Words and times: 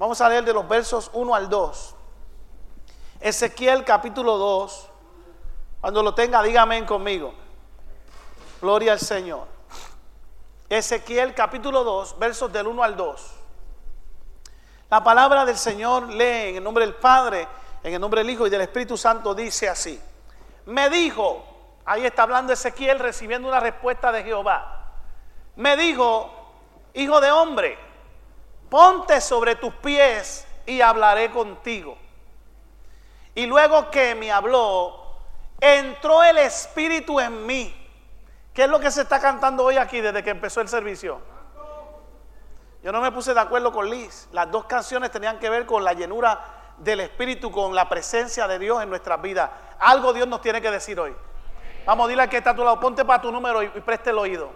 Vamos 0.00 0.18
a 0.22 0.30
leer 0.30 0.46
de 0.46 0.54
los 0.54 0.66
versos 0.66 1.10
1 1.12 1.34
al 1.34 1.50
2. 1.50 1.94
Ezequiel 3.20 3.84
capítulo 3.84 4.38
2. 4.38 4.88
Cuando 5.82 6.02
lo 6.02 6.14
tenga, 6.14 6.42
dígame 6.42 6.86
conmigo. 6.86 7.34
Gloria 8.62 8.92
al 8.92 8.98
Señor. 8.98 9.46
Ezequiel 10.70 11.34
capítulo 11.34 11.84
2, 11.84 12.18
versos 12.18 12.50
del 12.50 12.68
1 12.68 12.82
al 12.82 12.96
2. 12.96 13.30
La 14.88 15.04
palabra 15.04 15.44
del 15.44 15.58
Señor 15.58 16.08
lee 16.08 16.48
en 16.48 16.56
el 16.56 16.64
nombre 16.64 16.86
del 16.86 16.94
Padre, 16.94 17.46
en 17.82 17.92
el 17.92 18.00
nombre 18.00 18.22
del 18.22 18.30
Hijo 18.30 18.46
y 18.46 18.50
del 18.50 18.62
Espíritu 18.62 18.96
Santo, 18.96 19.34
dice 19.34 19.68
así. 19.68 20.00
Me 20.64 20.88
dijo, 20.88 21.44
ahí 21.84 22.06
está 22.06 22.22
hablando 22.22 22.54
Ezequiel 22.54 23.00
recibiendo 23.00 23.48
una 23.48 23.60
respuesta 23.60 24.10
de 24.12 24.22
Jehová. 24.22 24.94
Me 25.56 25.76
dijo, 25.76 26.30
hijo 26.94 27.20
de 27.20 27.30
hombre, 27.30 27.89
ponte 28.70 29.20
sobre 29.20 29.56
tus 29.56 29.74
pies 29.74 30.46
y 30.64 30.80
hablaré 30.80 31.30
contigo. 31.30 31.98
Y 33.34 33.46
luego 33.46 33.90
que 33.90 34.14
me 34.14 34.32
habló, 34.32 35.16
entró 35.60 36.22
el 36.22 36.38
Espíritu 36.38 37.20
en 37.20 37.44
mí. 37.44 37.76
¿Qué 38.54 38.64
es 38.64 38.68
lo 38.68 38.80
que 38.80 38.90
se 38.90 39.02
está 39.02 39.20
cantando 39.20 39.64
hoy 39.64 39.76
aquí 39.76 40.00
desde 40.00 40.22
que 40.22 40.30
empezó 40.30 40.60
el 40.60 40.68
servicio? 40.68 41.20
Yo 42.82 42.92
no 42.92 43.00
me 43.00 43.12
puse 43.12 43.34
de 43.34 43.40
acuerdo 43.40 43.72
con 43.72 43.90
Liz. 43.90 44.28
Las 44.32 44.50
dos 44.50 44.64
canciones 44.64 45.10
tenían 45.10 45.38
que 45.38 45.50
ver 45.50 45.66
con 45.66 45.84
la 45.84 45.92
llenura 45.92 46.40
del 46.78 47.00
Espíritu, 47.00 47.50
con 47.50 47.74
la 47.74 47.88
presencia 47.88 48.48
de 48.48 48.58
Dios 48.58 48.82
en 48.82 48.88
nuestras 48.88 49.20
vidas. 49.20 49.50
Algo 49.78 50.12
Dios 50.12 50.26
nos 50.26 50.40
tiene 50.40 50.62
que 50.62 50.70
decir 50.70 50.98
hoy. 50.98 51.14
Vamos, 51.86 52.08
dile 52.08 52.22
al 52.22 52.28
que 52.28 52.38
está 52.38 52.50
a 52.50 52.54
tu 52.54 52.64
lado, 52.64 52.80
ponte 52.80 53.04
para 53.04 53.20
tu 53.20 53.30
número 53.30 53.62
y, 53.62 53.68
preste 53.68 54.10
el 54.10 54.18
oído. 54.18 54.50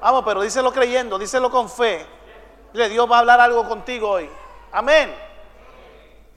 Vamos, 0.00 0.22
pero 0.24 0.42
díselo 0.42 0.72
creyendo, 0.72 1.18
díselo 1.18 1.50
con 1.50 1.68
fe. 1.68 2.06
Dile, 2.76 2.90
Dios 2.90 3.10
va 3.10 3.16
a 3.16 3.18
hablar 3.20 3.40
algo 3.40 3.66
contigo 3.66 4.10
hoy. 4.10 4.28
Amén. 4.70 5.16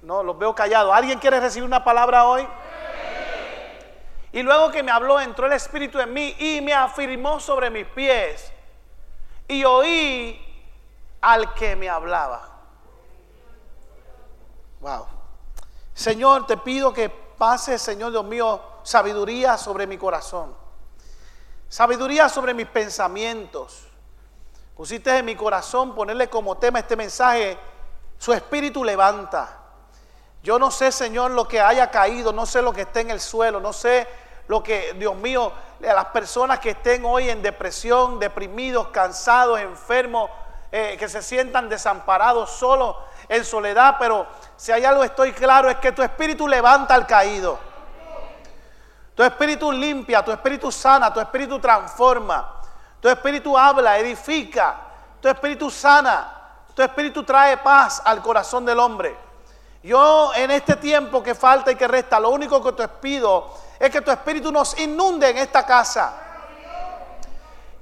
No, 0.03 0.23
los 0.23 0.37
veo 0.39 0.55
callados. 0.55 0.95
¿Alguien 0.95 1.19
quiere 1.19 1.37
recibir 1.37 1.67
una 1.67 1.83
palabra 1.83 2.23
hoy? 2.23 2.47
Y 4.31 4.41
luego 4.41 4.71
que 4.71 4.81
me 4.81 4.89
habló, 4.89 5.19
entró 5.19 5.47
el 5.47 5.51
Espíritu 5.51 5.99
en 5.99 6.13
mí 6.13 6.33
y 6.39 6.61
me 6.61 6.73
afirmó 6.73 7.41
sobre 7.41 7.69
mis 7.69 7.85
pies. 7.87 8.53
Y 9.49 9.65
oí 9.65 10.39
al 11.19 11.53
que 11.55 11.75
me 11.75 11.89
hablaba. 11.89 12.47
Wow. 14.79 15.07
Señor, 15.93 16.47
te 16.47 16.55
pido 16.55 16.93
que 16.93 17.09
pase, 17.09 17.77
Señor 17.77 18.11
Dios 18.11 18.23
mío, 18.23 18.61
sabiduría 18.83 19.57
sobre 19.57 19.87
mi 19.87 19.97
corazón. 19.97 20.55
Sabiduría 21.67 22.29
sobre 22.29 22.53
mis 22.53 22.67
pensamientos. 22.67 23.88
Pusiste 24.79 25.17
en 25.17 25.25
mi 25.25 25.35
corazón 25.35 25.93
ponerle 25.93 26.29
como 26.29 26.55
tema 26.55 26.79
este 26.79 26.95
mensaje, 26.95 27.57
su 28.17 28.31
espíritu 28.31 28.81
levanta. 28.81 29.57
Yo 30.41 30.57
no 30.57 30.71
sé, 30.71 30.93
Señor, 30.93 31.31
lo 31.31 31.45
que 31.45 31.59
haya 31.59 31.91
caído, 31.91 32.31
no 32.31 32.45
sé 32.45 32.61
lo 32.61 32.71
que 32.71 32.83
esté 32.83 33.01
en 33.01 33.11
el 33.11 33.19
suelo, 33.19 33.59
no 33.59 33.73
sé 33.73 34.07
lo 34.47 34.63
que, 34.63 34.93
Dios 34.93 35.17
mío, 35.17 35.51
a 35.85 35.93
las 35.93 36.05
personas 36.05 36.59
que 36.59 36.69
estén 36.69 37.03
hoy 37.03 37.29
en 37.29 37.41
depresión, 37.41 38.19
deprimidos, 38.19 38.87
cansados, 38.87 39.59
enfermos, 39.59 40.29
eh, 40.71 40.95
que 40.97 41.09
se 41.09 41.21
sientan 41.21 41.67
desamparados, 41.67 42.49
solos, 42.49 42.95
en 43.27 43.43
soledad, 43.43 43.97
pero 43.99 44.27
si 44.55 44.71
hay 44.71 44.85
algo 44.85 45.03
estoy 45.03 45.33
claro 45.33 45.69
es 45.69 45.75
que 45.79 45.91
tu 45.91 46.01
espíritu 46.01 46.47
levanta 46.47 46.95
al 46.95 47.05
caído. 47.05 47.59
Tu 49.13 49.23
espíritu 49.23 49.73
limpia, 49.73 50.23
tu 50.23 50.31
espíritu 50.31 50.71
sana, 50.71 51.13
tu 51.13 51.19
espíritu 51.19 51.59
transforma, 51.59 52.58
tu 53.01 53.09
espíritu 53.09 53.57
habla, 53.57 53.97
edifica, 53.97 54.75
tu 55.21 55.27
espíritu 55.27 55.69
sana, 55.71 56.33
tu 56.73 56.81
espíritu 56.81 57.23
trae 57.23 57.57
paz 57.57 58.01
al 58.03 58.21
corazón 58.21 58.65
del 58.65 58.79
hombre. 58.79 59.15
Yo 59.81 60.33
en 60.35 60.51
este 60.51 60.75
tiempo 60.75 61.23
que 61.23 61.35
falta 61.35 61.71
y 61.71 61.75
que 61.75 61.87
resta, 61.87 62.19
lo 62.19 62.29
único 62.29 62.61
que 62.61 62.73
te 62.73 62.87
pido 62.87 63.53
es 63.79 63.89
que 63.89 64.01
tu 64.01 64.11
espíritu 64.11 64.51
nos 64.51 64.77
inunde 64.77 65.29
en 65.29 65.37
esta 65.37 65.65
casa. 65.65 66.13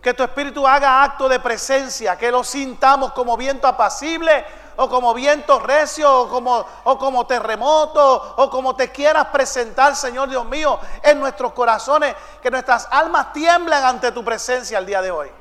Que 0.01 0.13
tu 0.13 0.23
espíritu 0.23 0.65
haga 0.67 1.03
acto 1.03 1.27
de 1.27 1.39
presencia, 1.39 2.15
que 2.15 2.31
lo 2.31 2.43
sintamos 2.43 3.11
como 3.13 3.35
viento 3.35 3.67
apacible 3.67 4.45
o 4.77 4.89
como 4.89 5.13
viento 5.13 5.59
recio 5.59 6.21
o 6.21 6.29
como, 6.29 6.65
o 6.85 6.97
como 6.97 7.25
terremoto 7.25 8.35
o 8.37 8.49
como 8.49 8.75
te 8.75 8.91
quieras 8.91 9.27
presentar, 9.27 9.95
Señor 9.95 10.29
Dios 10.29 10.45
mío, 10.45 10.79
en 11.03 11.19
nuestros 11.19 11.53
corazones, 11.53 12.15
que 12.41 12.49
nuestras 12.49 12.87
almas 12.91 13.33
tiemblen 13.33 13.83
ante 13.83 14.11
tu 14.11 14.23
presencia 14.23 14.77
el 14.77 14.85
día 14.85 15.01
de 15.01 15.11
hoy. 15.11 15.31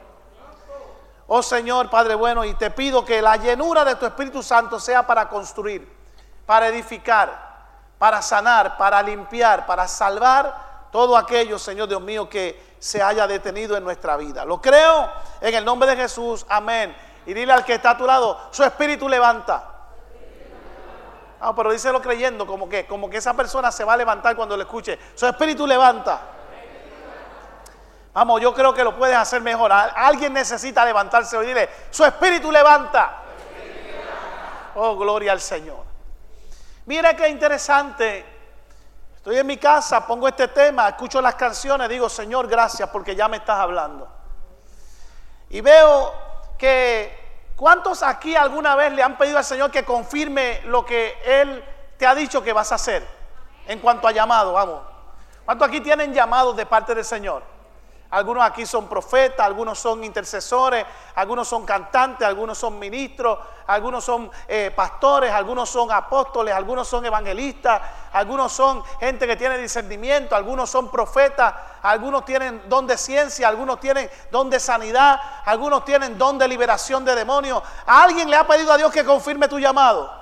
Oh 1.29 1.43
Señor, 1.43 1.91
Padre 1.91 2.15
bueno, 2.15 2.45
y 2.45 2.55
te 2.55 2.71
pido 2.71 3.05
que 3.05 3.21
la 3.21 3.37
llenura 3.37 3.85
de 3.85 3.97
tu 3.97 4.07
Espíritu 4.07 4.43
Santo 4.43 4.79
sea 4.79 5.07
para 5.07 5.29
construir, 5.29 5.87
para 6.47 6.69
edificar, 6.69 7.47
para 7.99 8.23
sanar, 8.23 8.77
para 8.77 9.03
limpiar, 9.03 9.67
para 9.67 9.89
salvar 9.89 10.89
todo 10.93 11.17
aquello, 11.17 11.59
Señor 11.59 11.89
Dios 11.89 12.01
mío, 12.01 12.29
que 12.29 12.77
se 12.79 13.03
haya 13.03 13.27
detenido 13.27 13.77
en 13.77 13.85
nuestra 13.85 14.17
vida. 14.17 14.45
Lo 14.45 14.61
creo 14.63 15.11
en 15.41 15.55
el 15.55 15.65
nombre 15.65 15.91
de 15.91 15.97
Jesús. 15.97 16.47
Amén. 16.49 16.97
Y 17.27 17.35
dile 17.35 17.53
al 17.53 17.65
que 17.65 17.75
está 17.75 17.91
a 17.91 17.99
tu 17.99 18.07
lado, 18.07 18.49
su 18.51 18.65
espíritu 18.65 19.09
levanta. 19.09 19.63
Ah, 21.41 21.55
pero 21.55 21.73
díselo 21.73 22.01
creyendo, 22.01 22.47
como 22.47 22.69
que, 22.69 22.87
como 22.87 23.11
que 23.11 23.19
esa 23.19 23.35
persona 23.35 23.71
se 23.71 23.85
va 23.85 23.93
a 23.93 23.97
levantar 23.97 24.35
cuando 24.37 24.57
le 24.57 24.63
escuche. 24.63 24.99
Su 25.15 25.27
espíritu 25.27 25.67
levanta. 25.67 26.21
Vamos, 28.15 28.41
yo 28.41 28.55
creo 28.55 28.73
que 28.73 28.83
lo 28.83 28.97
puedes 28.97 29.17
hacer 29.17 29.43
mejor. 29.43 29.71
Alguien 29.73 30.33
necesita 30.33 30.85
levantarse 30.85 31.37
hoy. 31.37 31.47
Dile, 31.47 31.69
su 31.91 32.05
espíritu 32.05 32.51
levanta. 32.51 33.23
Oh, 34.77 34.97
gloria 34.97 35.33
al 35.33 35.41
Señor. 35.41 35.85
Mira 36.87 37.15
qué 37.15 37.29
interesante 37.29 38.37
Estoy 39.27 39.39
en 39.39 39.47
mi 39.49 39.57
casa, 39.57 40.07
pongo 40.07 40.29
este 40.29 40.47
tema, 40.47 40.91
escucho 40.91 41.21
las 41.21 41.35
canciones, 41.35 41.89
digo, 41.89 42.09
Señor, 42.09 42.47
gracias 42.47 42.89
porque 42.91 43.17
ya 43.17 43.27
me 43.27 43.39
estás 43.39 43.59
hablando. 43.59 44.07
Y 45.51 45.61
veo 45.61 46.15
que, 46.59 47.53
¿cuántos 47.57 48.03
aquí 48.03 48.35
alguna 48.37 48.75
vez 48.75 48.93
le 48.93 49.03
han 49.03 49.17
pedido 49.19 49.39
al 49.39 49.45
Señor 49.45 49.71
que 49.71 49.85
confirme 49.85 50.61
lo 50.65 50.85
que 50.85 51.17
Él 51.25 51.65
te 51.97 52.07
ha 52.07 52.15
dicho 52.15 52.43
que 52.43 52.53
vas 52.53 52.73
a 52.73 52.77
hacer? 52.77 53.07
En 53.67 53.81
cuanto 53.81 54.07
a 54.07 54.13
llamado, 54.13 54.53
vamos. 54.53 54.83
¿Cuántos 55.45 55.69
aquí 55.69 55.81
tienen 55.81 56.13
llamados 56.13 56.57
de 56.57 56.67
parte 56.67 56.95
del 56.95 57.05
Señor? 57.05 57.43
Algunos 58.11 58.45
aquí 58.45 58.65
son 58.65 58.89
profetas, 58.89 59.45
algunos 59.45 59.79
son 59.79 60.05
intercesores, 60.05 60.87
algunos 61.17 61.49
son 61.49 61.67
cantantes, 61.67 62.27
algunos 62.27 62.57
son 62.57 62.79
ministros, 62.79 63.39
algunos 63.67 64.05
son 64.05 64.31
eh, 64.47 64.73
pastores, 64.75 65.33
algunos 65.33 65.69
son 65.69 65.91
apóstoles, 65.91 66.55
algunos 66.55 66.87
son 66.87 67.05
evangelistas, 67.05 67.83
algunos 68.13 68.53
son 68.53 68.85
gente 69.01 69.27
que 69.27 69.35
tiene 69.35 69.59
discernimiento, 69.59 70.37
algunos 70.37 70.71
son 70.71 70.89
profetas, 70.89 71.53
algunos 71.83 72.25
tienen 72.25 72.69
don 72.69 72.87
de 72.87 72.97
ciencia, 72.97 73.49
algunos 73.49 73.81
tienen 73.81 74.09
don 74.31 74.49
de 74.51 74.61
sanidad, 74.61 75.21
algunos 75.45 75.85
tienen 75.85 76.17
don 76.17 76.39
de 76.39 76.47
liberación 76.47 77.05
de 77.05 77.15
demonios. 77.15 77.61
¿A 77.87 78.05
alguien 78.05 78.31
le 78.31 78.37
ha 78.37 78.47
pedido 78.47 78.73
a 78.73 78.77
Dios 78.77 78.93
que 78.93 79.05
confirme 79.05 79.49
tu 79.49 79.59
llamado? 79.59 80.13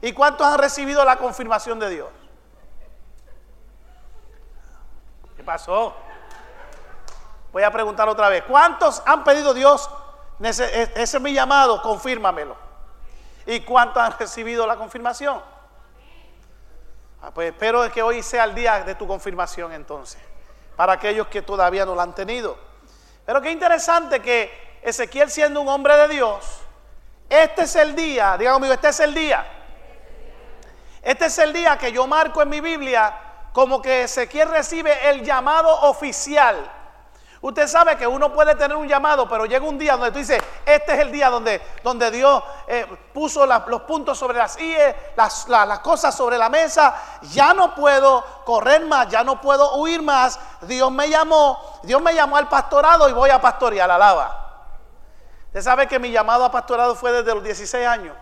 ¿Y 0.00 0.12
cuántos 0.12 0.44
han 0.44 0.58
recibido 0.58 1.04
la 1.04 1.16
confirmación 1.16 1.78
de 1.78 1.90
Dios? 1.90 2.08
¿Qué 5.36 5.44
pasó? 5.44 5.94
Voy 7.52 7.62
a 7.62 7.70
preguntar 7.70 8.08
otra 8.08 8.28
vez. 8.28 8.44
¿Cuántos 8.44 9.02
han 9.04 9.24
pedido 9.24 9.52
Dios? 9.52 9.88
Ese, 10.40 10.90
es 10.94 11.20
mi 11.20 11.34
llamado, 11.34 11.82
confírmamelo. 11.82 12.56
¿Y 13.46 13.60
cuántos 13.60 14.02
han 14.02 14.18
recibido 14.18 14.66
la 14.66 14.76
confirmación? 14.76 15.40
Ah, 17.22 17.30
pues 17.32 17.52
espero 17.52 17.88
que 17.92 18.02
hoy 18.02 18.22
sea 18.22 18.44
el 18.44 18.54
día 18.54 18.82
de 18.82 18.94
tu 18.94 19.06
confirmación 19.06 19.72
entonces. 19.72 20.20
Para 20.76 20.94
aquellos 20.94 21.28
que 21.28 21.42
todavía 21.42 21.84
no 21.84 21.94
lo 21.94 22.00
han 22.00 22.14
tenido. 22.14 22.56
Pero 23.26 23.40
qué 23.42 23.52
interesante 23.52 24.20
que 24.20 24.80
Ezequiel 24.82 25.30
siendo 25.30 25.60
un 25.60 25.68
hombre 25.68 25.96
de 25.96 26.08
Dios, 26.08 26.60
este 27.28 27.62
es 27.62 27.76
el 27.76 27.94
día, 27.94 28.36
diga 28.36 28.52
conmigo, 28.52 28.72
este 28.72 28.88
es 28.88 29.00
el 29.00 29.14
día. 29.14 29.46
Este 31.02 31.26
es 31.26 31.38
el 31.38 31.52
día 31.52 31.76
que 31.76 31.92
yo 31.92 32.06
marco 32.06 32.42
en 32.42 32.48
mi 32.48 32.60
Biblia 32.60 33.14
como 33.52 33.82
que 33.82 34.04
Ezequiel 34.04 34.48
recibe 34.48 35.10
el 35.10 35.22
llamado 35.22 35.68
oficial 35.82 36.70
Usted 37.42 37.66
sabe 37.66 37.96
que 37.96 38.06
uno 38.06 38.32
puede 38.32 38.54
tener 38.54 38.76
un 38.76 38.86
llamado, 38.86 39.28
pero 39.28 39.46
llega 39.46 39.66
un 39.66 39.76
día 39.76 39.96
donde 39.96 40.12
tú 40.12 40.18
dices, 40.18 40.40
este 40.64 40.94
es 40.94 41.00
el 41.00 41.10
día 41.10 41.28
donde, 41.28 41.60
Dios 42.12 42.40
eh, 42.68 42.86
puso 43.12 43.44
los 43.44 43.82
puntos 43.82 44.16
sobre 44.16 44.38
las 44.38 44.56
IE, 44.60 44.94
las, 45.16 45.48
las 45.48 45.80
cosas 45.80 46.14
sobre 46.16 46.38
la 46.38 46.48
mesa. 46.48 46.94
Ya 47.22 47.52
no 47.52 47.74
puedo 47.74 48.24
correr 48.44 48.86
más, 48.86 49.08
ya 49.08 49.24
no 49.24 49.40
puedo 49.40 49.74
huir 49.74 50.02
más. 50.02 50.38
Dios 50.60 50.92
me 50.92 51.08
llamó, 51.08 51.80
Dios 51.82 52.00
me 52.00 52.14
llamó 52.14 52.36
al 52.36 52.48
pastorado 52.48 53.08
y 53.08 53.12
voy 53.12 53.30
a 53.30 53.40
pastorear, 53.40 53.90
alaba. 53.90 54.68
Usted 55.46 55.62
sabe 55.62 55.88
que 55.88 55.98
mi 55.98 56.12
llamado 56.12 56.44
a 56.44 56.52
pastorado 56.52 56.94
fue 56.94 57.10
desde 57.10 57.34
los 57.34 57.42
16 57.42 57.84
años. 57.84 58.16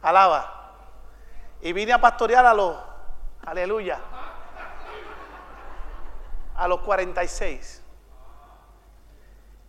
Alaba. 0.00 0.72
Y 1.60 1.74
vine 1.74 1.92
a 1.92 2.00
pastorear 2.00 2.46
a 2.46 2.54
los, 2.54 2.78
aleluya, 3.44 3.98
a 6.56 6.66
los 6.66 6.80
46. 6.80 7.79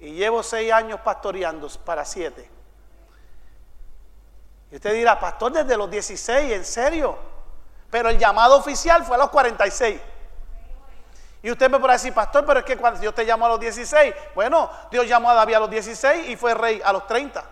Y 0.01 0.13
llevo 0.13 0.41
seis 0.41 0.71
años 0.73 0.99
pastoreando 1.01 1.69
para 1.85 2.03
siete. 2.03 2.49
Y 4.71 4.75
usted 4.75 4.93
dirá, 4.93 5.19
pastor, 5.19 5.51
desde 5.51 5.77
los 5.77 5.89
16, 5.91 6.51
¿en 6.53 6.65
serio? 6.65 7.17
Pero 7.89 8.09
el 8.09 8.17
llamado 8.17 8.57
oficial 8.57 9.05
fue 9.05 9.15
a 9.15 9.19
los 9.19 9.29
46. 9.29 10.01
Y 11.43 11.51
usted 11.51 11.69
me 11.69 11.79
podrá 11.79 11.93
decir, 11.93 12.13
pastor, 12.13 12.45
pero 12.45 12.59
es 12.59 12.65
que 12.65 12.77
cuando 12.77 12.99
Dios 12.99 13.13
te 13.13 13.25
llamó 13.25 13.45
a 13.45 13.49
los 13.49 13.59
16, 13.59 14.13
bueno, 14.33 14.71
Dios 14.89 15.07
llamó 15.07 15.29
a 15.29 15.35
David 15.35 15.53
a 15.55 15.59
los 15.59 15.69
16 15.69 16.29
y 16.29 16.35
fue 16.35 16.53
rey 16.55 16.81
a 16.83 16.91
los 16.93 17.05
30. 17.05 17.43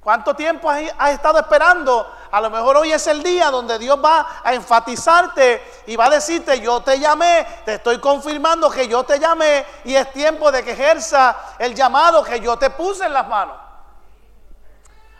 ¿Cuánto 0.00 0.34
tiempo 0.34 0.70
has, 0.70 1.10
estado 1.10 1.38
esperando? 1.38 2.10
A 2.30 2.40
lo 2.40 2.48
mejor 2.48 2.78
hoy 2.78 2.92
es 2.92 3.06
el 3.06 3.22
día 3.22 3.50
donde 3.50 3.78
Dios 3.78 4.02
va 4.02 4.40
a 4.42 4.54
enfatizarte 4.54 5.82
y 5.86 5.94
va 5.94 6.06
a 6.06 6.10
decirte, 6.10 6.58
yo 6.60 6.80
te 6.80 6.98
llamé, 6.98 7.46
te 7.66 7.74
estoy 7.74 7.98
confirmando 7.98 8.70
que 8.70 8.88
yo 8.88 9.04
te 9.04 9.18
llamé 9.18 9.64
y 9.84 9.94
es 9.94 10.10
tiempo 10.12 10.50
de 10.50 10.64
que 10.64 10.72
ejerza 10.72 11.36
el 11.58 11.74
llamado 11.74 12.24
que 12.24 12.40
yo 12.40 12.56
te 12.56 12.70
puse 12.70 13.04
en 13.04 13.12
las 13.12 13.28
manos. 13.28 13.56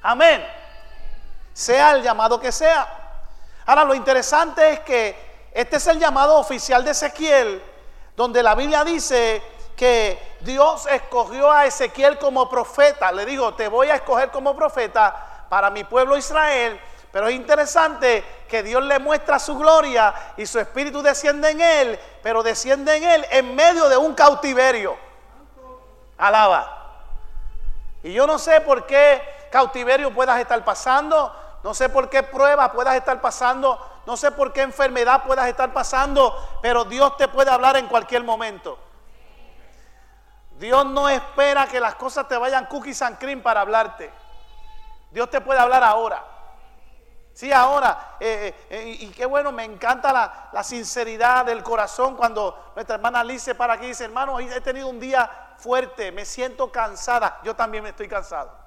Amén. 0.03 0.47
Sea 1.53 1.91
el 1.93 2.03
llamado 2.03 2.41
que 2.41 2.51
sea. 2.51 2.89
Ahora 3.67 3.85
lo 3.85 3.95
interesante 3.95 4.73
es 4.73 4.81
que 4.81 5.49
este 5.53 5.77
es 5.77 5.87
el 5.89 5.99
llamado 5.99 6.39
oficial 6.39 6.83
de 6.85 6.93
Ezequiel, 6.93 7.63
donde 8.17 8.43
la 8.43 8.55
Biblia 8.55 8.83
dice 8.83 9.43
que 9.81 10.37
Dios 10.41 10.87
escogió 10.89 11.51
a 11.51 11.65
Ezequiel 11.65 12.19
como 12.19 12.51
profeta. 12.51 13.11
Le 13.13 13.25
digo, 13.25 13.55
te 13.55 13.67
voy 13.67 13.89
a 13.89 13.95
escoger 13.95 14.31
como 14.31 14.55
profeta 14.55 15.47
para 15.49 15.71
mi 15.71 15.85
pueblo 15.85 16.19
Israel. 16.19 16.79
Pero 17.11 17.29
es 17.29 17.35
interesante 17.35 18.23
que 18.47 18.63
Dios 18.63 18.85
le 18.85 18.99
muestra 18.99 19.39
su 19.39 19.57
gloria 19.57 20.13
y 20.37 20.45
su 20.45 20.61
espíritu 20.61 21.01
desciende 21.01 21.49
en 21.49 21.63
él, 21.63 22.01
pero 22.23 22.43
desciende 22.43 22.95
en 22.95 23.05
él 23.05 23.27
en 23.31 23.55
medio 23.55 23.89
de 23.89 23.97
un 23.97 24.13
cautiverio. 24.13 24.99
Alaba. 26.19 27.07
Y 28.03 28.13
yo 28.13 28.27
no 28.27 28.39
sé 28.39 28.61
por 28.61 28.85
qué 28.85 29.23
cautiverio 29.51 30.13
puedas 30.13 30.39
estar 30.41 30.63
pasando, 30.63 31.35
no 31.65 31.73
sé 31.73 31.89
por 31.89 32.11
qué 32.11 32.23
prueba 32.23 32.71
puedas 32.71 32.97
estar 32.97 33.19
pasando, 33.23 33.81
no 34.05 34.19
sé 34.19 34.31
por 34.31 34.53
qué 34.53 34.61
enfermedad 34.61 35.25
puedas 35.25 35.49
estar 35.49 35.73
pasando, 35.73 36.37
pero 36.61 36.85
Dios 36.85 37.17
te 37.17 37.29
puede 37.29 37.51
hablar 37.51 37.79
en 37.79 37.87
cualquier 37.87 38.25
momento. 38.25 38.90
Dios 40.61 40.85
no 40.85 41.09
espera 41.09 41.67
que 41.67 41.81
las 41.81 41.95
cosas 41.95 42.29
te 42.29 42.37
vayan 42.37 42.67
cookies 42.67 43.01
and 43.01 43.17
cream 43.19 43.41
para 43.41 43.63
hablarte. 43.63 44.13
Dios 45.11 45.31
te 45.31 45.41
puede 45.41 45.59
hablar 45.59 45.83
ahora. 45.83 46.23
Sí, 47.33 47.51
ahora. 47.51 48.17
Eh, 48.21 48.55
eh, 48.69 48.77
eh, 48.79 48.97
y 49.01 49.07
qué 49.07 49.25
bueno, 49.25 49.53
me 49.53 49.65
encanta 49.65 50.13
la, 50.53 50.63
sinceridad 50.63 51.47
del 51.47 51.63
corazón 51.63 52.15
cuando 52.15 52.73
nuestra 52.75 52.97
hermana 52.97 53.25
Liz 53.25 53.41
se 53.41 53.55
para 53.55 53.73
aquí 53.73 53.87
y 53.87 53.89
dice, 53.89 54.05
hermano, 54.05 54.39
he 54.39 54.61
tenido 54.61 54.89
un 54.89 55.01
día 55.01 55.55
fuerte, 55.57 56.13
me 56.13 56.27
siento 56.27 56.71
cansada. 56.71 57.41
Yo 57.43 57.57
también 57.57 57.83
me 57.83 57.91
estoy 57.91 58.09
cansado. 58.09 58.60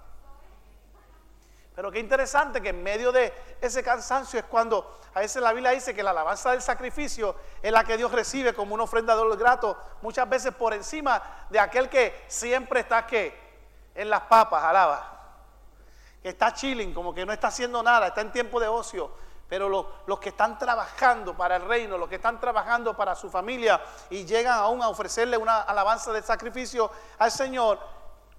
Pero 1.75 1.91
qué 1.91 1.99
interesante 1.99 2.61
que 2.61 2.69
en 2.69 2.83
medio 2.83 3.11
de 3.11 3.33
ese 3.59 3.83
cansancio 3.83 4.39
es 4.39 4.45
cuando 4.45 4.99
a 5.15 5.19
veces 5.19 5.41
la 5.41 5.53
Biblia 5.53 5.71
dice 5.71 5.93
que 5.93 6.03
la 6.03 6.11
alabanza 6.11 6.51
del 6.51 6.61
sacrificio 6.61 7.35
es 7.61 7.71
la 7.71 7.83
que 7.83 7.97
Dios 7.97 8.11
recibe 8.11 8.53
como 8.53 8.75
una 8.75 8.83
ofrenda 8.83 9.15
de 9.15 9.23
los 9.23 9.37
gratos, 9.37 9.75
muchas 10.01 10.29
veces 10.29 10.53
por 10.53 10.73
encima 10.73 11.21
de 11.49 11.59
aquel 11.59 11.89
que 11.89 12.25
siempre 12.27 12.81
está 12.81 13.07
que 13.07 13.41
en 13.95 14.09
las 14.09 14.21
papas, 14.21 14.63
alaba. 14.63 15.09
Que 16.21 16.29
está 16.29 16.53
chilling, 16.53 16.93
como 16.93 17.13
que 17.13 17.25
no 17.25 17.33
está 17.33 17.47
haciendo 17.47 17.81
nada, 17.81 18.07
está 18.07 18.21
en 18.21 18.31
tiempo 18.31 18.59
de 18.59 18.67
ocio. 18.67 19.11
Pero 19.49 19.67
los, 19.67 19.85
los, 20.07 20.19
que 20.19 20.29
están 20.29 20.57
trabajando 20.57 21.35
para 21.35 21.57
el 21.57 21.65
reino, 21.65 21.97
los 21.97 22.09
que 22.09 22.15
están 22.15 22.39
trabajando 22.39 22.95
para 22.95 23.15
su 23.15 23.29
familia 23.29 23.81
y 24.09 24.25
llegan 24.25 24.57
aún 24.57 24.81
a 24.81 24.89
ofrecerle 24.89 25.37
una 25.37 25.61
alabanza 25.61 26.11
de 26.11 26.21
sacrificio 26.21 26.89
al 27.19 27.31
Señor, 27.31 27.79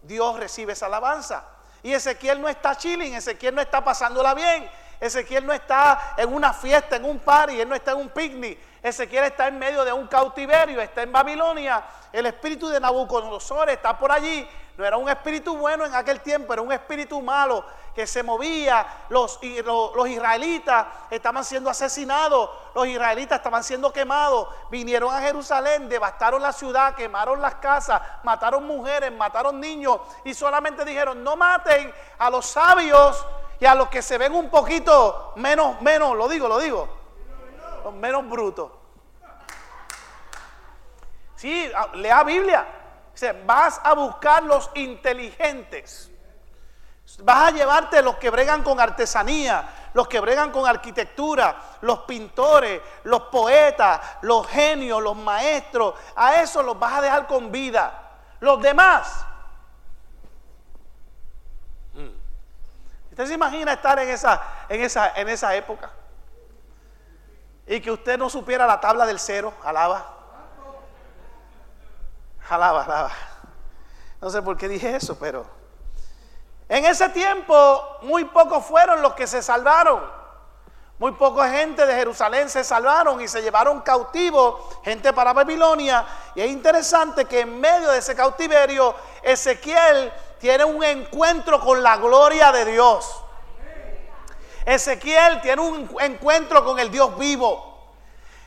Dios 0.02 0.37
recibe 0.38 0.72
esa 0.72 0.87
alabanza. 0.87 1.53
Y 1.84 1.92
Ezequiel 1.92 2.40
no 2.40 2.48
está 2.48 2.75
chilling, 2.75 3.14
Ezequiel 3.14 3.54
no 3.54 3.60
está 3.60 3.84
pasándola 3.84 4.32
bien. 4.32 4.69
Ezequiel 4.98 5.44
no 5.44 5.52
está 5.52 6.14
en 6.16 6.32
una 6.32 6.54
fiesta, 6.54 6.96
en 6.96 7.04
un 7.04 7.19
party, 7.19 7.60
él 7.60 7.69
no 7.69 7.75
está 7.75 7.92
en 7.92 7.98
un 7.98 8.08
picnic. 8.08 8.58
Ezequiel 8.82 9.25
está 9.25 9.48
en 9.48 9.58
medio 9.58 9.84
de 9.84 9.92
un 9.92 10.06
cautiverio, 10.06 10.81
está 10.81 11.02
en 11.02 11.12
Babilonia. 11.12 11.84
El 12.10 12.25
espíritu 12.25 12.69
de 12.69 12.81
Nabucodonosor 12.81 13.69
está 13.69 13.98
por 13.98 14.10
allí 14.10 14.48
no 14.76 14.85
era 14.85 14.97
un 14.97 15.09
espíritu 15.09 15.56
bueno 15.56 15.85
en 15.87 15.94
aquel 15.94 16.21
tiempo, 16.21 16.53
era 16.53 16.61
un 16.61 16.73
espíritu 16.73 17.23
malo 17.23 17.65
que 17.94 18.09
se 18.09 18.25
movía. 18.25 18.85
Los, 19.09 19.38
los, 19.65 20.09
israelitas 20.09 20.87
estaban 21.11 21.44
siendo 21.44 21.71
asesinados, 21.71 22.50
los 22.75 22.87
israelitas 22.88 23.38
estaban 23.38 23.62
siendo 23.62 23.93
quemados. 23.93 24.49
Vinieron 24.71 25.15
a 25.15 25.21
Jerusalén, 25.21 25.88
devastaron 25.88 26.43
la 26.43 26.53
ciudad, 26.53 26.97
quemaron 26.97 27.41
las 27.41 27.55
casas, 27.56 28.03
mataron 28.25 28.67
mujeres, 28.67 29.12
mataron 29.12 29.61
niños 29.61 30.00
y 30.25 30.35
solamente 30.35 30.85
dijeron, 30.85 31.23
no 31.23 31.37
maten 31.37 31.94
a 32.19 32.29
los 32.29 32.44
sabios 32.44 33.25
y 33.61 33.67
a 33.67 33.76
los 33.76 33.88
que 33.88 34.03
se 34.03 34.19
ven 34.19 34.35
un 34.35 34.50
poquito 34.50 35.35
menos, 35.37 35.81
menos, 35.82 36.17
lo 36.17 36.26
digo, 36.26 36.49
lo 36.49 36.59
digo, 36.59 36.88
menos 37.93 38.29
brutos. 38.29 38.73
Sí, 41.37 41.71
lea 41.94 42.25
Biblia 42.25 42.67
vas 43.46 43.81
a 43.82 43.94
buscar 43.94 44.43
los 44.43 44.70
inteligentes. 44.75 46.11
Vas 47.22 47.49
a 47.49 47.50
llevarte 47.50 48.02
los 48.02 48.16
que 48.16 48.31
bregan 48.31 48.62
con 48.62 48.81
artesanía, 48.81 49.90
los 49.93 50.08
que 50.08 50.20
bregan 50.20 50.50
con 50.50 50.66
arquitectura, 50.66 51.56
los 51.82 52.00
pintores, 52.00 52.81
los 53.05 53.22
poetas, 53.25 54.00
los 54.22 54.46
genios, 54.49 55.02
los 55.02 55.16
maestros. 55.16 55.94
A 56.16 56.40
eso 56.40 56.62
los 56.62 56.78
vas 56.78 56.94
a 56.94 57.00
dejar 57.02 57.26
con 57.26 57.52
vida. 57.52 58.11
Los 58.40 58.61
demás. 58.61 59.26
¿Usted 63.11 63.26
se 63.26 63.34
imagina 63.34 63.75
estar 63.75 63.96
en 64.00 64.08
esa, 64.08 64.43
en 64.69 64.82
esa, 64.82 65.12
en 65.14 65.28
esa 65.28 65.55
época? 65.55 65.88
Y 67.64 67.81
que 67.81 67.93
usted 67.93 68.19
no 68.19 68.28
supiera 68.28 68.66
la 68.66 68.81
tabla 68.81 69.06
del 69.06 69.20
cero, 69.20 69.55
alaba. 69.62 70.13
Alaba, 72.49 72.85
alaba. 72.85 73.12
No 74.20 74.31
sé 74.31 74.43
por 74.43 74.56
qué 74.56 74.69
dije 74.69 74.96
eso, 74.96 75.19
pero 75.19 75.46
en 76.69 76.85
ese 76.85 77.08
tiempo 77.11 77.99
muy 78.02 78.25
pocos 78.25 78.64
fueron 78.64 79.02
los 79.02 79.14
que 79.14 79.26
se 79.26 79.43
salvaron. 79.43 80.25
Muy 80.99 81.11
poca 81.12 81.50
gente 81.50 81.85
de 81.85 81.94
Jerusalén 81.94 82.49
se 82.49 82.62
salvaron 82.62 83.20
y 83.20 83.26
se 83.26 83.43
llevaron 83.43 83.81
cautivos, 83.81 84.76
gente 84.85 85.12
para 85.12 85.32
Babilonia. 85.32 86.06
Y 86.37 86.41
es 86.41 86.50
interesante 86.50 87.25
que 87.25 87.41
en 87.41 87.61
medio 87.61 87.91
de 87.91 87.99
ese 87.99 88.14
cautiverio, 88.14 88.94
Ezequiel 89.23 90.12
tiene 90.38 90.64
un 90.64 90.85
encuentro 90.85 91.58
con 91.61 91.82
la 91.82 91.97
gloria 91.97 92.52
de 92.52 92.64
Dios. 92.67 93.23
Ezequiel 94.64 95.40
tiene 95.42 95.61
un 95.61 95.90
encuentro 96.00 96.64
con 96.64 96.78
el 96.78 96.90
Dios 96.90 97.18
vivo. 97.18 97.92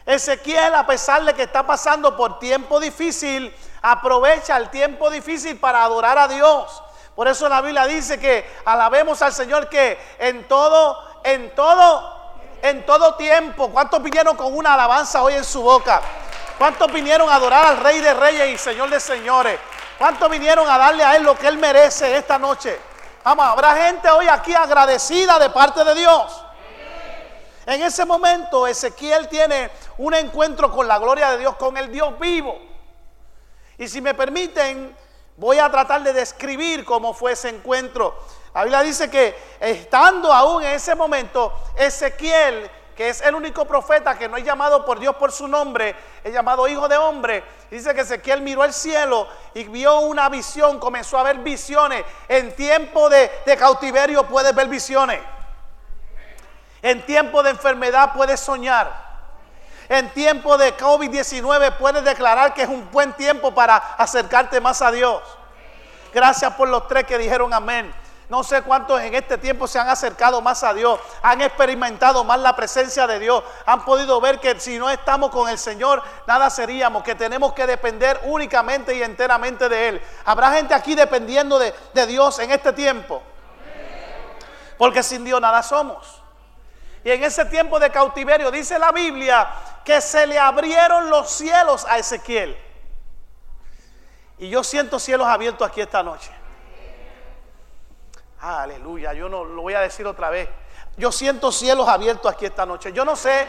Ezequiel, 0.05 0.74
a 0.74 0.88
pesar 0.88 1.25
de 1.25 1.33
que 1.33 1.43
está 1.43 1.67
pasando 1.67 2.15
por 2.15 2.39
tiempo 2.39 2.79
difícil, 2.79 3.53
aprovecha 3.81 4.57
el 4.57 4.69
tiempo 4.69 5.10
difícil 5.10 5.60
para 5.60 5.84
adorar 5.84 6.17
a 6.17 6.27
Dios. 6.27 6.84
Por 7.15 7.27
eso 7.27 7.50
la 7.50 7.62
Biblia 7.62 7.86
dice 7.88 8.19
que 8.19 8.48
alabemos 8.65 9.22
al 9.22 9.34
Señor 9.34 9.69
que 9.69 9.98
en 10.19 10.48
todo, 10.48 10.98
en 11.24 11.53
todo, 11.55 12.15
en 12.62 12.86
todo 12.86 13.15
tiempo. 13.15 13.69
¿Cuántos 13.69 14.03
vinieron 14.03 14.38
con 14.38 14.55
una 14.55 14.75
alabanza 14.75 15.24
hoy 15.24 15.34
en 15.34 15.43
su 15.43 15.62
boca? 15.62 16.01
¿Cuántos 16.57 16.91
vinieron 16.91 17.29
a 17.29 17.36
adorar 17.36 17.65
al 17.65 17.77
Rey 17.77 18.00
de 18.01 18.13
Reyes 18.13 18.50
y 18.50 18.57
Señor 18.57 18.89
de 18.89 19.00
Señores? 19.00 19.60
¿Cuántos 19.98 20.29
vinieron 20.29 20.69
a 20.69 20.77
darle 20.77 21.03
a 21.03 21.15
Él 21.15 21.24
lo 21.24 21.36
que 21.36 21.48
Él 21.48 21.57
merece 21.57 22.17
esta 22.17 22.38
noche? 22.38 22.79
Vamos, 23.24 23.46
habrá 23.46 23.75
gente 23.75 24.10
hoy 24.10 24.27
aquí 24.27 24.53
agradecida 24.53 25.39
de 25.39 25.50
parte 25.50 25.84
de 25.84 25.96
Dios. 25.96 26.43
En 27.65 27.81
ese 27.81 28.05
momento 28.05 28.65
Ezequiel 28.65 29.27
tiene 29.27 29.69
un 29.98 30.13
encuentro 30.13 30.72
con 30.72 30.88
la 30.88 30.98
gloria 31.00 31.31
de 31.31 31.39
Dios, 31.39 31.55
con 31.57 31.75
el 31.77 31.91
Dios 31.91 32.17
vivo. 32.19 32.57
Y 33.77 33.88
si 33.88 34.01
me 34.01 34.13
permiten, 34.13 34.96
voy 35.36 35.60
a 35.60 35.69
tratar 35.69 36.03
de 36.03 36.13
describir 36.13 36.84
cómo 36.84 37.13
fue 37.13 37.34
ese 37.34 37.50
encuentro. 37.50 38.15
La 38.53 38.63
Biblia 38.63 38.81
dice 38.81 39.10
que 39.10 39.36
estando 39.60 40.34
aún 40.34 40.63
en 40.63 40.72
ese 40.72 40.96
momento, 40.96 41.53
Ezequiel, 41.77 42.69
que 42.96 43.10
es 43.10 43.22
el 43.22 43.36
único 43.36 43.65
profeta 43.65 44.17
que 44.17 44.27
no 44.27 44.38
es 44.38 44.43
llamado 44.43 44.84
por 44.84 45.00
Dios 45.00 45.15
por 45.17 45.31
su 45.31 45.48
nombre, 45.48 45.96
es 46.24 46.34
llamado 46.34 46.67
hijo 46.67 46.88
de 46.88 46.98
hombre, 46.98 47.43
dice 47.69 47.93
que 47.93 48.01
Ezequiel 48.01 48.41
miró 48.41 48.63
al 48.63 48.74
cielo 48.74 49.27
y 49.53 49.65
vio 49.65 50.00
una 50.00 50.27
visión, 50.29 50.79
comenzó 50.79 51.19
a 51.19 51.24
ver 51.24 51.38
visiones. 51.38 52.03
En 52.27 52.55
tiempo 52.55 53.07
de 53.10 53.29
cautiverio 53.60 54.27
puedes 54.27 54.55
ver 54.55 54.67
visiones. 54.67 55.22
En 56.81 57.05
tiempo 57.05 57.43
de 57.43 57.51
enfermedad 57.51 58.13
puedes 58.13 58.39
soñar. 58.39 59.06
En 59.89 60.10
tiempo 60.10 60.58
de 60.58 60.75
COVID-19 60.75 61.77
puedes 61.77 62.03
declarar 62.03 62.53
que 62.53 62.63
es 62.63 62.70
un 62.70 62.89
buen 62.91 63.13
tiempo 63.13 63.53
para 63.53 63.77
acercarte 63.77 64.60
más 64.60 64.82
a 64.82 64.91
Dios. 64.91 65.22
Gracias 66.13 66.53
por 66.53 66.67
los 66.67 66.88
tres 66.88 67.06
que 67.06 67.17
dijeron 67.17 67.53
amén. 67.53 67.94
No 68.29 68.44
sé 68.44 68.62
cuántos 68.62 69.00
en 69.01 69.15
este 69.15 69.38
tiempo 69.38 69.67
se 69.67 69.79
han 69.79 69.88
acercado 69.88 70.41
más 70.41 70.62
a 70.62 70.74
Dios, 70.74 71.00
han 71.22 71.39
experimentado 71.39 72.25
más 72.25 72.38
la 72.41 72.58
presencia 72.58 73.08
de 73.08 73.20
Dios, 73.20 73.41
han 73.65 73.86
podido 73.86 74.20
ver 74.20 74.41
que 74.41 74.60
si 74.60 74.77
no 74.77 74.89
estamos 74.89 75.32
con 75.32 75.48
el 75.48 75.58
Señor, 75.58 76.03
nada 76.27 76.50
seríamos, 76.50 77.03
que 77.03 77.15
tenemos 77.15 77.53
que 77.53 77.65
depender 77.65 78.20
únicamente 78.25 78.94
y 78.94 79.01
enteramente 79.01 79.70
de 79.70 79.88
Él. 79.88 80.01
Habrá 80.25 80.51
gente 80.51 80.74
aquí 80.74 80.94
dependiendo 80.94 81.58
de, 81.58 81.74
de 81.94 82.06
Dios 82.06 82.38
en 82.39 82.51
este 82.51 82.74
tiempo. 82.74 83.24
Porque 84.77 85.03
sin 85.03 85.24
Dios 85.24 85.39
nada 85.39 85.63
somos. 85.63 86.16
Y 87.07 87.11
en 87.11 87.23
ese 87.23 87.45
tiempo 87.45 87.79
de 87.79 87.89
cautiverio 87.89 88.51
dice 88.51 88.77
la 88.77 88.91
Biblia 88.91 89.47
que 89.85 90.01
se 90.01 90.27
le 90.27 90.37
abrieron 90.37 91.09
los 91.09 91.29
cielos 91.29 91.85
a 91.87 91.97
Ezequiel. 91.97 92.57
Y 94.39 94.49
yo 94.49 94.61
siento 94.61 94.99
cielos 94.99 95.25
abiertos 95.25 95.65
aquí 95.65 95.79
esta 95.79 96.03
noche. 96.03 96.29
Aleluya, 98.41 99.13
yo 99.13 99.29
no 99.29 99.45
lo 99.45 99.61
voy 99.61 99.73
a 99.73 99.79
decir 99.79 100.05
otra 100.05 100.29
vez. 100.29 100.49
Yo 100.97 101.09
siento 101.13 101.49
cielos 101.49 101.87
abiertos 101.87 102.29
aquí 102.29 102.45
esta 102.45 102.65
noche. 102.65 102.91
Yo 102.91 103.05
no 103.05 103.15
sé, 103.15 103.47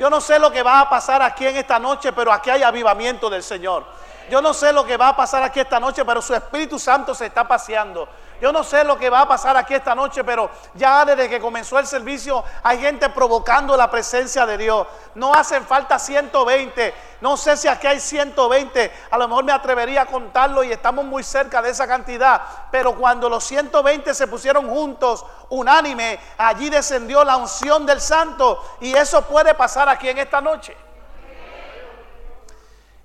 yo 0.00 0.10
no 0.10 0.20
sé 0.20 0.40
lo 0.40 0.50
que 0.50 0.64
va 0.64 0.80
a 0.80 0.90
pasar 0.90 1.22
aquí 1.22 1.46
en 1.46 1.58
esta 1.58 1.78
noche, 1.78 2.12
pero 2.12 2.32
aquí 2.32 2.50
hay 2.50 2.64
avivamiento 2.64 3.30
del 3.30 3.44
Señor. 3.44 3.84
Yo 4.28 4.42
no 4.42 4.52
sé 4.52 4.72
lo 4.72 4.84
que 4.84 4.96
va 4.96 5.10
a 5.10 5.16
pasar 5.16 5.44
aquí 5.44 5.60
esta 5.60 5.78
noche, 5.78 6.04
pero 6.04 6.20
su 6.20 6.34
Espíritu 6.34 6.76
Santo 6.76 7.14
se 7.14 7.26
está 7.26 7.46
paseando. 7.46 8.08
Yo 8.40 8.52
no 8.52 8.62
sé 8.62 8.84
lo 8.84 8.98
que 8.98 9.08
va 9.08 9.22
a 9.22 9.28
pasar 9.28 9.56
aquí 9.56 9.74
esta 9.74 9.94
noche, 9.94 10.22
pero 10.22 10.50
ya 10.74 11.04
desde 11.04 11.28
que 11.28 11.40
comenzó 11.40 11.78
el 11.78 11.86
servicio 11.86 12.44
hay 12.62 12.78
gente 12.78 13.08
provocando 13.08 13.76
la 13.76 13.90
presencia 13.90 14.44
de 14.44 14.58
Dios. 14.58 14.86
No 15.14 15.32
hacen 15.32 15.64
falta 15.64 15.98
120. 15.98 16.94
No 17.22 17.36
sé 17.36 17.56
si 17.56 17.66
aquí 17.66 17.86
hay 17.86 17.98
120. 17.98 18.92
A 19.10 19.18
lo 19.18 19.26
mejor 19.28 19.44
me 19.44 19.52
atrevería 19.52 20.02
a 20.02 20.06
contarlo 20.06 20.62
y 20.62 20.72
estamos 20.72 21.04
muy 21.04 21.22
cerca 21.22 21.62
de 21.62 21.70
esa 21.70 21.86
cantidad. 21.86 22.42
Pero 22.70 22.94
cuando 22.94 23.30
los 23.30 23.42
120 23.44 24.12
se 24.12 24.26
pusieron 24.26 24.68
juntos, 24.68 25.24
unánime, 25.48 26.20
allí 26.36 26.68
descendió 26.68 27.24
la 27.24 27.38
unción 27.38 27.86
del 27.86 28.00
santo. 28.00 28.62
Y 28.80 28.94
eso 28.94 29.22
puede 29.22 29.54
pasar 29.54 29.88
aquí 29.88 30.10
en 30.10 30.18
esta 30.18 30.42
noche. 30.42 30.76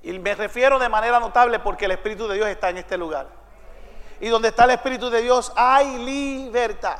Y 0.03 0.17
me 0.19 0.35
refiero 0.35 0.79
de 0.79 0.89
manera 0.89 1.19
notable 1.19 1.59
porque 1.59 1.85
el 1.85 1.91
Espíritu 1.91 2.27
de 2.27 2.35
Dios 2.35 2.47
está 2.47 2.69
en 2.69 2.79
este 2.79 2.97
lugar. 2.97 3.40
Y 4.21 4.29
donde 4.29 4.49
está 4.49 4.65
el 4.65 4.71
Espíritu 4.71 5.09
de 5.09 5.21
Dios 5.21 5.51
hay 5.55 5.97
libertad. 5.97 6.97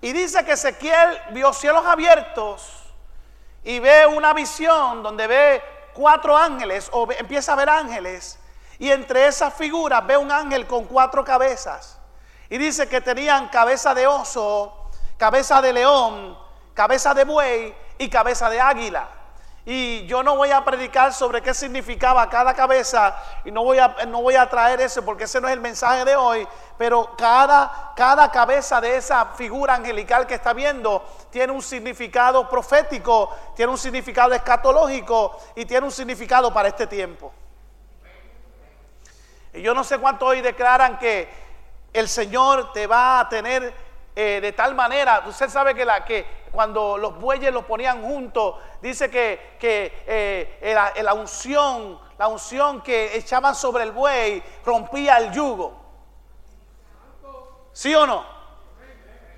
Y 0.00 0.12
dice 0.12 0.44
que 0.44 0.52
Ezequiel 0.52 1.20
vio 1.30 1.52
cielos 1.52 1.86
abiertos 1.86 2.82
y 3.62 3.78
ve 3.78 4.04
una 4.06 4.34
visión 4.34 5.04
donde 5.04 5.28
ve 5.28 5.62
cuatro 5.94 6.36
ángeles 6.36 6.90
o 6.92 7.08
empieza 7.12 7.52
a 7.52 7.56
ver 7.56 7.70
ángeles. 7.70 8.36
Y 8.80 8.90
entre 8.90 9.28
esas 9.28 9.54
figuras 9.54 10.04
ve 10.04 10.16
un 10.16 10.32
ángel 10.32 10.66
con 10.66 10.86
cuatro 10.86 11.24
cabezas. 11.24 12.00
Y 12.50 12.58
dice 12.58 12.88
que 12.88 13.00
tenían 13.00 13.48
cabeza 13.48 13.94
de 13.94 14.08
oso, 14.08 14.90
cabeza 15.16 15.62
de 15.62 15.72
león, 15.72 16.36
cabeza 16.74 17.14
de 17.14 17.24
buey 17.24 17.72
y 17.98 18.08
cabeza 18.10 18.50
de 18.50 18.60
águila. 18.60 19.08
Y 19.64 20.06
yo 20.06 20.24
no 20.24 20.34
voy 20.34 20.50
a 20.50 20.64
predicar 20.64 21.12
sobre 21.12 21.40
qué 21.40 21.54
significaba 21.54 22.28
cada 22.28 22.52
cabeza 22.52 23.14
y 23.44 23.52
no 23.52 23.62
voy 23.62 23.78
a, 23.78 23.94
no 24.08 24.20
voy 24.20 24.34
a 24.34 24.48
traer 24.48 24.80
eso 24.80 25.04
porque 25.04 25.24
ese 25.24 25.40
no 25.40 25.46
es 25.46 25.54
el 25.54 25.60
mensaje 25.60 26.04
de 26.04 26.16
hoy, 26.16 26.48
pero 26.76 27.14
cada, 27.16 27.92
cada 27.94 28.28
cabeza 28.32 28.80
de 28.80 28.96
esa 28.96 29.26
figura 29.26 29.76
angelical 29.76 30.26
que 30.26 30.34
está 30.34 30.52
viendo 30.52 31.04
tiene 31.30 31.52
un 31.52 31.62
significado 31.62 32.48
profético, 32.48 33.30
tiene 33.54 33.70
un 33.70 33.78
significado 33.78 34.34
escatológico 34.34 35.38
y 35.54 35.64
tiene 35.64 35.86
un 35.86 35.92
significado 35.92 36.52
para 36.52 36.68
este 36.68 36.88
tiempo. 36.88 37.32
Y 39.54 39.62
yo 39.62 39.74
no 39.74 39.84
sé 39.84 39.98
cuánto 39.98 40.26
hoy 40.26 40.40
declaran 40.40 40.98
que 40.98 41.28
el 41.92 42.08
Señor 42.08 42.72
te 42.72 42.88
va 42.88 43.20
a 43.20 43.28
tener 43.28 43.72
eh, 44.14 44.40
de 44.42 44.52
tal 44.52 44.74
manera, 44.74 45.22
usted 45.26 45.48
sabe 45.48 45.74
que, 45.74 45.84
la, 45.84 46.04
que 46.04 46.26
cuando 46.52 46.98
los 46.98 47.18
bueyes 47.18 47.52
los 47.52 47.64
ponían 47.64 48.02
juntos, 48.02 48.56
dice 48.82 49.10
que, 49.10 49.56
que 49.58 50.04
eh, 50.06 50.74
la, 51.02 51.14
unción, 51.14 51.98
la 52.18 52.28
unción 52.28 52.82
que 52.82 53.16
echaban 53.16 53.54
sobre 53.54 53.84
el 53.84 53.92
buey 53.92 54.42
rompía 54.64 55.16
el 55.16 55.32
yugo. 55.32 55.80
¿Sí 57.72 57.94
o 57.94 58.06
no? 58.06 58.24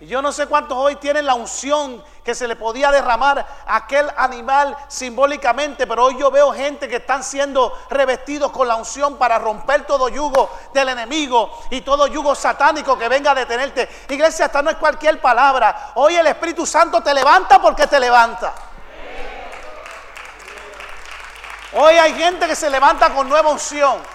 Y 0.01 0.07
yo 0.07 0.21
no 0.21 0.33
sé 0.33 0.49
cuántos 0.49 0.77
hoy 0.77 0.97
tienen 0.97 1.25
la 1.25 1.35
unción 1.35 2.03
que 2.25 2.35
se 2.35 2.49
le 2.49 2.57
podía 2.57 2.91
derramar 2.91 3.47
aquel 3.67 4.11
animal 4.17 4.75
simbólicamente, 4.89 5.87
pero 5.87 6.07
hoy 6.07 6.19
yo 6.19 6.31
veo 6.31 6.53
gente 6.53 6.89
que 6.89 6.97
están 6.97 7.23
siendo 7.23 7.79
revestidos 7.91 8.51
con 8.51 8.67
la 8.67 8.77
unción 8.77 9.17
para 9.17 9.39
romper 9.39 9.87
todo 9.87 10.09
yugo 10.09 10.51
del 10.73 10.89
enemigo 10.89 11.51
y 11.71 11.83
todo 11.83 12.07
yugo 12.07 12.35
satánico 12.35 12.99
que 12.99 13.09
venga 13.09 13.33
a 13.33 13.35
detenerte. 13.35 13.89
Iglesia, 14.09 14.47
esta 14.47 14.63
no 14.63 14.71
es 14.71 14.77
cualquier 14.77 15.21
palabra. 15.21 15.93
Hoy 15.97 16.17
el 16.17 16.27
Espíritu 16.27 16.65
Santo 16.65 17.03
te 17.03 17.13
levanta 17.13 17.61
porque 17.61 17.87
te 17.87 18.01
levanta. 18.01 18.55
Hoy 21.75 21.95
hay 21.97 22.15
gente 22.15 22.47
que 22.47 22.57
se 22.57 22.71
levanta 22.71 23.13
con 23.13 23.29
nueva 23.29 23.51
unción 23.51 24.15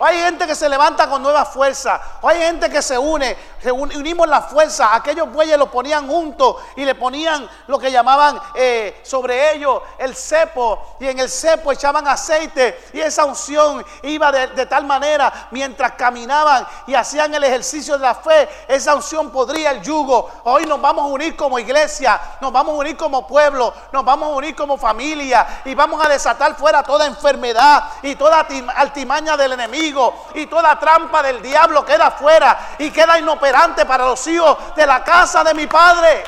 hay 0.00 0.20
gente 0.20 0.46
que 0.46 0.54
se 0.54 0.68
levanta 0.68 1.08
con 1.08 1.22
nueva 1.22 1.44
fuerza. 1.44 2.00
hay 2.22 2.38
gente 2.38 2.70
que 2.70 2.82
se 2.82 2.96
une. 2.96 3.36
Unimos 3.66 4.28
la 4.28 4.42
fuerza. 4.42 4.94
Aquellos 4.94 5.30
bueyes 5.32 5.58
los 5.58 5.68
ponían 5.68 6.06
juntos 6.06 6.56
y 6.76 6.84
le 6.84 6.94
ponían 6.94 7.48
lo 7.66 7.78
que 7.78 7.90
llamaban 7.90 8.40
eh, 8.54 9.00
sobre 9.02 9.54
ellos 9.54 9.82
el 9.98 10.14
cepo. 10.14 10.96
Y 11.00 11.08
en 11.08 11.18
el 11.18 11.28
cepo 11.28 11.72
echaban 11.72 12.06
aceite. 12.06 12.88
Y 12.92 13.00
esa 13.00 13.24
unción 13.24 13.84
iba 14.02 14.30
de, 14.30 14.66
tal 14.66 14.84
manera 14.84 15.48
mientras 15.50 15.92
caminaban 15.92 16.66
y 16.86 16.94
hacían 16.94 17.34
el 17.34 17.44
ejercicio 17.44 17.98
de 17.98 18.04
la 18.04 18.14
fe. 18.14 18.48
Esa 18.68 18.94
unción 18.94 19.30
podría 19.30 19.72
el 19.72 19.82
yugo. 19.82 20.30
Hoy 20.44 20.64
nos 20.66 20.80
vamos 20.80 21.04
a 21.04 21.08
unir 21.08 21.36
como 21.36 21.58
iglesia. 21.58 22.20
Nos 22.40 22.52
vamos 22.52 22.74
a 22.74 22.78
unir 22.78 22.96
como 22.96 23.26
pueblo. 23.26 23.74
Nos 23.92 24.04
vamos 24.04 24.28
a 24.28 24.36
unir 24.36 24.54
como 24.54 24.78
familia. 24.78 25.62
Y 25.64 25.74
vamos 25.74 26.04
a 26.04 26.08
desatar 26.08 26.56
fuera 26.56 26.82
toda 26.82 27.06
enfermedad 27.06 27.84
y 28.02 28.14
toda 28.14 28.46
altimaña 28.76 29.36
del 29.36 29.52
enemigo 29.52 30.26
y 30.34 30.46
toda 30.46 30.78
trampa 30.78 31.22
del 31.22 31.42
diablo 31.42 31.84
queda 31.84 32.10
fuera 32.12 32.76
y 32.78 32.90
queda 32.90 33.18
inoperante 33.18 33.47
para 33.86 34.04
los 34.04 34.26
hijos 34.26 34.56
de 34.76 34.86
la 34.86 35.02
casa 35.02 35.42
de 35.44 35.54
mi 35.54 35.66
padre. 35.66 36.24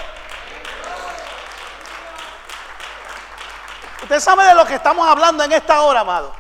Usted 4.03 4.21
sabe 4.21 4.45
de 4.45 4.55
lo 4.55 4.65
que 4.65 4.75
estamos 4.75 5.07
hablando 5.07 5.45
en 5.45 5.53
esta 5.53 5.83
hora, 5.83 6.01
amado. 6.01 6.33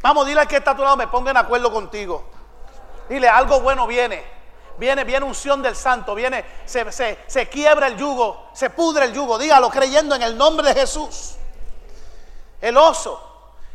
Vamos, 0.00 0.26
dile 0.26 0.40
al 0.42 0.48
que 0.48 0.56
a 0.56 0.76
tu 0.76 0.82
lado, 0.82 0.96
me 0.96 1.08
ponga 1.08 1.30
en 1.30 1.36
acuerdo 1.36 1.72
contigo. 1.72 2.30
Dile, 3.08 3.28
algo 3.28 3.60
bueno 3.60 3.86
viene. 3.86 4.32
Viene, 4.76 5.04
viene 5.04 5.24
unción 5.24 5.62
del 5.62 5.76
santo, 5.76 6.14
viene, 6.14 6.44
se, 6.64 6.90
se, 6.90 7.24
se 7.28 7.48
quiebra 7.48 7.86
el 7.86 7.96
yugo, 7.96 8.48
se 8.52 8.70
pudre 8.70 9.04
el 9.04 9.12
yugo. 9.12 9.38
Dígalo 9.38 9.70
creyendo 9.70 10.14
en 10.14 10.22
el 10.22 10.36
nombre 10.36 10.68
de 10.68 10.80
Jesús. 10.80 11.36
El 12.60 12.76
oso 12.76 13.33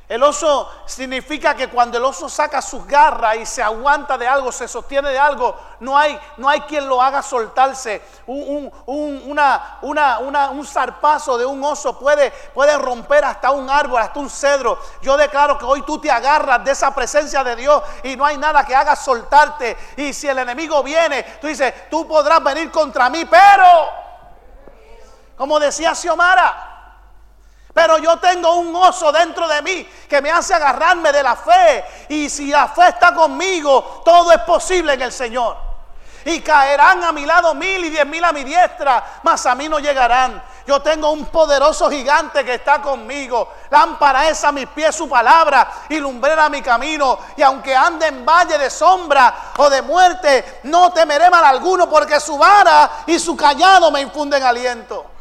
el 0.10 0.24
oso 0.24 0.68
significa 0.88 1.54
que 1.54 1.70
cuando 1.70 2.00
el 2.00 2.04
oso 2.04 2.28
saca 2.28 2.64
sus 2.64 2.84
garras 2.88 3.36
y 3.36 3.46
se 3.46 3.62
aguanta 3.62 4.18
de 4.18 4.28
algo, 4.28 4.52
se 4.52 4.68
sostiene 4.68 5.10
de 5.10 5.20
algo, 5.20 5.56
no 5.82 5.96
hay, 5.96 6.20
no 6.38 6.50
hay 6.50 6.62
quien 6.62 6.90
lo 6.90 7.00
haga 7.00 7.22
soltarse. 7.22 8.02
Un, 8.26 8.72
una, 8.88 9.78
un 9.82 10.66
zarpazo 10.66 11.38
de 11.38 11.46
un 11.46 11.64
oso 11.64 12.00
puede, 12.00 12.32
puede 12.56 12.76
romper 12.80 13.24
hasta 13.24 13.52
un 13.52 13.70
árbol, 13.70 14.02
hasta 14.02 14.20
un 14.20 14.32
cedro. 14.32 14.80
Yo 15.04 15.16
declaro 15.16 15.60
que 15.60 15.66
hoy 15.66 15.84
tú 15.84 16.02
te 16.02 16.10
agarras 16.10 16.66
de 16.66 16.72
esa 16.72 16.94
presencia 16.96 17.44
de 17.44 17.56
Dios 17.56 17.84
y 18.02 18.16
no 18.16 18.26
hay 18.26 18.40
nada 18.40 18.66
que 18.66 18.74
haga 18.74 18.96
soltarte. 18.96 19.78
Y 19.96 20.12
si 20.14 20.28
el 20.28 20.40
enemigo 20.40 20.82
viene, 20.82 21.22
tú 21.40 21.46
dices, 21.46 21.88
tú 21.88 22.08
podrás 22.08 22.44
venir 22.44 22.72
contra 22.72 23.12
mí, 23.12 23.26
pero, 23.26 23.90
como 25.38 25.60
decía 25.60 25.94
Xiomara, 25.94 26.69
pero 27.74 27.98
yo 28.00 28.18
tengo 28.18 28.56
un 28.56 28.76
oso 28.76 29.12
dentro 29.12 29.48
de 29.48 29.62
mí 29.62 29.88
que 30.10 30.22
me 30.22 30.32
hace 30.32 30.54
agarrarme 30.54 31.12
de 31.12 31.24
la 31.24 31.36
fe. 31.36 31.86
Y 32.10 32.30
si 32.30 32.48
la 32.48 32.68
fe 32.68 32.90
está 32.90 33.14
conmigo, 33.14 34.02
todo 34.04 34.32
es 34.32 34.42
posible 34.42 34.94
en 34.94 35.02
el 35.02 35.12
Señor. 35.12 35.56
Y 36.26 36.42
caerán 36.42 37.04
a 37.04 37.12
mi 37.12 37.26
lado 37.26 37.54
mil 37.54 37.86
y 37.86 37.90
diez 37.90 38.06
mil 38.06 38.24
a 38.24 38.34
mi 38.34 38.44
diestra, 38.44 39.20
mas 39.24 39.46
a 39.46 39.56
mí 39.56 39.70
no 39.70 39.80
llegarán. 39.80 40.44
Yo 40.68 40.82
tengo 40.82 41.12
un 41.12 41.26
poderoso 41.26 41.90
gigante 41.90 42.44
que 42.44 42.56
está 42.56 42.82
conmigo. 42.82 43.50
Lámpara 43.70 44.30
es 44.30 44.44
a 44.44 44.52
mis 44.52 44.68
pies 44.68 44.96
su 44.96 45.08
palabra 45.08 45.72
y 45.90 45.98
lumbrera 45.98 46.50
mi 46.50 46.62
camino. 46.62 47.18
Y 47.38 47.42
aunque 47.42 47.76
ande 47.76 48.08
en 48.08 48.26
valle 48.26 48.58
de 48.58 48.70
sombra 48.70 49.54
o 49.58 49.70
de 49.70 49.82
muerte, 49.82 50.60
no 50.64 50.92
temeré 50.92 51.30
mal 51.30 51.46
alguno 51.46 51.90
porque 51.90 52.20
su 52.20 52.38
vara 52.38 53.04
y 53.08 53.18
su 53.18 53.36
callado 53.36 53.90
me 53.90 54.02
infunden 54.02 54.44
aliento. 54.44 55.19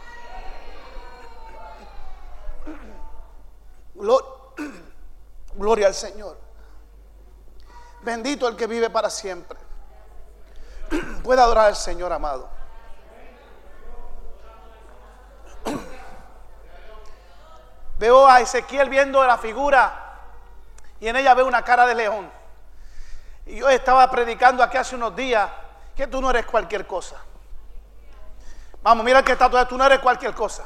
Gloria 5.55 5.88
al 5.88 5.95
Señor. 5.95 6.38
Bendito 8.02 8.47
el 8.49 8.57
que 8.57 8.67
vive 8.67 8.90
para 8.90 9.11
siempre. 9.11 9.59
Puede 11.23 11.40
adorar 11.40 11.67
al 11.67 11.76
Señor 11.76 12.12
amado. 12.12 12.49
Veo 17.99 18.26
a 18.26 18.40
Ezequiel 18.40 18.88
viendo 18.88 19.25
la 19.25 19.38
figura 19.38 20.05
y 21.00 21.09
en 21.09 21.17
ella 21.17 21.35
veo 21.35 21.47
una 21.47 21.62
cara 21.62 21.87
de 21.87 21.95
león. 21.95 22.31
Y 23.47 23.57
yo 23.57 23.69
estaba 23.69 24.09
predicando 24.11 24.62
aquí 24.62 24.76
hace 24.76 24.95
unos 24.95 25.17
días 25.17 25.50
que 25.97 26.07
tú 26.07 26.21
no 26.21 26.31
eres 26.31 26.47
cualquier 26.47 26.87
cosa. 26.87 27.17
Vamos, 28.83 29.05
mira 29.05 29.25
que 29.25 29.33
está, 29.33 29.67
tú 29.67 29.76
no 29.76 29.85
eres 29.85 29.99
cualquier 29.99 30.35
cosa. 30.35 30.64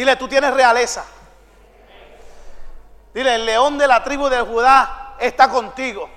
Dile, 0.00 0.16
tú 0.16 0.26
tienes 0.26 0.54
realeza. 0.54 1.04
Dile, 3.12 3.34
el 3.34 3.44
león 3.44 3.76
de 3.76 3.86
la 3.86 4.02
tribu 4.02 4.30
de 4.30 4.40
Judá 4.40 5.16
está 5.18 5.50
contigo. 5.50 6.08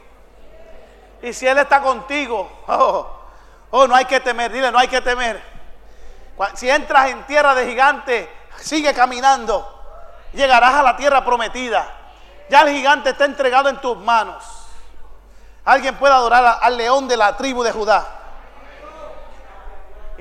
Y 1.21 1.33
si 1.33 1.45
Él 1.45 1.57
está 1.57 1.81
contigo, 1.81 2.49
oh, 2.67 3.19
Oh, 3.71 3.85
no 3.85 3.93
hay 3.93 4.05
que 4.05 4.21
temer, 4.21 4.53
dile, 4.53 4.71
no 4.71 4.79
hay 4.79 4.87
que 4.87 5.01
temer. 5.01 5.43
Si 6.53 6.69
entras 6.69 7.09
en 7.09 7.27
tierra 7.27 7.53
de 7.55 7.65
gigante, 7.65 8.33
sigue 8.55 8.93
caminando. 8.93 9.67
Llegarás 10.31 10.75
a 10.75 10.83
la 10.83 10.95
tierra 10.95 11.25
prometida. 11.25 11.85
Ya 12.49 12.61
el 12.61 12.69
gigante 12.69 13.09
está 13.09 13.25
entregado 13.25 13.67
en 13.67 13.81
tus 13.81 13.97
manos. 13.97 14.45
Alguien 15.65 15.97
puede 15.97 16.13
adorar 16.13 16.59
al 16.61 16.77
león 16.77 17.09
de 17.09 17.17
la 17.17 17.35
tribu 17.35 17.63
de 17.63 17.73
Judá. 17.73 18.22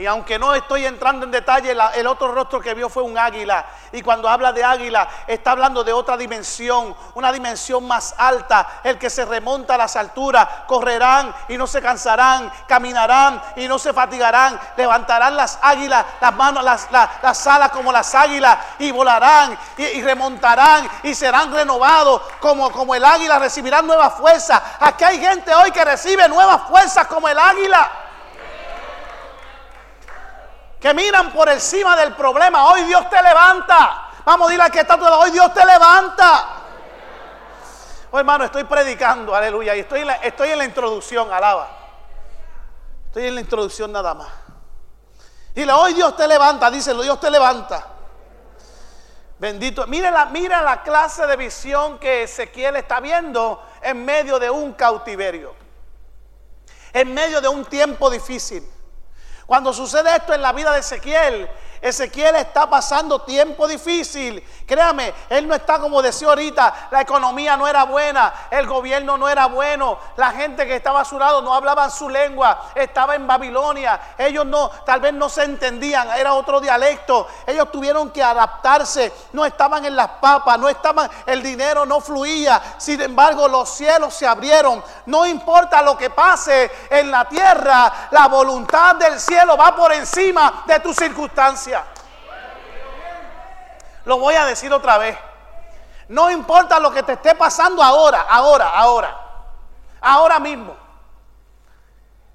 Y 0.02 0.06
aunque 0.06 0.37
no 0.37 0.52
estoy 0.52 0.85
entrando 0.85 1.25
en 1.25 1.30
detalle, 1.30 1.76
el 1.94 2.06
otro 2.09 2.32
rostro 2.32 2.61
que 2.61 2.75
vio 2.75 2.88
fue 2.88 3.04
un 3.04 3.16
águila. 3.16 3.64
Y 3.92 4.02
cuando 4.02 4.28
habla 4.28 4.52
de 4.52 4.64
águila, 4.64 5.09
está 5.28 5.52
hablando 5.52 5.85
de 5.85 5.92
otra 5.92 6.16
dimensión, 6.16 6.97
una 7.14 7.30
dimensión 7.30 7.87
más 7.87 8.12
alta. 8.18 8.80
El 8.82 8.99
que 8.99 9.09
se 9.09 9.25
remonta 9.25 9.76
a 9.76 9.78
las 9.78 9.94
alturas, 9.94 10.49
correrán 10.66 11.32
y 11.47 11.56
no 11.56 11.68
se 11.68 11.80
cansarán, 11.80 12.50
caminarán 12.66 13.40
y 13.54 13.68
no 13.68 13.78
se 13.78 13.92
fatigarán, 13.92 14.59
levantarán 14.76 15.37
las 15.37 15.61
águilas, 15.62 16.04
las 16.21 16.35
manos, 16.35 16.64
las, 16.64 17.47
alas 17.47 17.71
como 17.71 17.92
las 17.92 18.12
águilas 18.12 18.59
y 18.80 18.90
volarán 18.90 19.56
y, 19.76 20.02
remontarán 20.02 20.90
y 21.04 21.14
serán 21.14 21.52
renovados 21.52 22.23
como, 22.40 22.73
como 22.73 22.97
el 22.97 23.04
águila, 23.04 23.38
recibirán 23.38 23.87
nuevas 23.87 24.14
fuerzas. 24.14 24.61
Aquí 24.80 25.04
hay 25.04 25.21
gente 25.21 25.54
hoy 25.54 25.71
que 25.71 25.85
recibe 25.85 26.28
nuevas 26.28 26.62
fuerzas 26.68 27.06
como 27.06 27.28
el 27.28 27.38
águila 27.38 28.01
que 30.82 30.92
miran 30.92 31.32
por 31.32 31.48
encima 31.48 31.94
del 31.94 32.12
problema. 32.14 32.72
Hoy 32.72 32.82
Dios 32.82 33.08
te 33.08 33.22
levanta. 33.22 34.10
Vamos 34.24 34.46
a 34.46 34.48
decirle 34.48 34.64
al 34.64 34.72
que 34.72 34.80
está 34.80 34.98
todo. 34.98 35.16
Hoy 35.20 35.30
Dios 35.30 35.54
te 35.54 35.64
levanta. 35.64 36.48
Oh, 38.10 38.18
hermano, 38.18 38.44
estoy 38.44 38.64
predicando, 38.64 39.32
aleluya. 39.32 39.76
Y 39.76 39.80
estoy 39.80 40.00
en, 40.00 40.08
la, 40.08 40.56
la 40.56 40.64
introducción, 40.64 41.32
alaba. 41.32 41.70
Estoy 43.06 43.28
en 43.28 43.36
la 43.36 43.40
introducción 43.40 43.92
nada 43.92 44.12
más. 44.12 44.28
Dile, 45.54 45.72
hoy 45.72 45.94
Dios 45.94 46.16
te 46.16 46.26
levanta, 46.26 46.68
díselo, 46.68 47.02
Dios 47.02 47.20
te 47.20 47.30
levanta. 47.30 47.86
Bendito. 49.38 49.86
Mire 49.86 50.10
la, 50.10 50.26
mira 50.26 50.62
la 50.62 50.82
clase 50.82 51.28
de 51.28 51.36
visión 51.36 52.00
que 52.00 52.24
Ezequiel 52.24 52.74
está 52.74 52.98
viendo 52.98 53.64
en 53.82 54.04
medio 54.04 54.40
de 54.40 54.50
un 54.50 54.72
cautiverio. 54.72 55.54
En 56.92 57.14
medio 57.14 57.40
de 57.40 57.46
un 57.46 57.64
tiempo 57.66 58.10
difícil. 58.10 58.68
Cuando 59.46 59.72
sucede 59.72 60.14
esto 60.16 60.34
en 60.34 60.42
la 60.42 60.52
vida 60.52 60.72
de 60.72 60.80
Ezequiel, 60.80 61.49
Ezequiel 61.80 62.37
está 62.37 62.70
pasando 62.70 63.22
tiempo 63.22 63.66
difícil. 63.66 64.42
Créame, 64.73 65.12
él 65.29 65.47
no 65.47 65.55
está 65.55 65.79
como 65.79 66.00
decía 66.00 66.29
ahorita, 66.29 66.88
la 66.91 67.02
economía 67.02 67.59
no 67.59 67.69
era 67.69 67.85
buena, 67.85 68.33
el 68.50 68.67
gobierno 68.67 69.19
no 69.19 69.29
era 69.29 69.45
bueno, 69.45 69.99
la 70.17 70.31
gente 70.31 70.67
que 70.67 70.76
estaba 70.76 71.02
a 71.02 71.05
su 71.05 71.19
lado 71.19 71.43
no 71.43 71.52
hablaban 71.52 71.91
su 71.91 72.09
lengua, 72.09 72.71
estaba 72.75 73.14
en 73.14 73.26
Babilonia, 73.26 74.00
ellos 74.17 74.47
no, 74.47 74.71
tal 74.87 75.00
vez 75.00 75.12
no 75.12 75.29
se 75.29 75.45
entendían, 75.45 76.09
era 76.17 76.33
otro 76.33 76.59
dialecto, 76.59 77.26
ellos 77.47 77.71
tuvieron 77.71 78.09
que 78.12 78.23
adaptarse, 78.23 79.12
no 79.35 79.45
estaban 79.45 79.85
en 79.85 79.95
las 79.95 80.09
papas, 80.09 80.59
no 80.59 80.71
estaban, 80.71 81.11
el 81.26 81.43
dinero 81.43 81.85
no 81.85 82.00
fluía, 82.00 82.62
sin 82.79 82.99
embargo 83.02 83.49
los 83.49 83.69
cielos 83.69 84.14
se 84.14 84.26
abrieron, 84.26 84.83
no 85.05 85.26
importa 85.26 85.83
lo 85.83 85.99
que 85.99 86.09
pase 86.09 86.71
en 86.88 87.11
la 87.11 87.29
tierra, 87.29 88.09
la 88.11 88.26
voluntad 88.26 88.97
del 88.97 89.21
cielo 89.21 89.55
va 89.55 89.76
por 89.76 89.93
encima 89.93 90.64
de 90.67 90.81
tus 90.81 90.97
circunstancias. 90.97 91.83
Lo 94.04 94.18
voy 94.18 94.35
a 94.35 94.47
decir 94.47 94.73
otra 94.73 94.99
vez. 94.99 95.16
No 96.09 96.30
importa 96.30 96.78
lo 96.78 96.90
que 96.90 97.02
te 97.02 97.12
esté 97.12 97.35
pasando 97.35 97.82
ahora, 97.82 98.23
ahora, 98.28 98.68
ahora, 98.68 99.16
ahora 100.00 100.38
mismo. 100.38 100.76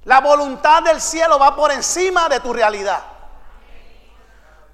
La 0.05 0.21
voluntad 0.21 0.83
del 0.83 1.01
cielo 1.01 1.37
va 1.37 1.55
por 1.55 1.71
encima 1.71 2.29
de 2.29 2.39
tu 2.39 2.53
realidad. 2.53 3.01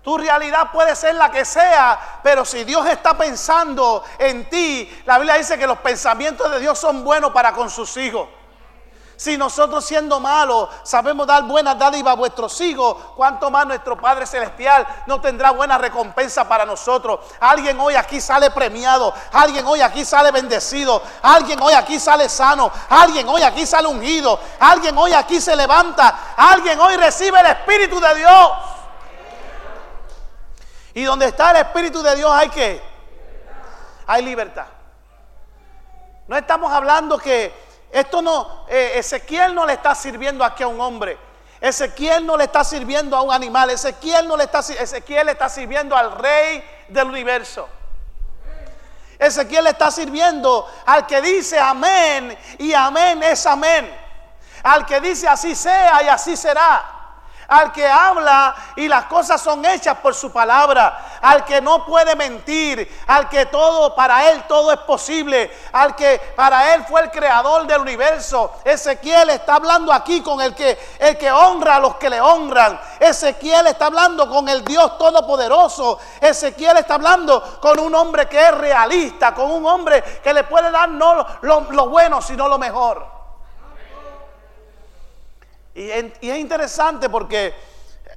Tu 0.03 0.17
realidad 0.17 0.69
puede 0.71 0.95
ser 0.95 1.15
la 1.15 1.31
que 1.31 1.45
sea, 1.45 2.19
pero 2.21 2.43
si 2.43 2.65
Dios 2.65 2.85
está 2.87 3.17
pensando 3.17 4.03
en 4.19 4.49
ti, 4.49 5.03
la 5.05 5.17
Biblia 5.17 5.35
dice 5.35 5.57
que 5.57 5.65
los 5.65 5.79
pensamientos 5.79 6.51
de 6.51 6.59
Dios 6.59 6.77
son 6.77 7.05
buenos 7.05 7.31
para 7.31 7.53
con 7.53 7.69
sus 7.69 7.95
hijos. 7.97 8.27
Si 9.15 9.37
nosotros 9.37 9.85
siendo 9.85 10.19
malos 10.19 10.69
sabemos 10.83 11.27
dar 11.27 11.43
buenas 11.43 11.77
dádivas 11.77 12.13
a 12.13 12.15
vuestros 12.15 12.59
hijos, 12.61 12.97
¿cuánto 13.15 13.51
más 13.51 13.65
nuestro 13.67 13.95
Padre 13.95 14.25
Celestial 14.25 14.85
no 15.05 15.21
tendrá 15.21 15.51
buena 15.51 15.77
recompensa 15.77 16.47
para 16.47 16.65
nosotros? 16.65 17.19
Alguien 17.39 17.79
hoy 17.79 17.95
aquí 17.95 18.19
sale 18.19 18.49
premiado, 18.49 19.13
alguien 19.31 19.65
hoy 19.65 19.81
aquí 19.81 20.03
sale 20.03 20.31
bendecido, 20.31 21.01
alguien 21.21 21.61
hoy 21.61 21.73
aquí 21.73 21.99
sale 21.99 22.27
sano, 22.27 22.71
alguien 22.89 23.27
hoy 23.29 23.43
aquí 23.43 23.65
sale 23.65 23.87
ungido, 23.87 24.39
alguien 24.59 24.97
hoy 24.97 25.13
aquí 25.13 25.39
se 25.39 25.55
levanta, 25.55 26.33
alguien 26.35 26.79
hoy 26.79 26.97
recibe 26.97 27.39
el 27.39 27.45
Espíritu 27.45 27.99
de 27.99 28.15
Dios. 28.15 28.51
Y 30.95 31.03
donde 31.03 31.27
está 31.27 31.51
el 31.51 31.57
Espíritu 31.57 32.01
de 32.01 32.15
Dios 32.15 32.31
hay 32.33 32.49
que, 32.49 32.81
hay 34.07 34.23
libertad. 34.23 34.65
No 36.27 36.37
estamos 36.37 36.71
hablando 36.71 37.17
que 37.17 37.53
esto 37.93 38.23
no, 38.23 38.65
eh, 38.69 38.93
Ezequiel 38.95 39.53
no 39.53 39.67
le 39.67 39.73
está 39.73 39.93
sirviendo 39.93 40.43
aquí 40.43 40.63
a 40.63 40.67
un 40.67 40.81
hombre. 40.81 41.15
Ezequiel 41.61 42.25
no 42.25 42.35
le 42.35 42.45
está 42.45 42.63
sirviendo 42.63 43.15
a 43.15 43.21
un 43.21 43.31
animal. 43.31 43.69
Ezequiel 43.69 44.27
no 44.27 44.35
le 44.35 44.45
está, 44.45 44.59
Ezequiel 44.59 45.29
está 45.29 45.47
sirviendo 45.47 45.95
al 45.95 46.11
rey 46.13 46.63
del 46.89 47.07
universo. 47.07 47.69
Ezequiel 49.19 49.65
le 49.65 49.69
está 49.69 49.91
sirviendo 49.91 50.67
al 50.87 51.05
que 51.05 51.21
dice 51.21 51.59
amén 51.59 52.35
y 52.57 52.73
amén 52.73 53.21
es 53.21 53.45
amén. 53.45 53.95
Al 54.63 54.87
que 54.87 54.99
dice 54.99 55.27
así 55.27 55.53
sea 55.53 56.01
y 56.01 56.07
así 56.07 56.35
será 56.35 56.92
al 57.53 57.71
que 57.71 57.87
habla 57.87 58.55
y 58.75 58.87
las 58.87 59.05
cosas 59.05 59.39
son 59.39 59.63
hechas 59.63 59.97
por 59.99 60.15
su 60.15 60.31
palabra, 60.31 61.19
al 61.21 61.45
que 61.45 61.61
no 61.61 61.85
puede 61.85 62.15
mentir, 62.15 63.03
al 63.05 63.29
que 63.29 63.45
todo, 63.45 63.93
para 63.95 64.31
él 64.31 64.43
todo 64.47 64.71
es 64.71 64.79
posible, 64.79 65.55
al 65.71 65.95
que 65.95 66.19
para 66.35 66.73
él 66.73 66.83
fue 66.85 67.01
el 67.01 67.11
creador 67.11 67.67
del 67.67 67.81
universo. 67.81 68.53
Ezequiel 68.65 69.29
está 69.29 69.55
hablando 69.55 69.93
aquí 69.93 70.21
con 70.21 70.41
el 70.41 70.55
que, 70.55 70.79
el 70.97 71.15
que 71.15 71.31
honra 71.31 71.75
a 71.75 71.79
los 71.79 71.95
que 71.97 72.09
le 72.09 72.19
honran. 72.19 72.79
Ezequiel 72.99 73.67
está 73.67 73.85
hablando 73.85 74.27
con 74.27 74.49
el 74.49 74.65
Dios 74.65 74.97
Todopoderoso. 74.97 75.99
Ezequiel 76.19 76.77
está 76.77 76.95
hablando 76.95 77.59
con 77.61 77.79
un 77.79 77.93
hombre 77.93 78.27
que 78.27 78.41
es 78.41 78.51
realista, 78.51 79.35
con 79.35 79.51
un 79.51 79.63
hombre 79.67 80.01
que 80.23 80.33
le 80.33 80.43
puede 80.43 80.71
dar 80.71 80.89
no 80.89 81.13
lo, 81.41 81.61
lo 81.69 81.89
bueno, 81.89 82.19
sino 82.19 82.47
lo 82.47 82.57
mejor. 82.57 83.22
Y, 85.75 85.89
es 85.89 86.37
interesante 86.37 87.09
porque 87.09 87.53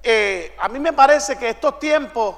eh, 0.03 0.55
a 0.59 0.69
mí 0.69 0.79
me 0.79 0.93
parece 0.93 1.39
que 1.39 1.51
estos 1.51 1.79
tiempos, 1.79 2.37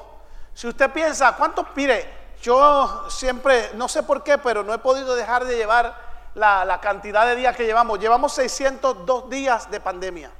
si 0.55 0.69
usted 0.69 0.91
piensa, 0.91 1.35
¿cuántos? 1.37 1.67
Mire, 1.75 2.19
yo 2.43 3.07
siempre, 3.11 3.71
no 3.75 3.89
sé 3.89 4.03
por 4.03 4.23
qué, 4.23 4.39
pero 4.39 4.63
no 4.63 4.73
he 4.73 4.79
podido 4.79 5.17
dejar 5.17 5.45
de 5.45 5.57
llevar 5.57 6.09
la, 6.35 6.79
cantidad 6.81 7.27
de 7.27 7.37
días 7.37 7.57
que 7.57 7.67
llevamos. 7.67 7.99
Llevamos 7.99 8.33
602 8.35 9.29
días 9.29 9.71
de 9.71 9.81
pandemia. 9.81 10.31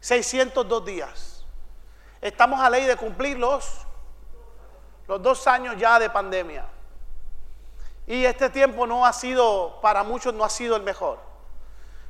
602 0.00 0.84
días. 0.84 1.44
Estamos 2.20 2.60
a 2.60 2.68
ley 2.68 2.84
de 2.84 2.96
cumplirlos 2.96 3.86
los 5.08 5.22
dos 5.22 5.46
años 5.46 5.76
ya 5.78 5.98
de 5.98 6.10
pandemia. 6.10 6.66
Y 8.06 8.24
este 8.24 8.50
tiempo 8.50 8.86
no 8.86 9.06
ha 9.06 9.12
sido, 9.12 9.80
para 9.80 10.02
muchos 10.02 10.34
no 10.34 10.44
ha 10.44 10.50
sido 10.50 10.76
el 10.76 10.82
mejor. 10.82 11.31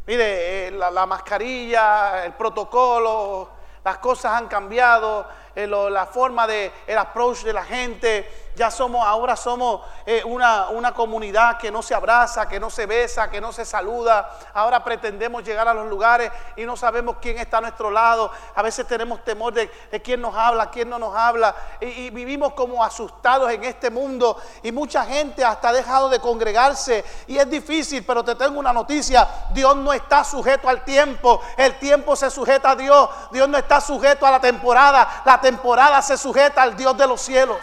Mire, 0.04 0.66
eh, 0.66 0.70
la, 0.72 1.06
mascarilla, 1.06 2.24
el 2.24 2.32
protocolo, 2.32 3.48
las 3.84 3.98
cosas 3.98 4.32
han 4.32 4.48
cambiado, 4.48 5.26
eh, 5.54 5.66
la 5.66 6.06
forma 6.06 6.46
de 6.46 6.72
el 6.86 6.98
approach 6.98 7.42
de 7.42 7.52
la 7.52 7.64
gente, 7.64 8.28
ya 8.54 8.70
somos, 8.70 9.06
ahora 9.06 9.34
somos 9.34 9.80
eh, 10.04 10.22
una, 10.24 10.68
una, 10.68 10.92
comunidad 10.92 11.56
que 11.56 11.70
no 11.70 11.82
se 11.82 11.94
abraza, 11.94 12.46
que 12.48 12.60
no 12.60 12.68
se 12.68 12.84
besa, 12.84 13.30
que 13.30 13.40
no 13.40 13.52
se 13.52 13.64
saluda. 13.64 14.30
Ahora 14.52 14.84
pretendemos 14.84 15.42
llegar 15.42 15.68
a 15.68 15.74
los 15.74 15.88
lugares 15.88 16.30
y 16.56 16.64
no 16.64 16.76
sabemos 16.76 17.16
quién 17.20 17.38
está 17.38 17.58
a 17.58 17.60
nuestro 17.62 17.90
lado. 17.90 18.30
A 18.54 18.62
veces 18.62 18.86
tenemos 18.86 19.24
temor 19.24 19.54
de, 19.54 19.70
quién 20.02 20.20
nos 20.20 20.34
habla, 20.34 20.70
quién 20.70 20.90
no 20.90 20.98
nos 20.98 21.16
habla. 21.16 21.54
Y, 21.80 21.86
y, 21.86 22.10
vivimos 22.10 22.52
como 22.52 22.84
asustados 22.84 23.50
en 23.50 23.64
este 23.64 23.90
mundo. 23.90 24.36
Y 24.62 24.70
mucha 24.70 25.04
gente 25.06 25.42
hasta 25.44 25.70
ha 25.70 25.72
dejado 25.72 26.10
de 26.10 26.18
congregarse. 26.18 27.04
Y 27.26 27.38
es 27.38 27.48
difícil, 27.48 28.04
pero 28.04 28.22
te 28.22 28.34
tengo 28.34 28.58
una 28.58 28.72
noticia. 28.72 29.26
Dios 29.50 29.76
no 29.76 29.94
está 29.94 30.24
sujeto 30.24 30.68
al 30.68 30.84
tiempo. 30.84 31.40
El 31.56 31.78
tiempo 31.78 32.16
se 32.16 32.30
sujeta 32.30 32.72
a 32.72 32.76
Dios. 32.76 33.08
Dios 33.30 33.48
no 33.48 33.56
está 33.56 33.80
sujeto 33.80 34.26
a 34.26 34.30
la 34.30 34.40
temporada. 34.40 35.22
La 35.24 35.40
temporada 35.42 36.00
se 36.00 36.16
sujeta 36.16 36.62
al 36.62 36.74
Dios 36.74 36.96
de 36.96 37.06
los 37.06 37.20
cielos. 37.20 37.58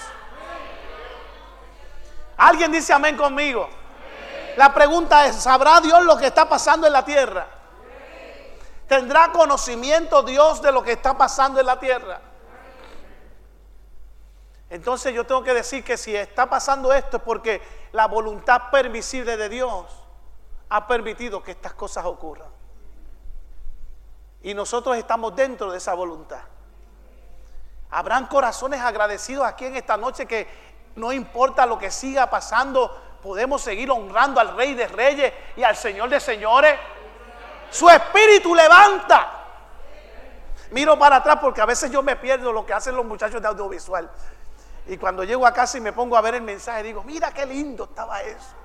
Alguien 2.38 2.72
dice 2.72 2.94
amén 2.94 3.18
conmigo. 3.18 3.68
La 4.56 4.72
pregunta 4.74 5.26
es, 5.26 5.38
¿sabrá 5.38 5.82
Dios 5.82 6.04
lo 6.04 6.16
que 6.18 6.28
está 6.28 6.48
pasando 6.48 6.86
en 6.86 6.94
la 6.94 7.04
tierra? 7.04 7.48
¿Tendrá 8.88 9.32
conocimiento 9.32 10.22
Dios 10.22 10.62
de 10.62 10.72
lo 10.72 10.84
que 10.84 10.92
está 10.92 11.18
pasando 11.18 11.60
en 11.60 11.66
la 11.66 11.80
tierra? 11.80 12.22
Entonces 14.70 15.14
yo 15.14 15.26
tengo 15.26 15.44
que 15.44 15.54
decir 15.54 15.84
que 15.84 15.98
si 15.98 16.16
está 16.16 16.48
pasando 16.50 16.94
esto 16.94 17.18
es 17.18 17.24
porque 17.24 17.62
la 17.92 18.08
voluntad 18.08 18.70
permisible 18.72 19.36
de 19.36 19.50
Dios 19.50 19.86
ha 20.70 20.88
permitido 20.88 21.42
que 21.42 21.52
estas 21.52 21.74
cosas 21.74 22.06
ocurran. 22.06 22.50
Y 24.44 24.54
nosotros 24.54 24.96
estamos 24.98 25.36
dentro 25.36 25.72
de 25.72 25.80
esa 25.80 25.94
voluntad. 25.94 26.42
Habrán 27.92 28.28
corazones 28.28 28.82
agradecidos 28.82 29.46
aquí 29.46 29.66
en 29.66 29.76
esta 29.76 29.98
noche 29.98 30.26
que 30.26 30.48
no 30.96 31.12
importa 31.12 31.66
lo 31.66 31.80
que 31.80 31.90
siga 31.90 32.30
pasando, 32.30 33.18
podemos 33.22 33.62
seguir 33.62 33.90
honrando 33.90 34.40
al 34.40 34.56
Rey 34.56 34.74
de 34.74 34.88
Reyes 34.88 35.34
y 35.56 35.64
al 35.64 35.76
Señor 35.76 36.10
de 36.10 36.20
Señores. 36.20 36.76
Su 37.72 37.90
espíritu 37.90 38.54
levanta. 38.54 39.36
Miro 40.72 41.00
para 41.00 41.18
atrás 41.18 41.38
porque 41.42 41.62
a 41.62 41.66
veces 41.66 41.90
yo 41.90 42.04
me 42.04 42.16
pierdo 42.16 42.52
lo 42.52 42.66
que 42.66 42.74
hacen 42.74 42.96
los 42.96 43.06
muchachos 43.06 43.42
de 43.42 43.48
audiovisual. 43.48 44.10
Y 44.88 44.98
cuando 44.98 45.24
llego 45.24 45.46
a 45.46 45.54
casa 45.54 45.78
y 45.78 45.82
me 45.82 45.94
pongo 45.94 46.16
a 46.16 46.22
ver 46.22 46.36
el 46.36 46.42
mensaje, 46.42 46.84
digo, 46.84 47.04
mira 47.04 47.32
qué 47.32 47.46
lindo 47.46 47.86
estaba 47.86 48.22
eso. 48.22 48.56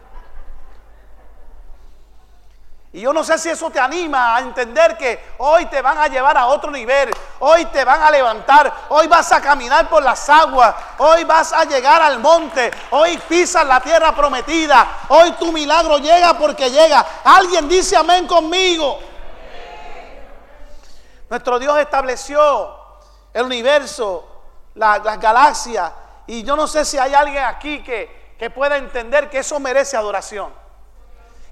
Y 2.94 3.00
yo 3.00 3.12
no 3.12 3.24
sé 3.24 3.37
si 3.38 3.48
eso 3.48 3.70
te 3.70 3.80
anima 3.80 4.37
a 4.37 4.38
entender 4.38 4.96
que 4.96 5.35
hoy 5.38 5.66
te 5.66 5.83
van 5.83 5.98
a 5.98 6.07
llevar 6.07 6.38
a 6.38 6.46
otro 6.46 6.70
nivel, 6.70 7.11
hoy 7.40 7.64
te 7.64 7.85
van 7.85 8.00
a 8.00 8.09
levantar, 8.09 8.72
hoy 8.88 9.09
vas 9.09 9.33
a 9.33 9.40
caminar 9.40 9.88
por 9.88 10.00
las 10.00 10.28
aguas, 10.28 10.72
hoy 10.98 11.24
vas 11.24 11.52
a 11.52 11.64
llegar 11.64 12.00
al 12.00 12.20
monte, 12.20 12.70
hoy 12.90 13.18
pisas 13.28 13.66
la 13.66 13.80
tierra 13.80 14.14
prometida, 14.14 14.87
hoy 15.09 15.33
tu 15.33 15.50
milagro 15.50 15.98
llega 15.98 16.38
porque 16.38 16.70
llega. 16.70 17.04
Alguien 17.24 17.68
dice 17.68 17.96
amén 17.96 18.28
conmigo. 18.28 19.00
Nuestro 21.28 21.59
Dios 21.59 21.76
estableció 21.80 22.78
el 23.33 23.42
universo, 23.42 24.24
las 24.76 25.18
galaxias, 25.18 25.90
y 26.28 26.44
yo 26.44 26.54
no 26.54 26.68
sé 26.68 26.85
si 26.85 26.96
hay 26.96 27.12
alguien 27.12 27.42
aquí 27.42 27.83
que, 27.83 28.37
que 28.38 28.50
pueda 28.50 28.76
entender 28.76 29.28
que 29.28 29.38
eso 29.38 29.59
merece 29.59 29.96
adoración 29.96 30.63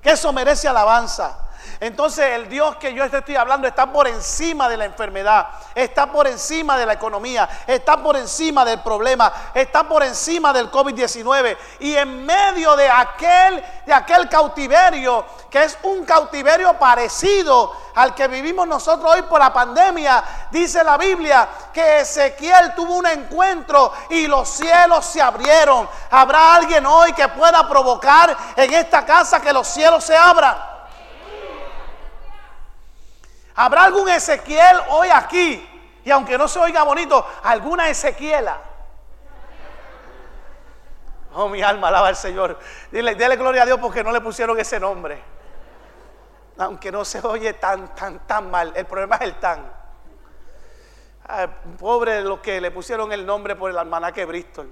que 0.03 0.11
eso 0.11 0.33
merece 0.33 0.69
alabanza. 0.69 1.37
Entonces 1.81 2.27
el 2.33 2.49
Dios 2.49 2.77
que 2.77 2.95
yo 2.95 3.05
estoy 3.05 3.37
hablando 3.37 3.67
está 3.67 3.93
por 3.93 4.09
encima 4.09 4.69
de 4.69 4.77
la 4.77 4.85
enfermedad, 4.85 5.49
está 5.75 6.11
por 6.11 6.27
encima 6.27 6.77
de 6.77 6.87
la 6.87 6.95
economía, 6.95 7.49
está 7.67 7.97
por 7.97 8.17
encima 8.17 8.65
del 8.65 8.81
problema, 8.81 9.33
está 9.55 9.85
por 9.85 10.03
encima 10.03 10.53
del 10.53 10.71
COVID-19 10.71 11.57
y 11.81 11.95
en 11.97 12.25
medio 12.25 12.77
de 12.77 12.89
aquel 12.89 13.65
de 13.87 13.93
aquel 13.93 14.29
cautiverio 14.29 15.25
que 15.51 15.65
es 15.65 15.79
un 15.83 16.05
cautiverio 16.05 16.79
parecido 16.79 17.77
al 17.95 18.15
que 18.15 18.27
vivimos 18.27 18.67
nosotros 18.67 19.15
hoy 19.15 19.23
por 19.23 19.39
la 19.39 19.53
pandemia, 19.53 20.25
dice 20.51 20.83
la 20.83 20.97
Biblia 20.97 21.47
que 21.73 22.01
Ezequiel 22.01 22.75
tuvo 22.75 22.97
un 22.97 23.07
encuentro 23.07 23.93
y 24.09 24.27
los 24.27 24.49
cielos 24.49 25.05
se 25.05 25.21
abrieron. 25.21 25.89
¿Habrá 26.11 26.55
alguien 26.55 26.87
hoy 26.87 27.13
que 27.13 27.29
pueda 27.29 27.69
provocar 27.69 28.35
en 28.57 28.73
esta 28.73 29.05
casa 29.05 29.41
que 29.41 29.53
los 29.53 29.69
cielos 29.69 30.05
se 30.05 30.17
abran? 30.17 30.72
¿Habrá 33.55 33.85
algún 33.85 34.09
Ezequiel 34.09 34.79
hoy 34.91 35.09
aquí? 35.09 35.69
Y 36.05 36.11
aunque 36.11 36.37
no 36.37 36.49
se 36.49 36.59
oiga 36.59 36.83
bonito, 36.83 37.25
alguna 37.43 37.89
Ezequiela. 37.89 38.61
Oh, 41.35 41.49
mi 41.49 41.63
alma 41.63 41.89
alaba 41.89 42.09
al 42.09 42.17
Señor. 42.17 42.59
Dile, 42.91 43.15
dile 43.15 43.37
gloria 43.37 43.63
a 43.63 43.67
Dios 43.67 43.79
porque 43.81 44.05
no 44.05 44.13
le 44.13 44.21
pusieron 44.21 44.59
ese 44.59 44.79
nombre. 44.79 45.23
Aunque 46.59 46.93
no 46.93 47.05
se 47.05 47.21
oye 47.27 47.55
tan, 47.55 47.95
tan, 47.95 48.27
tan 48.27 48.51
mal. 48.51 48.73
El 48.77 48.85
problema 48.85 49.17
es 49.17 49.23
el 49.23 49.35
tan. 49.37 49.73
pobre 51.79 52.21
los 52.21 52.41
que 52.41 52.61
le 52.61 52.71
pusieron 52.71 53.13
el 53.13 53.25
nombre 53.25 53.57
por 53.57 53.71
el 53.71 53.79
almanaque 53.79 54.25
Bristol. 54.27 54.71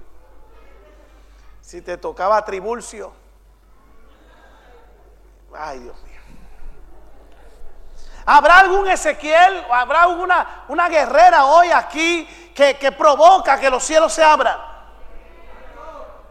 Si 1.61 1.81
te 1.81 1.97
tocaba 1.97 2.43
Tribulcio. 2.45 3.13
Ay, 5.53 5.79
Dios 5.79 5.95
mío. 6.03 6.10
¿Habrá 8.33 8.59
algún 8.59 8.87
Ezequiel 8.87 9.65
habrá 9.69 10.07
una, 10.07 10.63
una 10.69 10.87
guerrera 10.87 11.43
hoy 11.43 11.69
aquí 11.69 12.25
que, 12.55 12.77
que 12.77 12.89
provoca 12.93 13.59
que 13.59 13.69
los 13.69 13.83
cielos 13.83 14.13
se 14.13 14.23
abran? 14.23 14.57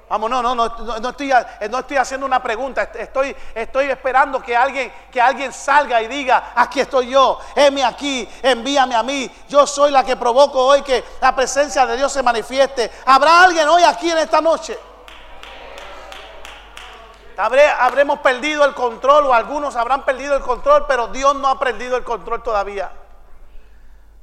Vamos, 0.09 0.31
no, 0.31 0.43
no, 0.43 0.55
no, 0.55 0.67
no, 0.99 1.09
estoy, 1.11 1.31
no 1.71 1.79
estoy 1.79 1.97
haciendo 1.99 2.25
una 2.25 2.43
pregunta, 2.43 2.91
estoy, 2.95 3.37
estoy 3.55 3.91
esperando 3.91 4.41
que 4.41 4.57
alguien, 4.57 4.91
que 5.13 5.21
alguien 5.21 5.53
salga 5.53 6.01
y 6.01 6.09
diga, 6.09 6.53
aquí 6.55 6.81
estoy 6.81 7.11
yo, 7.11 7.39
heme 7.55 7.85
aquí, 7.85 8.27
envíame 8.43 8.95
a 8.95 9.03
mí, 9.03 9.31
yo 9.47 9.67
soy 9.67 9.91
la 9.91 10.03
que 10.03 10.17
provoco 10.17 10.59
hoy 10.59 10.81
que 10.81 11.05
la 11.21 11.37
presencia 11.37 11.85
de 11.85 11.99
Dios 11.99 12.11
se 12.11 12.23
manifieste. 12.23 12.91
¿Habrá 13.05 13.43
alguien 13.43 13.69
hoy 13.69 13.83
aquí 13.83 14.11
en 14.11 14.19
esta 14.19 14.41
noche? 14.41 14.79
Habremos 17.41 18.19
perdido 18.21 18.65
el 18.65 18.75
control 18.75 19.27
o 19.27 19.35
algunos 19.35 19.77
habrán 19.77 20.05
perdido 20.05 20.37
el 20.37 20.43
control, 20.43 20.85
pero 20.87 21.09
Dios 21.09 21.35
no 21.37 21.49
ha 21.49 21.59
perdido 21.59 21.97
el 21.97 22.05
control 22.05 22.43
todavía. 22.43 22.91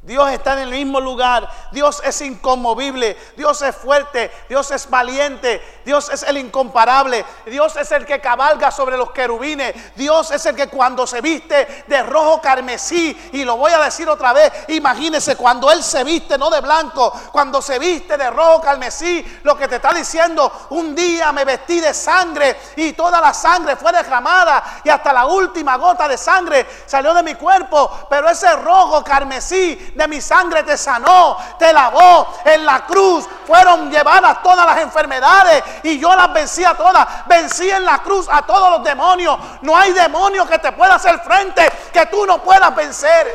Dios 0.08 0.30
está 0.32 0.54
en 0.54 0.60
el 0.60 0.70
mismo 0.70 1.02
lugar. 1.02 1.50
Dios 1.74 2.02
es 2.06 2.22
inconmovible. 2.22 3.18
Dios 3.36 3.62
es 3.62 3.76
fuerte. 3.76 4.32
Dios 4.48 4.72
es 4.72 4.90
valiente. 4.90 5.82
Dios 5.84 6.10
es 6.10 6.24
el 6.24 6.38
incomparable. 6.38 7.26
Dios 7.46 7.76
es 7.76 7.92
el 7.92 8.06
que 8.06 8.22
cabalga 8.22 8.72
sobre 8.72 8.96
los 8.96 9.12
querubines. 9.12 9.76
Dios 9.98 10.32
es 10.32 10.46
el 10.46 10.56
que 10.56 10.70
cuando 10.70 11.06
se 11.06 11.20
viste 11.20 11.84
de 11.88 12.04
rojo 12.04 12.42
carmesí, 12.42 13.30
y 13.34 13.44
lo 13.44 13.58
voy 13.58 13.74
a 13.74 13.80
decir 13.80 14.08
otra 14.08 14.32
vez, 14.32 14.50
imagínese 14.70 15.36
cuando 15.36 15.70
Él 15.70 15.84
se 15.84 16.06
viste 16.06 16.38
no 16.38 16.50
de 16.50 16.62
blanco, 16.62 17.12
cuando 17.34 17.62
se 17.62 17.78
viste 17.78 18.16
de 18.16 18.30
rojo 18.30 18.62
carmesí, 18.62 19.40
lo 19.44 19.58
que 19.58 19.68
te 19.68 19.76
está 19.76 19.92
diciendo, 19.92 20.68
un 20.70 20.96
día 20.96 21.34
me 21.34 21.44
vestí 21.44 21.82
de 21.82 21.94
sangre 21.94 22.58
y 22.78 22.94
toda 22.94 23.20
la 23.20 23.34
sangre 23.34 23.76
fue 23.76 23.92
derramada 23.92 24.82
y 24.86 24.90
hasta 24.90 25.12
la 25.12 25.26
última 25.26 25.76
gota 25.76 26.08
de 26.08 26.18
sangre 26.18 26.66
salió 26.86 27.14
de 27.14 27.24
mi 27.24 27.36
cuerpo. 27.36 28.08
Pero 28.10 28.30
ese 28.30 28.56
rojo 28.56 29.04
carmesí 29.04 29.94
de 29.98 30.08
mi 30.08 30.22
sangre 30.22 30.64
te 30.64 30.78
sanó, 30.78 31.38
te 31.58 31.74
lavó. 31.74 32.40
En 32.46 32.66
la 32.66 32.86
cruz 32.86 33.28
fueron 33.46 33.90
llevadas 33.90 34.42
todas 34.44 34.66
las 34.66 34.78
enfermedades 34.78 35.64
y 35.84 36.00
yo 36.00 36.16
las 36.16 36.32
vencí 36.32 36.64
a 36.64 36.76
todas. 36.76 37.26
Vencí 37.26 37.70
en 37.70 37.84
la 37.84 38.00
cruz 38.00 38.28
a 38.32 38.44
todos 38.44 38.70
los 38.72 38.84
demonios. 38.84 39.38
No 39.62 39.76
hay 39.76 39.92
demonio 39.94 40.48
que 40.48 40.60
te 40.60 40.72
pueda 40.72 40.96
hacer 40.96 41.20
frente 41.22 41.68
que 41.92 42.06
tú 42.06 42.26
no 42.26 42.38
puedas 42.42 42.74
vencer. 42.76 43.28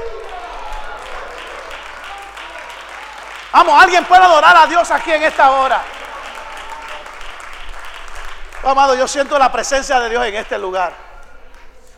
Vamos, 3.52 3.82
alguien 3.82 4.04
puede 4.04 4.22
adorar 4.22 4.56
a 4.56 4.66
Dios 4.66 4.90
aquí 4.90 5.12
en 5.12 5.24
esta 5.24 5.50
hora. 5.50 5.82
amado, 8.64 8.94
yo 8.94 9.06
siento 9.08 9.38
la 9.38 9.50
presencia 9.50 9.98
de 10.00 10.08
Dios 10.08 10.24
en 10.24 10.36
este 10.36 10.56
lugar. 10.56 11.01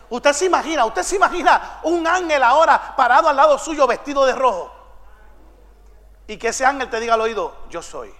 Usted 0.09 0.33
se 0.33 0.45
imagina, 0.45 0.85
usted 0.85 1.03
se 1.03 1.15
imagina 1.15 1.79
un 1.83 2.05
ángel 2.05 2.43
ahora 2.43 2.95
parado 2.95 3.27
al 3.27 3.35
lado 3.35 3.57
suyo 3.57 3.87
vestido 3.87 4.25
de 4.25 4.35
rojo. 4.35 4.71
Y 6.27 6.37
que 6.37 6.49
ese 6.49 6.65
ángel 6.65 6.89
te 6.89 6.99
diga 6.99 7.15
al 7.15 7.21
oído, 7.21 7.55
yo 7.69 7.81
soy. 7.81 8.13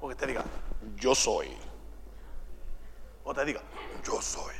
O 0.00 0.08
que 0.08 0.14
te 0.14 0.26
diga, 0.26 0.42
yo 0.96 1.14
soy. 1.14 1.56
O 3.24 3.34
te 3.34 3.44
diga, 3.44 3.60
yo 4.04 4.20
soy. 4.20 4.54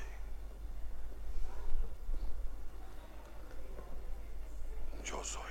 Yo 5.04 5.24
soy. 5.24 5.42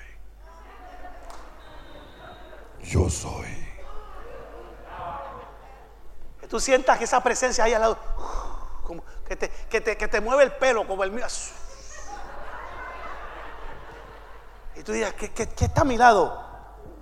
Yo 2.84 3.10
soy. 3.10 3.68
Que 6.40 6.48
tú 6.48 6.60
sientas 6.60 6.98
que 6.98 7.04
esa 7.06 7.22
presencia 7.22 7.64
ahí 7.64 7.74
al 7.74 7.82
lado 7.82 7.98
que 9.28 9.36
te, 9.82 9.98
que 9.98 10.08
te, 10.08 10.22
mueve 10.22 10.44
el 10.44 10.54
pelo 10.54 10.88
como 10.88 11.04
el 11.04 11.12
mío. 11.12 11.26
Y 14.76 14.84
tú 14.84 14.94
digas, 14.94 15.14
¿qué, 15.14 15.32
está 15.44 15.82
a 15.82 15.84
mi 15.84 15.98
lado? 15.98 16.42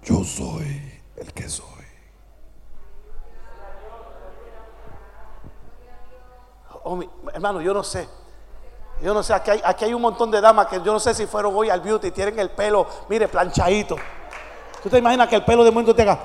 Yo 0.02 0.24
soy 0.24 1.04
el 1.18 1.32
que 1.34 1.48
soy. 1.48 1.66
Oh, 6.84 7.00
hermano, 7.34 7.62
yo 7.62 7.74
no 7.74 7.84
sé. 7.84 8.08
Yo 9.02 9.14
no 9.14 9.22
sé, 9.22 9.34
aquí 9.34 9.52
hay, 9.52 9.62
aquí 9.64 9.86
hay, 9.86 9.94
un 9.94 10.02
montón 10.02 10.32
de 10.32 10.40
damas 10.40 10.68
que 10.68 10.78
yo 10.78 10.94
no 10.94 11.00
sé 11.00 11.14
si 11.14 11.26
fueron 11.28 11.54
hoy 11.56 11.70
al 11.70 11.82
beauty 11.82 12.08
y 12.08 12.12
tienen 12.12 12.40
el 12.40 12.52
pelo, 12.52 12.88
mire, 13.10 13.28
planchadito. 13.28 13.98
¿Tú 14.82 14.90
te 14.90 14.98
imaginas 15.00 15.28
que 15.28 15.36
el 15.36 15.44
pelo 15.44 15.64
de 15.64 15.72
momento 15.72 15.94
te 15.94 16.04
haga? 16.04 16.20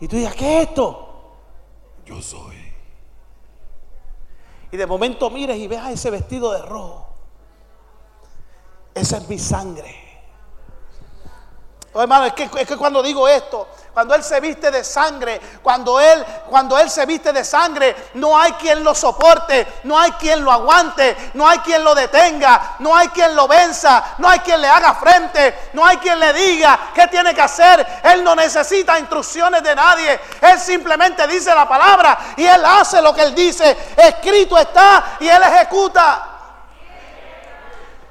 Y 0.00 0.08
tú 0.08 0.16
digas, 0.16 0.34
¿qué 0.34 0.62
es 0.62 0.68
esto? 0.68 1.07
Yo 2.08 2.22
soy. 2.22 2.56
Y 4.70 4.76
de 4.76 4.86
momento 4.86 5.30
mires 5.30 5.58
y 5.58 5.66
veas 5.66 5.90
ese 5.90 6.10
vestido 6.10 6.52
de 6.52 6.62
rojo. 6.62 7.06
Esa 8.94 9.18
es 9.18 9.28
mi 9.28 9.38
sangre. 9.38 10.07
Oh, 11.98 12.02
hermano, 12.02 12.26
es 12.26 12.32
que, 12.32 12.44
es 12.44 12.68
que 12.68 12.76
cuando 12.76 13.02
digo 13.02 13.26
esto, 13.26 13.66
cuando 13.92 14.14
Él 14.14 14.22
se 14.22 14.38
viste 14.38 14.70
de 14.70 14.84
sangre, 14.84 15.40
cuando 15.60 15.98
él, 15.98 16.24
cuando 16.48 16.78
él 16.78 16.88
se 16.88 17.04
viste 17.06 17.32
de 17.32 17.44
sangre, 17.44 18.10
no 18.14 18.38
hay 18.38 18.52
quien 18.52 18.84
lo 18.84 18.94
soporte, 18.94 19.66
no 19.82 19.98
hay 19.98 20.12
quien 20.12 20.44
lo 20.44 20.52
aguante, 20.52 21.32
no 21.34 21.48
hay 21.48 21.58
quien 21.58 21.82
lo 21.82 21.96
detenga, 21.96 22.76
no 22.78 22.94
hay 22.94 23.08
quien 23.08 23.34
lo 23.34 23.48
venza, 23.48 24.14
no 24.18 24.28
hay 24.28 24.38
quien 24.38 24.60
le 24.60 24.68
haga 24.68 24.94
frente, 24.94 25.70
no 25.72 25.84
hay 25.84 25.96
quien 25.96 26.20
le 26.20 26.32
diga 26.34 26.78
qué 26.94 27.08
tiene 27.08 27.34
que 27.34 27.42
hacer. 27.42 27.84
Él 28.04 28.22
no 28.22 28.36
necesita 28.36 28.96
instrucciones 28.96 29.60
de 29.64 29.74
nadie, 29.74 30.20
Él 30.40 30.60
simplemente 30.60 31.26
dice 31.26 31.52
la 31.52 31.68
palabra 31.68 32.16
y 32.36 32.44
Él 32.44 32.64
hace 32.64 33.02
lo 33.02 33.12
que 33.12 33.22
Él 33.22 33.34
dice. 33.34 33.76
Escrito 33.96 34.56
está 34.56 35.16
y 35.18 35.26
Él 35.26 35.42
ejecuta. 35.42 36.37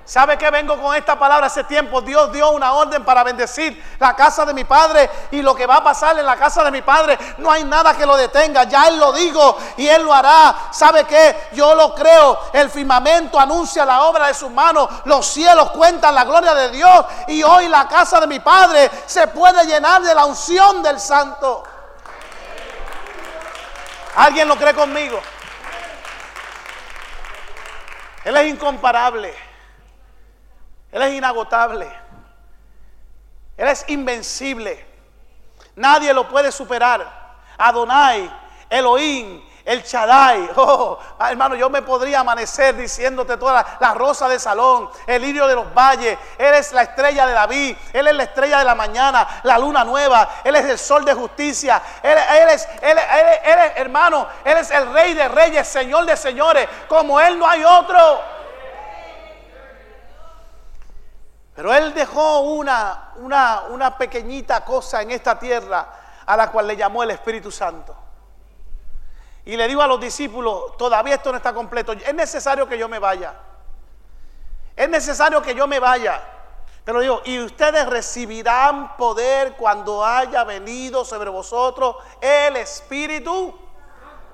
¿Sabe 0.08 0.38
que 0.38 0.50
vengo 0.50 0.82
con 0.82 0.96
esta 0.96 1.20
palabra 1.20 1.48
hace 1.48 1.66
tiempo? 1.66 2.00
Dios 2.00 2.32
dio 2.32 2.52
una 2.52 2.72
orden 2.72 3.04
para 3.04 3.26
bendecir 3.26 3.84
la 4.00 4.16
casa 4.16 4.46
de 4.46 4.54
mi 4.54 4.64
padre 4.64 5.10
y 5.32 5.42
lo 5.42 5.54
que 5.54 5.66
va 5.66 5.76
a 5.76 5.84
pasar 5.84 6.18
en 6.18 6.26
la 6.26 6.38
casa 6.38 6.64
de 6.64 6.72
mi 6.72 6.82
padre, 6.82 7.20
no 7.40 7.52
hay 7.52 7.66
nada 7.66 7.94
que 7.94 8.06
lo 8.06 8.16
detenga. 8.16 8.64
Ya 8.64 8.88
Él 8.88 8.98
lo 9.00 9.12
dijo 9.12 9.58
y 9.76 9.86
Él 9.86 10.04
lo 10.04 10.14
hará. 10.14 10.70
¿Sabe 10.72 11.04
qué? 11.04 11.50
Yo 11.52 11.76
lo 11.76 11.94
creo. 11.94 12.40
El 12.54 12.70
firmamento 12.70 13.38
anuncia 13.38 13.84
la 13.84 14.04
obra 14.04 14.28
de 14.28 14.34
sus 14.34 14.50
manos. 14.50 14.88
Los 15.04 15.28
cielos 15.28 15.72
cuentan 15.72 16.16
la 16.16 16.24
gloria 16.24 16.54
de 16.54 16.70
Dios 16.70 17.06
y 17.28 17.44
hoy 17.44 17.68
la 17.68 17.86
casa 17.90 18.22
de 18.22 18.28
mi 18.28 18.40
padre 18.40 18.90
se 19.08 19.28
puede 19.28 19.66
llenar 19.66 20.02
de 20.04 20.16
la 20.16 20.24
unción 20.24 20.82
del 20.82 21.02
santo. 21.02 21.64
¿Alguien 24.16 24.48
lo 24.48 24.56
cree 24.56 24.74
conmigo? 24.74 25.20
Él 28.24 28.38
es 28.38 28.48
incomparable. 28.48 29.47
Él 30.92 31.02
es 31.02 31.14
inagotable. 31.14 31.88
Él 33.58 33.68
es 33.68 33.84
invencible. 33.88 34.86
Nadie 35.76 36.14
lo 36.14 36.28
puede 36.28 36.52
superar. 36.52 37.28
Adonai, 37.58 38.32
Elohim, 38.70 39.42
el 39.66 39.84
Shaddai. 39.84 40.50
Oh, 40.60 41.00
hermano, 41.20 41.56
yo 41.56 41.70
me 41.70 41.82
podría 41.82 42.22
amanecer 42.22 42.76
diciéndote 42.76 43.38
toda 43.38 43.78
la, 43.80 43.94
rosa 43.94 44.28
de 44.30 44.40
salón, 44.40 44.90
el 45.06 45.22
lirio 45.22 45.48
de 45.48 45.56
los 45.56 45.74
valles. 45.74 46.18
Él 46.38 46.54
es 46.54 46.72
la 46.72 46.84
estrella 46.84 47.26
de 47.26 47.34
David. 47.34 47.76
Él 47.94 48.08
es 48.08 48.16
la 48.16 48.24
estrella 48.24 48.60
de 48.60 48.66
la 48.66 48.76
mañana, 48.76 49.28
la 49.44 49.58
luna 49.58 49.84
nueva. 49.84 50.30
Él 50.44 50.56
es 50.56 50.66
el 50.66 50.78
sol 50.80 51.04
de 51.04 51.14
justicia. 51.14 51.82
Él, 52.02 52.18
es, 52.50 52.68
él, 52.82 52.98
él 52.98 53.60
hermano, 53.76 54.28
Él 54.44 54.58
es 54.58 54.72
el 54.72 54.92
rey 54.94 55.14
de 55.14 55.28
reyes, 55.28 55.68
señor 55.68 56.06
de 56.06 56.16
señores. 56.16 56.68
Como 56.88 57.20
Él 57.20 57.38
no 57.38 57.48
hay 57.48 57.64
otro. 57.64 58.37
Pero 61.58 61.74
Él 61.74 61.92
dejó 61.96 62.42
una, 62.42 63.14
una, 63.16 63.64
una 63.70 63.98
pequeñita 63.98 64.64
cosa 64.64 65.02
en 65.02 65.10
esta 65.10 65.40
tierra 65.40 65.88
a 66.24 66.38
la 66.38 66.52
cual 66.52 66.68
le 66.68 66.78
llamó 66.78 67.02
el 67.02 67.10
Espíritu 67.10 67.52
Santo. 67.52 67.96
Y 69.44 69.58
le 69.58 69.68
digo 69.68 69.82
a 69.82 69.88
los 69.88 70.00
discípulos, 70.00 70.78
todavía 70.78 71.16
esto 71.16 71.32
no 71.32 71.38
está 71.38 71.56
completo, 71.56 71.94
es 71.94 72.14
necesario 72.14 72.68
que 72.68 72.78
yo 72.78 72.88
me 72.88 73.00
vaya. 73.00 73.34
Es 74.76 74.88
necesario 74.88 75.42
que 75.42 75.56
yo 75.56 75.66
me 75.66 75.80
vaya. 75.80 76.22
Pero 76.86 77.00
digo, 77.00 77.24
y 77.26 77.40
ustedes 77.40 77.88
recibirán 77.88 78.96
poder 78.96 79.54
cuando 79.54 80.06
haya 80.06 80.44
venido 80.44 81.04
sobre 81.04 81.32
vosotros 81.32 81.96
el 82.22 82.56
Espíritu 82.58 83.58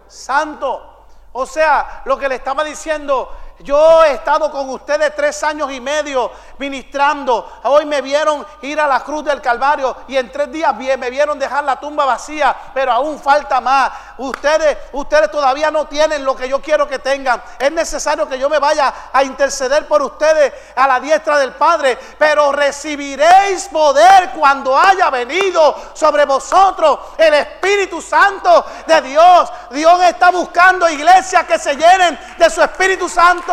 Santo. 0.09 1.05
O 1.31 1.45
sea, 1.45 2.01
lo 2.03 2.17
que 2.17 2.27
le 2.27 2.35
estaba 2.35 2.65
diciendo, 2.65 3.31
yo 3.63 4.03
he 4.03 4.13
estado 4.13 4.51
con 4.51 4.69
ustedes 4.69 5.15
tres 5.15 5.41
años 5.43 5.71
y 5.71 5.79
medio 5.79 6.31
ministrando. 6.57 7.59
Hoy 7.63 7.85
me 7.85 8.01
vieron 8.01 8.45
ir 8.61 8.79
a 8.79 8.87
la 8.87 8.99
cruz 8.99 9.23
del 9.23 9.41
Calvario 9.41 9.95
y 10.07 10.17
en 10.17 10.31
tres 10.31 10.51
días 10.51 10.75
me 10.75 11.09
vieron 11.09 11.39
dejar 11.39 11.63
la 11.63 11.79
tumba 11.79 12.05
vacía, 12.05 12.55
pero 12.73 12.91
aún 12.91 13.19
falta 13.19 13.61
más. 13.61 13.91
Ustedes, 14.17 14.77
ustedes 14.91 15.31
todavía 15.31 15.71
no 15.71 15.85
tienen 15.87 16.23
lo 16.25 16.35
que 16.35 16.47
yo 16.47 16.61
quiero 16.61 16.87
que 16.87 16.99
tengan. 16.99 17.41
Es 17.57 17.71
necesario 17.71 18.27
que 18.27 18.37
yo 18.37 18.49
me 18.49 18.59
vaya 18.59 18.93
a 19.11 19.23
interceder 19.23 19.87
por 19.87 20.01
ustedes 20.01 20.53
a 20.75 20.87
la 20.87 20.99
diestra 20.99 21.37
del 21.37 21.53
Padre, 21.53 21.97
pero 22.17 22.51
recibiréis 22.51 23.69
poder 23.69 24.31
cuando 24.31 24.77
haya 24.77 25.09
venido 25.09 25.75
sobre 25.93 26.25
vosotros 26.25 26.99
el 27.17 27.33
Espíritu 27.33 28.01
Santo 28.01 28.65
de 28.85 29.01
Dios. 29.01 29.51
Dios 29.71 30.03
está 30.03 30.31
buscando 30.31 30.89
iglesias 30.89 31.45
que 31.45 31.57
se 31.57 31.75
llenen 31.75 32.19
de 32.37 32.49
su 32.49 32.61
Espíritu 32.61 33.07
Santo. 33.07 33.52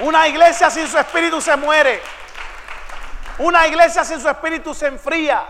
Una 0.00 0.26
iglesia 0.26 0.70
sin 0.70 0.88
su 0.88 0.98
espíritu 0.98 1.40
se 1.40 1.56
muere. 1.56 2.02
Una 3.38 3.66
iglesia 3.66 4.04
sin 4.04 4.20
su 4.20 4.28
espíritu 4.28 4.74
se 4.74 4.86
enfría. 4.86 5.44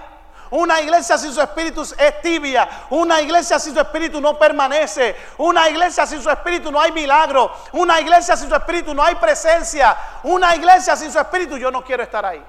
Una 0.50 0.81
iglesia 0.81 1.18
sin 1.18 1.33
su 1.33 1.40
espíritu 1.40 1.83
es 1.83 2.22
tibia. 2.22 2.68
Una 2.90 3.20
iglesia 3.20 3.59
sin 3.59 3.74
su 3.74 3.81
espíritu 3.81 4.20
no 4.20 4.38
permanece. 4.38 5.16
Una 5.38 5.68
iglesia 5.68 6.07
sin 6.07 6.22
su 6.22 6.31
espíritu 6.31 6.70
no 6.70 6.81
hay 6.81 6.92
milagro. 6.92 7.53
Una 7.72 8.00
iglesia 8.00 8.37
sin 8.37 8.48
su 8.48 8.55
espíritu 8.55 8.94
no 8.94 9.03
hay 9.03 9.14
presencia. 9.16 9.96
Una 10.22 10.55
iglesia 10.55 10.94
sin 10.96 11.11
su 11.11 11.18
espíritu 11.18 11.57
yo 11.57 11.70
no 11.70 11.83
quiero 11.83 12.03
estar 12.03 12.24
ahí. 12.24 12.44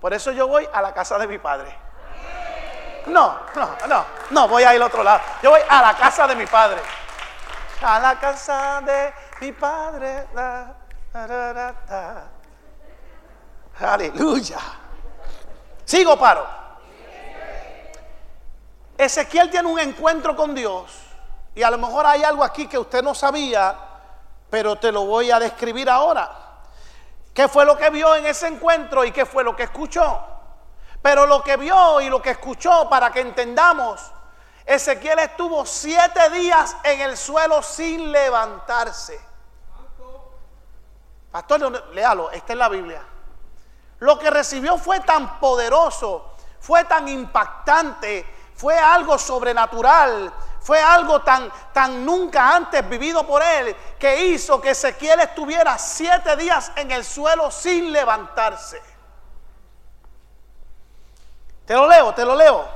Por 0.00 0.14
eso 0.14 0.32
yo 0.32 0.48
voy 0.48 0.66
a 0.72 0.80
la 0.80 0.94
casa 0.94 1.18
de 1.18 1.26
mi 1.26 1.38
padre. 1.38 1.89
No, 3.06 3.40
no, 3.54 3.76
no, 3.88 4.04
no, 4.30 4.48
voy 4.48 4.62
a 4.62 4.74
ir 4.74 4.80
al 4.80 4.88
otro 4.88 5.02
lado. 5.02 5.20
Yo 5.42 5.50
voy 5.50 5.60
a 5.68 5.82
la 5.82 5.96
casa 5.96 6.26
de 6.26 6.36
mi 6.36 6.46
padre. 6.46 6.80
A 7.82 7.98
la 7.98 8.18
casa 8.18 8.80
de 8.82 9.12
mi 9.40 9.52
padre. 9.52 10.26
Aleluya. 13.80 14.58
Sigo, 15.84 16.18
paro. 16.18 16.46
Ezequiel 18.96 19.50
tiene 19.50 19.68
un 19.68 19.78
encuentro 19.78 20.36
con 20.36 20.54
Dios. 20.54 21.00
Y 21.54 21.62
a 21.62 21.70
lo 21.70 21.78
mejor 21.78 22.06
hay 22.06 22.22
algo 22.22 22.44
aquí 22.44 22.66
que 22.66 22.78
usted 22.78 23.02
no 23.02 23.14
sabía, 23.14 23.74
pero 24.50 24.76
te 24.76 24.92
lo 24.92 25.04
voy 25.04 25.30
a 25.30 25.38
describir 25.38 25.88
ahora. 25.88 26.30
¿Qué 27.32 27.48
fue 27.48 27.64
lo 27.64 27.76
que 27.76 27.90
vio 27.90 28.14
en 28.14 28.26
ese 28.26 28.48
encuentro 28.48 29.04
y 29.04 29.12
qué 29.12 29.24
fue 29.24 29.42
lo 29.42 29.56
que 29.56 29.64
escuchó? 29.64 30.29
Pero 31.02 31.26
lo 31.26 31.42
que 31.42 31.56
vio 31.56 32.00
y 32.00 32.08
lo 32.08 32.20
que 32.20 32.30
escuchó, 32.30 32.88
para 32.88 33.10
que 33.10 33.20
entendamos, 33.20 34.00
Ezequiel 34.66 35.18
estuvo 35.18 35.64
siete 35.64 36.30
días 36.30 36.76
en 36.84 37.00
el 37.00 37.16
suelo 37.16 37.62
sin 37.62 38.12
levantarse. 38.12 39.20
Pastor, 41.32 41.92
léalo, 41.92 42.30
está 42.30 42.52
en 42.52 42.58
la 42.58 42.68
Biblia. 42.68 43.02
Lo 44.00 44.18
que 44.18 44.30
recibió 44.30 44.78
fue 44.78 45.00
tan 45.00 45.38
poderoso, 45.40 46.34
fue 46.58 46.84
tan 46.84 47.08
impactante, 47.08 48.26
fue 48.54 48.78
algo 48.78 49.18
sobrenatural, 49.18 50.32
fue 50.60 50.80
algo 50.80 51.22
tan, 51.22 51.50
tan 51.72 52.04
nunca 52.04 52.54
antes 52.54 52.86
vivido 52.88 53.26
por 53.26 53.42
él, 53.42 53.74
que 53.98 54.26
hizo 54.26 54.60
que 54.60 54.70
Ezequiel 54.70 55.20
estuviera 55.20 55.78
siete 55.78 56.36
días 56.36 56.72
en 56.76 56.90
el 56.90 57.04
suelo 57.04 57.50
sin 57.50 57.92
levantarse. 57.92 58.89
Te 61.70 61.76
lo 61.76 61.86
leo, 61.86 62.12
te 62.12 62.24
lo 62.24 62.34
leo. 62.34 62.68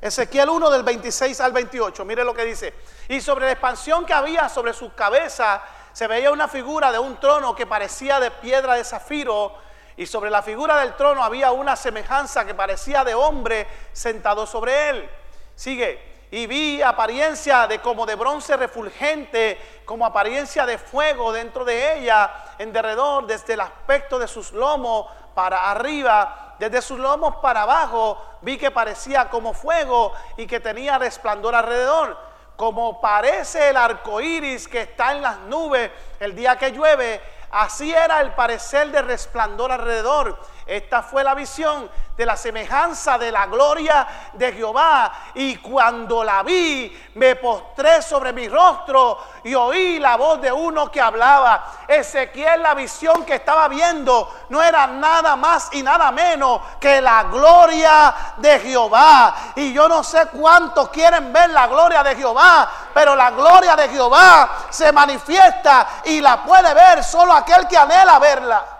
Ezequiel 0.00 0.48
1 0.48 0.70
del 0.70 0.82
26 0.82 1.40
al 1.42 1.52
28, 1.52 2.04
mire 2.04 2.24
lo 2.24 2.34
que 2.34 2.44
dice. 2.44 2.74
Y 3.06 3.20
sobre 3.20 3.44
la 3.44 3.52
expansión 3.52 4.04
que 4.04 4.12
había 4.12 4.48
sobre 4.48 4.72
su 4.72 4.92
cabeza, 4.94 5.62
se 5.92 6.08
veía 6.08 6.32
una 6.32 6.48
figura 6.48 6.90
de 6.90 6.98
un 6.98 7.20
trono 7.20 7.54
que 7.54 7.68
parecía 7.68 8.18
de 8.18 8.32
piedra 8.32 8.74
de 8.74 8.82
zafiro, 8.82 9.54
y 9.96 10.06
sobre 10.06 10.28
la 10.28 10.42
figura 10.42 10.80
del 10.80 10.96
trono 10.96 11.22
había 11.22 11.52
una 11.52 11.76
semejanza 11.76 12.44
que 12.44 12.52
parecía 12.52 13.04
de 13.04 13.14
hombre 13.14 13.68
sentado 13.92 14.44
sobre 14.44 14.88
él. 14.88 15.10
Sigue, 15.54 16.26
y 16.32 16.48
vi 16.48 16.82
apariencia 16.82 17.68
de 17.68 17.80
como 17.80 18.06
de 18.06 18.16
bronce 18.16 18.56
refulgente, 18.56 19.84
como 19.84 20.04
apariencia 20.04 20.66
de 20.66 20.78
fuego 20.78 21.32
dentro 21.32 21.64
de 21.64 22.00
ella, 22.00 22.56
en 22.58 22.72
derredor, 22.72 23.24
desde 23.24 23.52
el 23.52 23.60
aspecto 23.60 24.18
de 24.18 24.26
sus 24.26 24.50
lomos 24.50 25.06
para 25.32 25.70
arriba 25.70 26.45
desde 26.58 26.82
sus 26.82 26.98
lomos 26.98 27.36
para 27.36 27.62
abajo 27.62 28.22
vi 28.42 28.56
que 28.56 28.70
parecía 28.70 29.28
como 29.28 29.52
fuego 29.52 30.12
y 30.36 30.46
que 30.46 30.60
tenía 30.60 30.98
resplandor 30.98 31.54
alrededor, 31.54 32.16
como 32.56 33.00
parece 33.00 33.70
el 33.70 33.76
arco 33.76 34.20
iris 34.20 34.66
que 34.66 34.82
está 34.82 35.12
en 35.12 35.22
las 35.22 35.38
nubes 35.40 35.90
el 36.20 36.34
día 36.34 36.56
que 36.56 36.72
llueve. 36.72 37.20
Así 37.50 37.92
era 37.92 38.20
el 38.20 38.32
parecer 38.34 38.90
de 38.90 39.02
resplandor 39.02 39.72
alrededor. 39.72 40.38
Esta 40.66 41.00
fue 41.00 41.22
la 41.22 41.34
visión 41.34 41.88
de 42.16 42.26
la 42.26 42.36
semejanza 42.36 43.18
de 43.18 43.30
la 43.30 43.46
gloria 43.46 44.04
de 44.32 44.52
Jehová. 44.52 45.12
Y 45.34 45.58
cuando 45.58 46.24
la 46.24 46.42
vi, 46.42 47.10
me 47.14 47.36
postré 47.36 48.02
sobre 48.02 48.32
mi 48.32 48.48
rostro 48.48 49.16
y 49.44 49.54
oí 49.54 50.00
la 50.00 50.16
voz 50.16 50.40
de 50.40 50.50
uno 50.50 50.90
que 50.90 51.00
hablaba. 51.00 51.84
Ezequiel, 51.86 52.62
la 52.62 52.74
visión 52.74 53.24
que 53.24 53.36
estaba 53.36 53.68
viendo 53.68 54.28
no 54.48 54.60
era 54.60 54.88
nada 54.88 55.36
más 55.36 55.68
y 55.72 55.84
nada 55.84 56.10
menos 56.10 56.60
que 56.80 57.00
la 57.00 57.24
gloria 57.24 58.14
de 58.38 58.58
Jehová. 58.58 59.52
Y 59.54 59.72
yo 59.72 59.88
no 59.88 60.02
sé 60.02 60.26
cuántos 60.32 60.88
quieren 60.88 61.32
ver 61.32 61.50
la 61.50 61.68
gloria 61.68 62.02
de 62.02 62.16
Jehová, 62.16 62.68
pero 62.92 63.14
la 63.14 63.30
gloria 63.30 63.76
de 63.76 63.88
Jehová 63.88 64.66
se 64.70 64.90
manifiesta 64.90 65.86
y 66.06 66.20
la 66.20 66.42
puede 66.42 66.74
ver 66.74 67.04
solo 67.04 67.32
aquel 67.32 67.68
que 67.68 67.76
anhela 67.76 68.18
verla. 68.18 68.75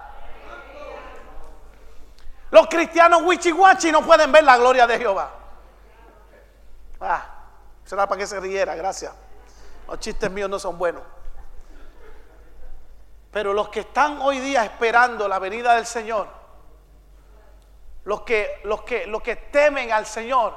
Los 2.56 2.68
cristianos 2.68 3.20
wichihuachi 3.22 3.92
no 3.92 4.00
pueden 4.00 4.32
ver 4.32 4.42
la 4.42 4.56
gloria 4.56 4.86
de 4.86 4.96
Jehová. 4.96 5.30
Ah, 6.98 7.26
será 7.84 8.06
para 8.08 8.18
que 8.18 8.26
se 8.26 8.40
riera, 8.40 8.74
gracias. 8.74 9.12
Los 9.86 10.00
chistes 10.00 10.30
míos 10.30 10.48
no 10.48 10.58
son 10.58 10.78
buenos. 10.78 11.02
Pero 13.30 13.52
los 13.52 13.68
que 13.68 13.80
están 13.80 14.22
hoy 14.22 14.38
día 14.38 14.64
esperando 14.64 15.28
la 15.28 15.38
venida 15.38 15.74
del 15.74 15.84
Señor, 15.84 16.28
los 18.04 18.22
que, 18.22 18.62
los 18.64 18.80
que, 18.84 19.06
los 19.06 19.20
que 19.20 19.36
temen 19.36 19.92
al 19.92 20.06
Señor, 20.06 20.54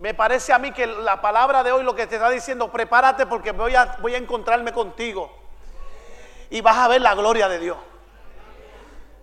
Me 0.00 0.14
parece 0.14 0.52
a 0.52 0.58
mí 0.58 0.72
que 0.72 0.84
la 0.84 1.20
palabra 1.20 1.62
de 1.62 1.70
hoy 1.70 1.84
lo 1.84 1.94
que 1.94 2.08
te 2.08 2.16
está 2.16 2.28
diciendo, 2.28 2.72
prepárate 2.72 3.24
porque 3.24 3.52
voy 3.52 3.76
a, 3.76 3.98
voy 4.00 4.16
a 4.16 4.18
encontrarme 4.18 4.72
contigo. 4.72 5.30
Y 6.50 6.60
vas 6.60 6.76
a 6.76 6.88
ver 6.88 7.02
la 7.02 7.14
gloria 7.14 7.48
de 7.48 7.60
Dios. 7.60 7.76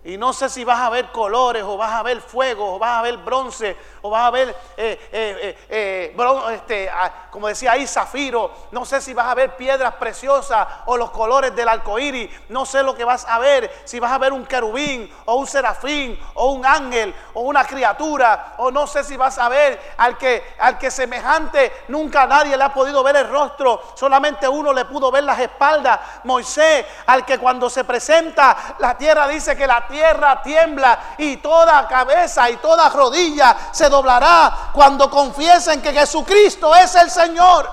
Y 0.08 0.16
no 0.16 0.32
sé 0.32 0.48
si 0.48 0.64
vas 0.64 0.80
a 0.80 0.88
ver 0.88 1.12
colores 1.12 1.62
o 1.62 1.76
vas 1.76 1.92
a 1.92 2.02
ver 2.02 2.22
fuego 2.22 2.76
o 2.76 2.78
vas 2.78 2.92
a 2.92 3.02
ver 3.02 3.18
bronce 3.18 3.76
o 4.00 4.08
vas 4.08 4.22
a 4.22 4.30
ver, 4.30 4.56
eh, 4.74 4.98
eh, 5.12 5.58
eh, 5.68 6.16
este, 6.54 6.88
ah, 6.88 7.26
como 7.30 7.46
decía 7.46 7.72
ahí, 7.72 7.86
zafiro. 7.86 8.50
No 8.70 8.86
sé 8.86 9.02
si 9.02 9.12
vas 9.12 9.26
a 9.26 9.34
ver 9.34 9.54
piedras 9.56 9.96
preciosas 9.96 10.66
o 10.86 10.96
los 10.96 11.10
colores 11.10 11.54
del 11.54 11.68
arco 11.68 11.98
iris. 11.98 12.30
No 12.48 12.64
sé 12.64 12.82
lo 12.82 12.94
que 12.94 13.04
vas 13.04 13.26
a 13.28 13.38
ver. 13.38 13.70
Si 13.84 14.00
vas 14.00 14.10
a 14.10 14.16
ver 14.16 14.32
un 14.32 14.46
querubín 14.46 15.14
o 15.26 15.34
un 15.34 15.46
serafín 15.46 16.18
o 16.32 16.52
un 16.52 16.64
ángel 16.64 17.14
o 17.34 17.42
una 17.42 17.66
criatura. 17.66 18.54
O 18.56 18.70
no 18.70 18.86
sé 18.86 19.04
si 19.04 19.14
vas 19.14 19.36
a 19.36 19.50
ver 19.50 19.78
al 19.98 20.16
que, 20.16 20.54
al 20.58 20.78
que 20.78 20.90
semejante 20.90 21.84
nunca 21.88 22.26
nadie 22.26 22.56
le 22.56 22.64
ha 22.64 22.72
podido 22.72 23.02
ver 23.02 23.16
el 23.16 23.28
rostro. 23.28 23.82
Solamente 23.94 24.48
uno 24.48 24.72
le 24.72 24.86
pudo 24.86 25.10
ver 25.10 25.24
las 25.24 25.38
espaldas. 25.38 26.00
Moisés, 26.24 26.86
al 27.04 27.26
que 27.26 27.38
cuando 27.38 27.68
se 27.68 27.84
presenta 27.84 28.76
la 28.78 28.96
tierra 28.96 29.28
dice 29.28 29.54
que 29.54 29.66
la 29.66 29.86
tierra 29.86 29.97
tiembla 30.42 30.98
y 31.18 31.38
toda 31.38 31.86
cabeza 31.88 32.50
y 32.50 32.56
toda 32.56 32.88
rodilla 32.88 33.56
se 33.72 33.88
doblará 33.88 34.70
cuando 34.72 35.10
confiesen 35.10 35.82
que 35.82 35.92
Jesucristo 35.92 36.74
es 36.74 36.94
el 36.94 37.10
Señor. 37.10 37.70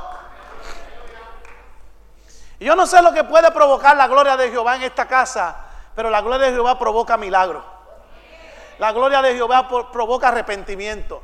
yo 2.59 2.75
no 2.75 2.87
sé 2.87 3.01
lo 3.01 3.13
que 3.13 3.23
puede 3.23 3.51
provocar 3.51 3.95
la 3.95 4.07
gloria 4.07 4.37
de 4.37 4.49
Jehová 4.49 4.75
en 4.75 4.83
esta 4.83 5.07
casa, 5.07 5.55
pero 5.95 6.09
la 6.09 6.21
gloria 6.21 6.47
de 6.47 6.53
Jehová 6.53 6.77
provoca 6.79 7.17
milagro. 7.17 7.63
La 8.79 8.91
gloria 8.91 9.21
de 9.21 9.35
Jehová 9.35 9.67
provoca 9.91 10.29
arrepentimiento. 10.29 11.21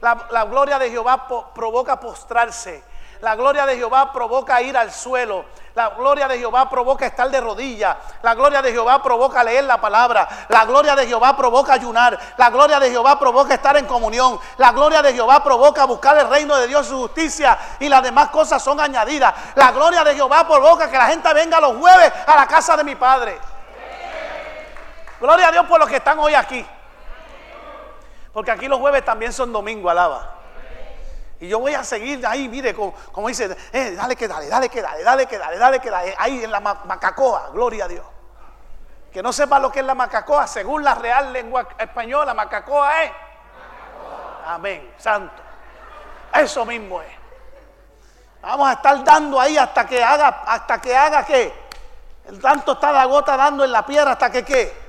La 0.00 0.44
gloria 0.44 0.78
de 0.78 0.90
Jehová 0.90 1.26
provoca 1.54 1.98
postrarse. 2.00 2.82
La 3.20 3.34
gloria 3.34 3.66
de 3.66 3.76
Jehová 3.76 4.12
provoca 4.12 4.60
ir 4.62 4.76
al 4.76 4.92
suelo. 4.92 5.44
La 5.76 5.90
gloria 5.90 6.26
de 6.26 6.38
Jehová 6.38 6.70
provoca 6.70 7.04
estar 7.04 7.28
de 7.28 7.38
rodillas. 7.38 7.98
La 8.22 8.34
gloria 8.34 8.62
de 8.62 8.72
Jehová 8.72 9.02
provoca 9.02 9.44
leer 9.44 9.64
la 9.64 9.78
palabra. 9.78 10.26
La 10.48 10.64
gloria 10.64 10.96
de 10.96 11.06
Jehová 11.06 11.36
provoca 11.36 11.74
ayunar. 11.74 12.18
La 12.38 12.48
gloria 12.48 12.80
de 12.80 12.88
Jehová 12.88 13.18
provoca 13.18 13.52
estar 13.52 13.76
en 13.76 13.84
comunión. 13.84 14.40
La 14.56 14.72
gloria 14.72 15.02
de 15.02 15.12
Jehová 15.12 15.44
provoca 15.44 15.84
buscar 15.84 16.16
el 16.16 16.30
reino 16.30 16.56
de 16.56 16.66
Dios 16.66 16.86
y 16.86 16.88
su 16.88 16.98
justicia. 17.00 17.58
Y 17.78 17.90
las 17.90 18.02
demás 18.02 18.30
cosas 18.30 18.62
son 18.64 18.80
añadidas. 18.80 19.34
La 19.54 19.70
gloria 19.70 20.02
de 20.02 20.14
Jehová 20.14 20.48
provoca 20.48 20.90
que 20.90 20.96
la 20.96 21.08
gente 21.08 21.30
venga 21.34 21.60
los 21.60 21.76
jueves 21.76 22.10
a 22.26 22.36
la 22.36 22.46
casa 22.46 22.74
de 22.74 22.82
mi 22.82 22.94
Padre. 22.94 23.38
Gloria 25.20 25.48
a 25.48 25.52
Dios 25.52 25.66
por 25.66 25.78
los 25.78 25.90
que 25.90 25.96
están 25.96 26.18
hoy 26.18 26.32
aquí. 26.32 26.66
Porque 28.32 28.50
aquí 28.50 28.66
los 28.66 28.78
jueves 28.78 29.04
también 29.04 29.30
son 29.30 29.52
domingo, 29.52 29.90
alaba. 29.90 30.35
Y 31.38 31.48
yo 31.48 31.58
voy 31.58 31.74
a 31.74 31.84
seguir 31.84 32.26
ahí, 32.26 32.48
mire, 32.48 32.74
como, 32.74 33.28
dice, 33.28 33.54
eh, 33.72 33.92
dale 33.92 34.16
que 34.16 34.26
dale, 34.26 34.48
dale 34.48 34.68
que 34.68 34.80
dale, 34.80 35.02
dale 35.02 35.26
que 35.26 35.38
dale, 35.38 35.58
dale 35.58 35.80
que 35.80 35.90
dale. 35.90 36.14
Ahí 36.18 36.42
en 36.42 36.50
la 36.50 36.60
macacoa, 36.60 37.50
gloria 37.52 37.84
a 37.84 37.88
Dios. 37.88 38.06
Que 39.12 39.22
no 39.22 39.32
sepa 39.32 39.58
lo 39.58 39.70
que 39.70 39.80
es 39.80 39.86
la 39.86 39.94
macacoa, 39.94 40.46
según 40.46 40.82
la 40.82 40.94
real 40.94 41.32
lengua 41.32 41.68
española, 41.78 42.32
macacoa 42.32 43.02
es. 43.04 43.12
Amén, 44.46 44.94
santo. 44.96 45.42
Eso 46.34 46.64
mismo 46.64 47.02
es. 47.02 47.12
Vamos 48.40 48.68
a 48.68 48.72
estar 48.74 49.02
dando 49.04 49.40
ahí 49.40 49.58
hasta 49.58 49.86
que 49.86 50.02
haga, 50.02 50.28
hasta 50.46 50.80
que 50.80 50.96
haga 50.96 51.24
qué. 51.24 51.52
El 52.28 52.40
tanto 52.40 52.72
está 52.72 52.92
la 52.92 53.04
gota 53.04 53.36
dando 53.36 53.64
en 53.64 53.72
la 53.72 53.84
piedra 53.84 54.12
hasta 54.12 54.30
que 54.30 54.44
qué. 54.44 54.86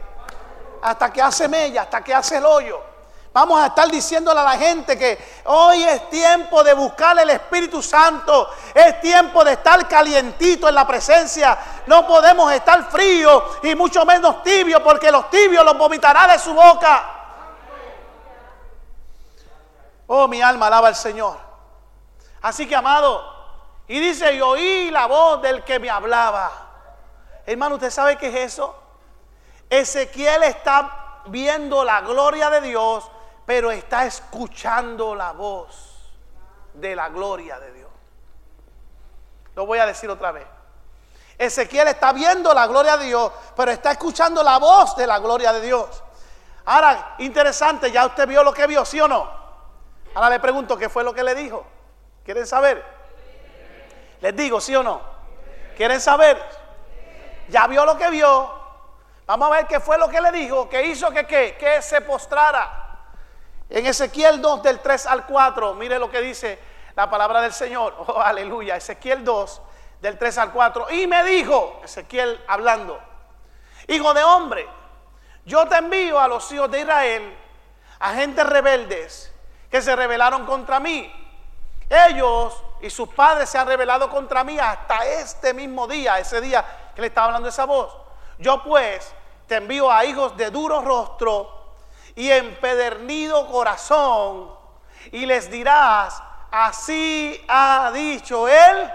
Hasta 0.81 1.12
que 1.12 1.21
hace 1.21 1.47
mella, 1.47 1.83
hasta 1.83 2.01
que 2.01 2.13
hace 2.13 2.38
el 2.38 2.45
hoyo. 2.45 2.96
Vamos 3.38 3.62
a 3.62 3.67
estar 3.67 3.88
diciéndole 3.88 4.39
a 4.39 4.43
la 4.43 4.58
gente 4.58 4.97
que 4.97 5.43
hoy 5.43 5.84
es 5.84 6.10
tiempo 6.10 6.63
de 6.63 6.73
buscar 6.73 7.19
el 7.19 7.30
Espíritu 7.30 7.84
Santo. 7.84 8.50
Es 8.73 9.00
tiempo 9.00 9.43
de 9.43 9.52
estar 9.54 9.88
calientito 9.88 10.67
en 10.67 10.73
la 10.73 10.88
presencia. 10.88 11.56
No 11.86 12.08
podemos 12.08 12.52
estar 12.52 12.89
fríos 12.89 13.43
y 13.62 13.76
mucho 13.76 14.04
menos 14.08 14.41
tibios 14.41 14.82
porque 14.82 15.12
los 15.12 15.30
tibios 15.30 15.63
los 15.63 15.78
vomitará 15.78 16.26
de 16.26 16.39
su 16.39 16.52
boca. 16.52 17.12
Oh, 20.08 20.28
mi 20.28 20.41
alma 20.41 20.65
alaba 20.65 20.88
al 20.88 20.95
Señor. 20.95 21.38
Así 22.41 22.67
que, 22.67 22.76
amado, 22.76 23.23
y 23.88 24.00
dice, 24.00 24.34
y 24.34 24.41
oí 24.41 24.89
la 24.89 25.06
voz 25.06 25.43
del 25.43 25.63
que 25.63 25.78
me 25.78 25.91
hablaba. 25.91 26.52
Hermano, 27.45 27.76
¿usted 27.76 27.91
sabe 27.91 28.17
qué 28.17 28.30
es 28.30 28.54
eso? 28.54 28.76
Ezequiel 29.69 30.41
está 30.41 31.21
viendo 31.28 31.84
la 31.84 32.02
gloria 32.02 32.50
de 32.50 32.62
Dios 32.62 33.12
pero 33.47 33.71
está 33.71 34.05
escuchando 34.05 35.15
la 35.15 35.31
voz 35.31 36.12
de 36.73 36.93
la 36.93 37.07
gloria 37.07 37.57
de 37.57 37.71
Dios. 37.71 37.89
Lo 39.55 39.65
voy 39.65 39.79
a 39.79 39.86
decir 39.86 40.10
otra 40.10 40.33
vez. 40.33 40.45
Ezequiel 41.38 41.88
está 41.88 42.12
viendo 42.12 42.53
la 42.53 42.67
gloria 42.67 42.97
de 42.97 43.05
Dios, 43.05 43.31
pero 43.55 43.71
está 43.71 43.91
escuchando 43.91 44.43
la 44.43 44.57
voz 44.57 44.97
de 44.97 45.07
la 45.07 45.19
gloria 45.19 45.53
de 45.53 45.62
Dios. 45.62 46.03
Ahora, 46.65 47.15
interesante, 47.19 47.89
ya 47.89 48.05
usted 48.05 48.27
vio 48.27 48.43
lo 48.43 48.51
que 48.51 48.67
vio, 48.67 48.83
¿sí 48.83 48.99
o 48.99 49.07
no? 49.07 49.31
Ahora 50.13 50.29
le 50.29 50.41
pregunto, 50.41 50.77
¿qué 50.77 50.89
fue 50.89 51.05
lo 51.05 51.13
que 51.13 51.23
le 51.23 51.33
dijo? 51.33 51.65
¿Quieren 52.25 52.45
saber? 52.45 52.83
Les 54.19 54.36
digo, 54.36 54.60
¿sí 54.60 54.75
o 54.75 54.83
no? 54.83 54.99
¿Quieren 55.77 56.01
saber? 56.01 56.38
Ya 57.47 57.65
vio 57.67 57.86
lo 57.86 57.97
que 57.97 58.10
vio. 58.10 58.51
Vamos 59.25 59.47
a 59.47 59.51
ver 59.51 59.67
qué 59.67 59.79
fue 59.79 59.97
lo 59.97 60.10
que 60.10 60.19
le 60.19 60.33
dijo, 60.33 60.67
que 60.67 60.86
hizo 60.88 61.12
que, 61.12 61.25
que 61.25 61.81
se 61.81 62.01
postrara. 62.01 62.87
En 63.69 63.86
Ezequiel 63.86 64.41
2 64.41 64.63
del 64.63 64.80
3 64.80 65.06
al 65.08 65.25
4, 65.25 65.73
mire 65.73 65.99
lo 65.99 66.10
que 66.10 66.21
dice 66.21 66.60
la 66.95 67.10
palabra 67.10 67.41
del 67.41 67.53
Señor. 67.53 67.95
Oh, 68.08 68.19
aleluya. 68.19 68.75
Ezequiel 68.75 69.23
2 69.23 69.62
del 70.01 70.17
3 70.17 70.38
al 70.38 70.51
4. 70.51 70.91
Y 70.91 71.08
me 71.08 71.23
dijo, 71.23 71.82
Ezequiel 71.84 72.41
hablando, 72.47 72.99
hijo 73.88 74.13
de 74.13 74.23
hombre, 74.23 74.67
yo 75.45 75.67
te 75.67 75.77
envío 75.77 76.19
a 76.19 76.27
los 76.27 76.51
hijos 76.51 76.69
de 76.71 76.82
Israel, 76.82 77.38
a 77.99 78.13
gentes 78.13 78.45
rebeldes 78.45 79.34
que 79.69 79.82
se 79.82 79.95
rebelaron 79.95 80.45
contra 80.45 80.80
mí. 80.80 81.12
Ellos 81.89 82.63
y 82.82 82.89
sus 82.89 83.10
padres 83.10 83.49
se 83.49 83.58
han 83.58 83.67
rebelado 83.67 84.10
contra 84.10 84.43
mí 84.43 84.60
hasta 84.60 85.06
este 85.06 85.53
mismo 85.53 85.88
día, 85.88 86.19
ese 86.19 86.41
día 86.41 86.65
que 86.93 87.01
le 87.01 87.08
estaba 87.08 87.27
hablando 87.27 87.49
esa 87.49 87.65
voz. 87.65 87.95
Yo 88.38 88.62
pues 88.63 89.13
te 89.47 89.56
envío 89.56 89.91
a 89.91 90.06
hijos 90.06 90.36
de 90.38 90.51
duro 90.51 90.82
rostro 90.82 91.57
y 92.17 92.32
empedernido 92.32 93.47
corazón, 93.47 94.51
y 95.12 95.27
les 95.27 95.51
dirás, 95.51 96.21
así 96.49 97.39
ha 97.47 97.91
dicho 97.93 98.47
él, 98.47 98.91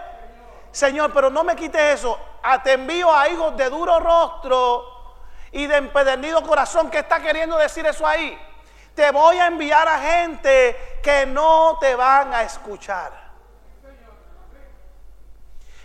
Señor, 0.72 1.12
pero 1.12 1.30
no 1.30 1.44
me 1.44 1.54
quite 1.54 1.92
eso, 1.92 2.18
ah, 2.42 2.61
te 2.61 2.72
envío 2.72 3.14
a 3.14 3.28
hijos 3.28 3.56
de 3.56 3.70
duro 3.70 4.00
rostro 4.00 5.14
y 5.52 5.68
de 5.68 5.76
empedernido 5.76 6.42
corazón, 6.42 6.90
¿qué 6.90 6.98
está 6.98 7.22
queriendo 7.22 7.56
decir 7.56 7.87
eso 7.87 8.04
ahí? 8.04 8.37
Te 8.92 9.12
voy 9.12 9.38
a 9.38 9.46
enviar 9.46 9.87
a 9.87 10.00
gente 10.00 10.98
que 11.00 11.24
no 11.24 11.78
te 11.80 11.94
van 11.94 12.35
a 12.35 12.42
escuchar. 12.42 13.12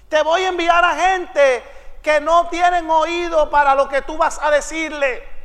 Te 0.10 0.24
voy 0.24 0.44
a 0.44 0.48
enviar 0.48 0.84
a 0.84 0.96
gente 0.96 1.64
que 2.02 2.20
no 2.20 2.48
tienen 2.48 2.90
oído 2.90 3.48
para 3.52 3.76
lo 3.76 3.88
que 3.88 4.02
tú 4.02 4.18
vas 4.18 4.40
a 4.42 4.50
decirle. 4.50 5.37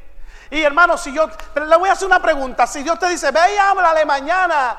Y 0.53 0.63
hermano, 0.63 0.99
si 0.99 1.15
yo, 1.15 1.31
pero 1.55 1.65
le 1.65 1.77
voy 1.79 1.89
a 1.89 1.93
hacer 1.93 2.07
una 2.07 2.21
pregunta. 2.21 2.67
Si 2.67 2.83
Dios 2.83 2.99
te 2.99 3.09
dice, 3.09 3.31
ve 3.31 3.55
y 3.55 3.57
háblale 3.57 4.05
mañana 4.05 4.77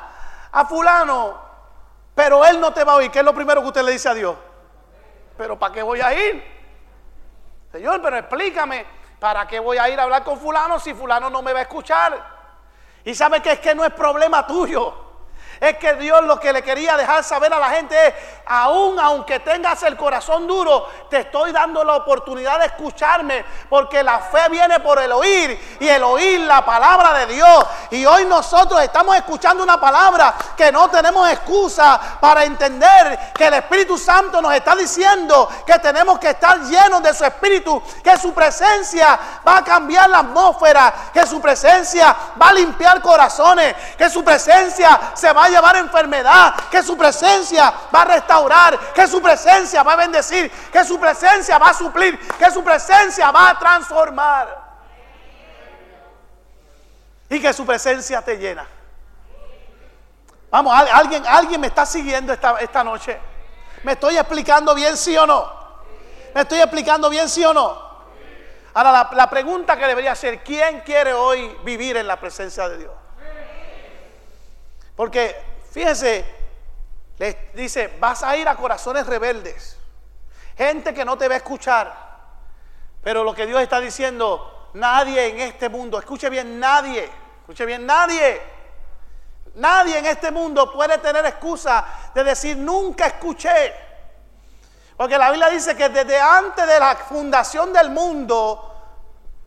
a 0.51 0.65
fulano, 0.65 1.41
pero 2.13 2.45
él 2.45 2.61
no 2.61 2.71
te 2.71 2.83
va 2.83 2.93
a 2.93 2.95
oír, 2.97 3.09
¿qué 3.09 3.19
es 3.19 3.25
lo 3.25 3.33
primero 3.33 3.59
que 3.59 3.67
usted 3.69 3.81
le 3.81 3.93
dice 3.93 4.07
a 4.07 4.13
Dios? 4.13 4.35
Pero 5.35 5.57
¿para 5.57 5.73
qué 5.73 5.81
voy 5.81 5.99
a 5.99 6.13
ir? 6.13 6.43
Señor, 7.71 8.03
pero 8.03 8.17
explícame, 8.17 8.85
¿para 9.19 9.47
qué 9.47 9.59
voy 9.59 9.79
a 9.79 9.89
ir 9.89 9.99
a 9.99 10.03
hablar 10.03 10.23
con 10.23 10.39
fulano 10.39 10.79
si 10.79 10.93
fulano 10.93 11.31
no 11.31 11.41
me 11.41 11.53
va 11.53 11.59
a 11.59 11.63
escuchar? 11.63 12.23
Y 13.03 13.15
sabe 13.15 13.41
que 13.41 13.53
es 13.53 13.59
que 13.59 13.73
no 13.73 13.83
es 13.83 13.93
problema 13.93 14.45
tuyo. 14.45 14.93
Es 15.59 15.77
que 15.77 15.93
Dios 15.95 16.23
lo 16.23 16.39
que 16.39 16.53
le 16.53 16.61
quería 16.63 16.97
dejar 16.97 17.23
saber 17.23 17.53
a 17.53 17.59
la 17.59 17.69
gente 17.69 18.07
es, 18.07 18.13
aún 18.45 18.99
aunque 18.99 19.39
tengas 19.39 19.81
el 19.83 19.95
corazón 19.95 20.47
duro, 20.47 20.87
te 21.09 21.19
estoy 21.19 21.51
dando 21.51 21.83
la 21.83 21.95
oportunidad 21.95 22.59
de 22.59 22.65
escucharme, 22.65 23.45
porque 23.69 24.03
la 24.03 24.19
fe 24.19 24.49
viene 24.49 24.79
por 24.79 24.99
el 24.99 25.11
oír 25.11 25.77
y 25.79 25.87
el 25.87 26.03
oír 26.03 26.41
la 26.41 26.65
palabra 26.65 27.13
de 27.13 27.33
Dios. 27.33 27.65
Y 27.91 28.05
hoy 28.05 28.25
nosotros 28.25 28.81
estamos 28.81 29.15
escuchando 29.15 29.63
una 29.63 29.79
palabra 29.79 30.33
que 30.55 30.71
no 30.71 30.89
tenemos 30.89 31.29
excusa 31.29 31.99
para 32.19 32.43
entender 32.43 33.33
que 33.33 33.47
el 33.47 33.53
Espíritu 33.55 33.97
Santo 33.97 34.41
nos 34.41 34.53
está 34.53 34.75
diciendo 34.75 35.49
que 35.65 35.79
tenemos 35.79 36.19
que 36.19 36.31
estar 36.31 36.59
llenos 36.61 37.01
de 37.03 37.13
su 37.13 37.23
Espíritu, 37.25 37.81
que 38.03 38.17
su 38.17 38.33
presencia 38.33 39.19
va 39.47 39.57
a 39.57 39.63
cambiar 39.63 40.09
la 40.09 40.19
atmósfera, 40.19 40.93
que 41.13 41.25
su 41.25 41.41
presencia 41.41 42.15
va 42.41 42.49
a 42.49 42.53
limpiar 42.53 43.01
corazones, 43.01 43.75
que 43.97 44.09
su 44.09 44.23
presencia 44.23 44.99
se 45.13 45.31
va 45.31 45.45
a 45.45 45.49
llevar 45.53 45.77
enfermedad, 45.77 46.55
que 46.69 46.83
su 46.83 46.97
presencia 46.97 47.73
va 47.93 48.01
a 48.01 48.05
restaurar, 48.05 48.77
que 48.93 49.07
su 49.07 49.21
presencia 49.21 49.83
va 49.83 49.93
a 49.93 49.97
bendecir, 49.97 50.51
que 50.51 50.83
su 50.83 50.99
presencia 50.99 51.57
va 51.57 51.69
a 51.69 51.73
suplir, 51.73 52.19
que 52.37 52.51
su 52.51 52.63
presencia 52.63 53.31
va 53.31 53.51
a 53.51 53.59
transformar. 53.59 54.63
Y 57.29 57.39
que 57.39 57.53
su 57.53 57.65
presencia 57.65 58.21
te 58.21 58.37
llena. 58.37 58.67
Vamos, 60.51 60.73
alguien, 60.91 61.25
alguien 61.25 61.61
me 61.61 61.67
está 61.67 61.85
siguiendo 61.85 62.33
esta, 62.33 62.59
esta 62.59 62.83
noche. 62.83 63.19
¿Me 63.83 63.93
estoy 63.93 64.17
explicando 64.17 64.75
bien, 64.75 64.95
sí 64.97 65.17
o 65.17 65.25
no? 65.25 65.51
¿Me 66.35 66.41
estoy 66.41 66.59
explicando 66.59 67.09
bien, 67.09 67.27
sí 67.27 67.43
o 67.43 67.53
no? 67.53 67.93
Ahora, 68.75 68.91
la, 68.91 69.09
la 69.13 69.29
pregunta 69.29 69.77
que 69.77 69.87
debería 69.87 70.15
ser, 70.15 70.43
¿quién 70.43 70.81
quiere 70.81 71.13
hoy 71.13 71.57
vivir 71.63 71.97
en 71.97 72.07
la 72.07 72.19
presencia 72.19 72.69
de 72.69 72.77
Dios? 72.77 73.02
Porque, 74.95 75.35
fíjense, 75.71 76.25
les 77.17 77.35
dice, 77.53 77.95
vas 77.99 78.23
a 78.23 78.35
ir 78.37 78.47
a 78.47 78.55
corazones 78.55 79.05
rebeldes, 79.05 79.77
gente 80.57 80.93
que 80.93 81.05
no 81.05 81.17
te 81.17 81.27
va 81.27 81.35
a 81.35 81.37
escuchar. 81.37 82.03
Pero 83.01 83.23
lo 83.23 83.33
que 83.33 83.45
Dios 83.45 83.61
está 83.61 83.79
diciendo, 83.79 84.69
nadie 84.73 85.27
en 85.27 85.39
este 85.41 85.69
mundo, 85.69 85.99
escuche 85.99 86.29
bien, 86.29 86.59
nadie, 86.59 87.09
escuche 87.41 87.65
bien, 87.65 87.85
nadie, 87.85 88.41
nadie 89.55 89.97
en 89.97 90.05
este 90.05 90.31
mundo 90.31 90.71
puede 90.71 90.97
tener 90.99 91.25
excusa 91.25 91.85
de 92.13 92.23
decir, 92.23 92.57
nunca 92.57 93.07
escuché. 93.07 93.73
Porque 94.95 95.17
la 95.17 95.31
Biblia 95.31 95.49
dice 95.49 95.75
que 95.75 95.89
desde 95.89 96.19
antes 96.19 96.67
de 96.67 96.79
la 96.79 96.95
fundación 96.95 97.73
del 97.73 97.89
mundo, 97.89 98.69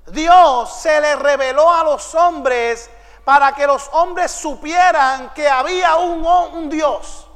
Dios 0.08 0.80
se 0.80 1.00
le 1.00 1.16
reveló 1.16 1.72
a 1.72 1.84
los 1.84 2.14
hombres 2.14 2.90
para 3.26 3.50
que 3.56 3.66
los 3.66 3.90
hombres 3.92 4.30
supieran 4.30 5.34
que 5.34 5.48
había 5.48 5.96
un, 5.96 6.70
Dios. 6.70 7.26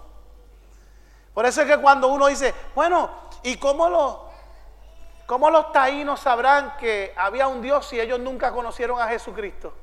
Por 1.34 1.44
eso 1.44 1.62
es 1.62 1.66
que 1.66 1.78
cuando 1.78 2.06
uno 2.06 2.28
dice, 2.28 2.54
bueno, 2.76 3.10
¿y 3.42 3.56
cómo 3.56 3.88
los, 3.88 4.18
cómo 5.26 5.50
los 5.50 5.72
taínos 5.72 6.20
sabrán 6.20 6.76
que 6.76 7.12
había 7.16 7.48
un 7.48 7.60
Dios 7.60 7.88
si 7.88 7.98
ellos 7.98 8.20
nunca 8.20 8.52
conocieron 8.52 9.00
a 9.00 9.08
Jesucristo? 9.08 9.74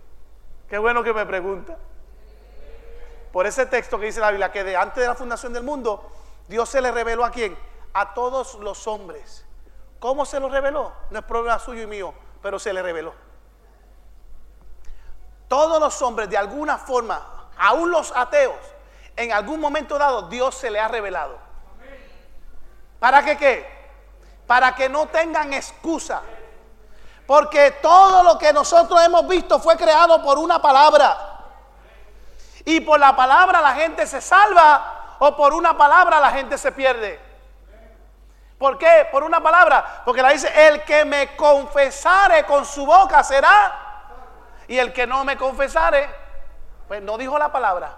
Qué 0.69 0.77
bueno 0.77 1.03
que 1.03 1.13
me 1.13 1.25
pregunta. 1.25 1.75
Por 3.33 3.45
ese 3.45 3.65
texto 3.65 3.99
que 3.99 4.05
dice 4.05 4.21
la 4.21 4.29
Biblia, 4.29 4.49
que 4.49 4.63
de 4.63 4.77
antes 4.77 5.01
de 5.01 5.09
la 5.09 5.15
fundación 5.15 5.51
del 5.51 5.63
mundo, 5.63 6.09
Dios 6.47 6.69
se 6.69 6.79
le 6.79 6.89
reveló 6.89 7.25
a 7.25 7.31
quién? 7.31 7.57
A 7.91 8.13
todos 8.13 8.55
los 8.55 8.87
hombres. 8.87 9.45
¿Cómo 9.99 10.25
se 10.25 10.39
lo 10.39 10.47
reveló? 10.47 10.93
No 11.09 11.19
es 11.19 11.25
problema 11.25 11.59
suyo 11.59 11.81
y 11.81 11.87
mío, 11.87 12.13
pero 12.41 12.59
se 12.59 12.71
le 12.71 12.81
reveló. 12.81 13.26
Todos 15.47 15.79
los 15.79 16.01
hombres, 16.01 16.29
de 16.29 16.37
alguna 16.37 16.77
forma, 16.77 17.25
aún 17.57 17.89
los 17.89 18.11
ateos, 18.15 18.55
en 19.15 19.31
algún 19.31 19.59
momento 19.59 19.97
dado, 19.97 20.23
Dios 20.23 20.55
se 20.55 20.69
le 20.69 20.79
ha 20.79 20.87
revelado. 20.87 21.37
¿Para 22.99 23.23
qué 23.23 23.37
qué? 23.37 23.77
Para 24.45 24.75
que 24.75 24.89
no 24.89 25.07
tengan 25.07 25.53
excusa. 25.53 26.21
Porque 27.25 27.71
todo 27.81 28.23
lo 28.23 28.37
que 28.37 28.53
nosotros 28.53 29.01
hemos 29.03 29.27
visto 29.27 29.59
fue 29.59 29.75
creado 29.75 30.21
por 30.23 30.37
una 30.37 30.61
palabra. 30.61 31.17
Y 32.63 32.79
por 32.81 32.99
la 32.99 33.15
palabra 33.15 33.61
la 33.61 33.73
gente 33.75 34.05
se 34.07 34.21
salva 34.21 35.15
o 35.19 35.35
por 35.35 35.53
una 35.53 35.77
palabra 35.77 36.19
la 36.19 36.31
gente 36.31 36.57
se 36.57 36.71
pierde. 36.71 37.19
¿Por 38.57 38.77
qué? 38.77 39.07
Por 39.11 39.23
una 39.23 39.41
palabra. 39.41 40.01
Porque 40.03 40.21
la 40.21 40.29
dice, 40.29 40.51
el 40.67 40.83
que 40.83 41.05
me 41.05 41.35
confesare 41.35 42.45
con 42.45 42.65
su 42.65 42.85
boca 42.85 43.23
será 43.23 43.86
y 44.67 44.77
el 44.77 44.93
que 44.93 45.07
no 45.07 45.23
me 45.23 45.37
confesare, 45.37 46.09
pues 46.87 47.01
no 47.01 47.17
dijo 47.17 47.37
la 47.39 47.51
palabra. 47.51 47.97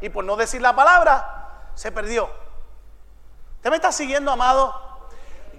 Y 0.00 0.08
por 0.10 0.24
no 0.24 0.36
decir 0.36 0.60
la 0.62 0.74
palabra, 0.74 1.70
se 1.74 1.90
perdió. 1.90 2.30
¿Usted 3.56 3.70
me 3.70 3.76
está 3.76 3.90
siguiendo, 3.90 4.30
amado? 4.30 4.88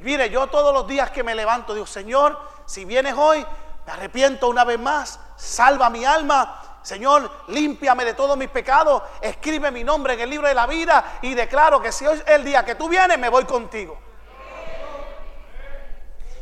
Mire, 0.02 0.30
yo 0.30 0.48
todos 0.48 0.74
los 0.74 0.88
días 0.88 1.12
que 1.12 1.24
me 1.24 1.36
levanto 1.36 1.74
digo, 1.74 1.86
Señor, 1.86 2.40
si 2.66 2.86
vienes 2.86 3.16
hoy, 3.18 3.46
me 3.86 3.92
arrepiento 3.92 4.48
una 4.48 4.64
vez 4.64 4.80
más, 4.80 5.20
salva 5.36 5.90
mi 5.90 6.06
alma. 6.06 6.62
Señor, 6.82 7.30
límpiame 7.48 8.06
de 8.06 8.14
todos 8.14 8.38
mis 8.38 8.48
pecados, 8.48 9.04
escribe 9.20 9.70
mi 9.70 9.84
nombre 9.84 10.14
en 10.14 10.22
el 10.22 10.30
libro 10.30 10.48
de 10.48 10.54
la 10.54 10.66
vida 10.66 11.20
y 11.22 11.34
declaro 11.34 11.82
que 11.82 11.92
si 11.92 12.08
hoy 12.08 12.18
es 12.18 12.24
el 12.28 12.46
día 12.46 12.64
que 12.64 12.76
tú 12.76 12.88
vienes, 12.88 13.20
me 13.20 13.28
voy 13.28 13.44
contigo. 13.44 14.00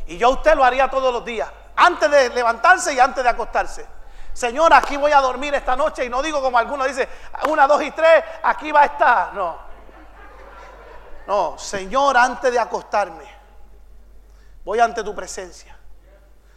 Y 0.06 0.16
yo 0.16 0.30
usted 0.30 0.54
lo 0.54 0.64
haría 0.64 0.88
todos 0.88 1.12
los 1.12 1.24
días 1.24 1.50
antes 1.78 2.10
de 2.10 2.30
levantarse 2.30 2.92
y 2.92 3.00
antes 3.00 3.22
de 3.22 3.30
acostarse. 3.30 3.86
Señor, 4.32 4.72
aquí 4.72 4.96
voy 4.96 5.12
a 5.12 5.20
dormir 5.20 5.54
esta 5.54 5.76
noche 5.76 6.04
y 6.04 6.08
no 6.08 6.22
digo 6.22 6.42
como 6.42 6.58
algunos 6.58 6.86
dicen, 6.88 7.08
una, 7.48 7.66
dos 7.66 7.82
y 7.82 7.90
tres, 7.92 8.24
aquí 8.42 8.72
va 8.72 8.82
a 8.82 8.84
estar. 8.84 9.34
No. 9.34 9.58
No, 11.26 11.58
Señor, 11.58 12.16
antes 12.16 12.50
de 12.50 12.58
acostarme, 12.58 13.24
voy 14.64 14.80
ante 14.80 15.04
tu 15.04 15.14
presencia. 15.14 15.76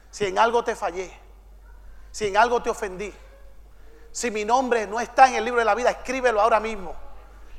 Si 0.10 0.26
en 0.26 0.40
algo 0.40 0.64
te 0.64 0.76
fallé, 0.76 1.12
si 2.12 2.28
en 2.28 2.38
algo 2.38 2.62
te 2.62 2.70
ofendí, 2.70 3.14
si 4.12 4.32
mi 4.32 4.44
nombre 4.44 4.88
no 4.88 5.00
está 5.00 5.28
en 5.28 5.36
el 5.36 5.46
libro 5.46 5.60
de 5.60 5.66
la 5.66 5.76
vida, 5.76 5.92
escríbelo 5.92 6.42
ahora 6.42 6.60
mismo. 6.60 6.96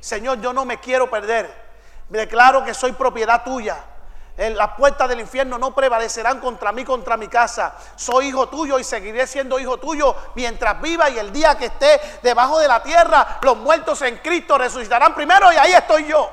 Señor, 0.01 0.41
yo 0.41 0.53
no 0.53 0.65
me 0.65 0.79
quiero 0.79 1.09
perder. 1.09 1.63
Me 2.09 2.19
declaro 2.19 2.65
que 2.65 2.75
soy 2.75 2.93
propiedad 2.93 3.45
tuya 3.45 3.92
las 4.37 4.75
puertas 4.77 5.09
del 5.09 5.21
infierno 5.21 5.59
no 5.59 5.75
prevalecerán 5.75 6.41
contra 6.41 6.73
mí, 6.73 6.85
contra 6.85 7.17
mi 7.17 7.29
casa. 7.29 7.77
Soy 7.97 8.29
hijo 8.29 8.49
tuyo 8.49 8.79
y 8.79 8.85
seguiré 8.85 9.27
siendo 9.27 9.59
hijo 9.59 9.77
tuyo 9.79 10.15
mientras 10.35 10.81
viva 10.81 11.11
y 11.11 11.19
el 11.19 11.33
día 11.33 11.57
que 11.57 11.67
esté 11.67 12.01
debajo 12.23 12.59
de 12.59 12.67
la 12.67 12.83
tierra, 12.83 13.39
los 13.43 13.57
muertos 13.59 14.01
en 14.03 14.19
Cristo 14.19 14.57
resucitarán 14.57 15.15
primero 15.15 15.53
y 15.53 15.57
ahí 15.57 15.73
estoy 15.73 16.07
yo. 16.07 16.31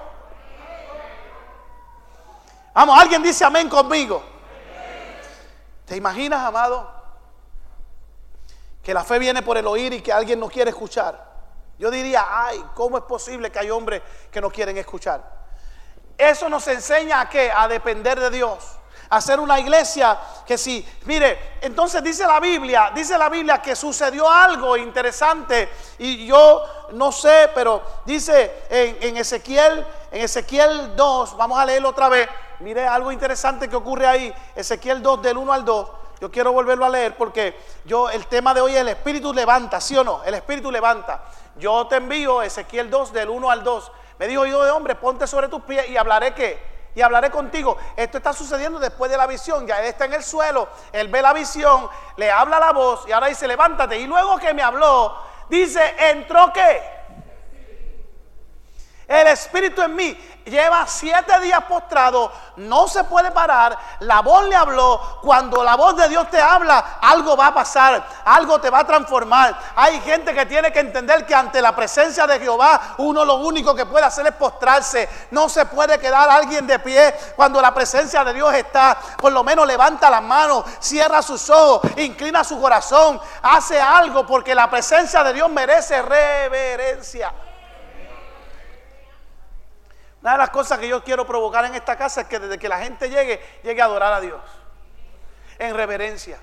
Vamos, 2.74 3.00
alguien 3.00 3.22
dice 3.22 3.44
amén 3.44 3.68
conmigo. 3.68 4.24
¿Te 5.86 5.98
imaginas, 5.98 6.40
amado? 6.46 6.90
Que 8.82 8.94
la 8.94 9.04
fe 9.04 9.20
viene 9.20 9.42
por 9.42 9.58
el 9.58 9.68
oír 9.68 9.92
y 9.92 10.02
que 10.02 10.14
alguien 10.14 10.40
no 10.40 10.48
quiere 10.48 10.70
escuchar. 10.70 11.28
Yo 11.78 11.92
diría, 11.92 12.26
ay, 12.30 12.64
¿cómo 12.76 12.98
es 12.98 13.04
posible 13.04 13.52
que 13.52 13.60
hay 13.60 13.70
hombres 13.70 14.02
que 14.32 14.40
no 14.40 14.50
quieren 14.50 14.78
escuchar? 14.78 15.39
Eso 16.20 16.50
nos 16.50 16.68
enseña 16.68 17.22
a 17.22 17.30
qué? 17.30 17.50
A 17.50 17.70
depender 17.70 18.20
de 18.20 18.30
Dios. 18.30 18.76
A 19.10 19.22
ser 19.22 19.40
una 19.40 19.58
iglesia 19.58 20.20
que 20.46 20.58
sí. 20.58 20.86
Mire, 21.06 21.56
entonces 21.62 22.04
dice 22.04 22.28
la 22.28 22.42
Biblia, 22.42 22.92
dice 22.94 23.18
la 23.18 23.30
Biblia 23.30 23.62
que 23.62 23.74
sucedió 23.74 24.30
algo 24.30 24.76
interesante. 24.76 25.70
Y 25.98 26.28
yo 26.28 26.90
no 26.92 27.14
sé, 27.14 27.50
pero 27.56 27.82
dice 28.06 28.66
en, 28.70 29.16
Ezequiel, 29.16 29.88
en 30.12 30.22
Ezequiel 30.22 30.94
2, 30.98 31.38
vamos 31.38 31.58
a 31.58 31.66
leerlo 31.66 31.88
otra 31.88 32.10
vez. 32.10 32.28
Mire 32.60 32.86
algo 32.86 33.14
interesante 33.14 33.70
que 33.70 33.78
ocurre 33.78 34.06
ahí. 34.06 34.34
Ezequiel 34.58 35.02
2 35.02 35.22
del 35.22 35.38
1 35.38 35.54
al 35.54 35.64
2. 35.64 35.90
Yo 36.20 36.30
quiero 36.30 36.52
volverlo 36.52 36.86
a 36.86 36.90
leer 36.90 37.16
porque 37.16 37.58
yo 37.86 38.10
el 38.10 38.28
tema 38.28 38.54
de 38.54 38.60
hoy 38.60 38.76
es 38.76 38.82
el 38.82 38.90
espíritu 38.90 39.34
levanta, 39.34 39.80
¿sí 39.80 39.96
o 39.96 40.04
no? 40.04 40.22
El 40.26 40.34
espíritu 40.34 40.70
levanta. 40.70 41.24
Yo 41.58 41.88
te 41.88 41.96
envío 41.96 42.42
Ezequiel 42.42 42.90
2 42.90 43.14
del 43.14 43.30
1 43.30 43.50
al 43.50 43.64
2. 43.64 43.92
Me 44.20 44.28
dijo, 44.28 44.46
hijo 44.46 44.64
de 44.64 44.72
hombre, 44.72 44.96
ponte 44.96 45.26
sobre 45.26 45.48
tus 45.48 45.64
pies 45.64 45.90
y 45.90 45.98
hablaré 45.98 46.34
qué. 46.34 46.62
Y 46.94 47.02
hablaré 47.02 47.32
contigo. 47.32 47.78
Esto 47.96 48.18
está 48.18 48.34
sucediendo 48.34 48.78
después 48.78 49.10
de 49.10 49.18
la 49.18 49.26
visión. 49.26 49.66
Ya 49.66 49.80
él 49.80 49.86
está 49.86 50.06
en 50.06 50.14
el 50.14 50.24
suelo, 50.24 50.68
él 50.92 51.08
ve 51.08 51.22
la 51.22 51.34
visión, 51.34 51.90
le 52.18 52.30
habla 52.30 52.60
la 52.60 52.74
voz 52.74 53.08
y 53.08 53.14
ahora 53.14 53.28
dice, 53.28 53.48
levántate. 53.48 53.98
Y 53.98 54.08
luego 54.08 54.38
que 54.38 54.54
me 54.54 54.62
habló, 54.62 55.16
dice, 55.50 55.96
entró 55.98 56.52
qué. 56.54 56.99
El 59.10 59.26
espíritu 59.26 59.82
en 59.82 59.96
mí 59.96 60.16
lleva 60.46 60.86
siete 60.86 61.40
días 61.40 61.64
postrado, 61.64 62.32
no 62.58 62.88
se 62.88 63.04
puede 63.06 63.32
parar. 63.32 63.76
La 64.02 64.22
voz 64.22 64.48
le 64.48 64.56
habló. 64.56 65.20
Cuando 65.24 65.64
la 65.64 65.76
voz 65.76 65.96
de 65.96 66.08
Dios 66.10 66.30
te 66.30 66.40
habla, 66.40 67.00
algo 67.02 67.36
va 67.36 67.48
a 67.48 67.54
pasar, 67.56 68.06
algo 68.24 68.62
te 68.62 68.70
va 68.70 68.82
a 68.82 68.86
transformar. 68.86 69.58
Hay 69.76 70.00
gente 70.02 70.32
que 70.32 70.46
tiene 70.46 70.72
que 70.72 70.82
entender 70.82 71.26
que 71.26 71.34
ante 71.34 71.60
la 71.60 71.76
presencia 71.76 72.28
de 72.28 72.40
Jehová, 72.40 72.96
uno 73.00 73.26
lo 73.26 73.38
único 73.38 73.74
que 73.74 73.88
puede 73.88 74.06
hacer 74.06 74.28
es 74.28 74.34
postrarse. 74.34 75.10
No 75.32 75.50
se 75.50 75.66
puede 75.66 75.98
quedar 75.98 76.30
alguien 76.30 76.68
de 76.68 76.78
pie 76.78 77.16
cuando 77.36 77.60
la 77.64 77.74
presencia 77.74 78.24
de 78.24 78.36
Dios 78.36 78.54
está. 78.54 78.96
Por 79.18 79.32
lo 79.32 79.44
menos 79.44 79.66
levanta 79.66 80.08
las 80.12 80.22
manos, 80.22 80.66
cierra 80.80 81.24
sus 81.24 81.50
ojos, 81.50 81.82
inclina 81.98 82.44
su 82.44 82.62
corazón, 82.62 83.20
hace 83.42 83.82
algo 83.82 84.28
porque 84.28 84.54
la 84.54 84.70
presencia 84.70 85.24
de 85.24 85.34
Dios 85.34 85.50
merece 85.50 86.00
reverencia. 86.00 87.34
Una 90.22 90.34
de 90.34 90.38
las 90.38 90.50
cosas 90.50 90.80
que 90.80 90.88
yo 90.88 91.04
quiero 91.04 91.26
provocar 91.26 91.66
en 91.66 91.76
esta 91.76 91.96
casa 91.96 92.22
es 92.22 92.28
que 92.28 92.40
desde 92.40 92.58
que 92.58 92.68
la 92.68 92.80
gente 92.80 93.10
llegue, 93.10 93.42
llegue 93.64 93.82
a 93.82 93.86
adorar 93.86 94.14
a 94.14 94.20
Dios. 94.20 94.42
En 95.58 95.74
reverencia. 95.76 96.40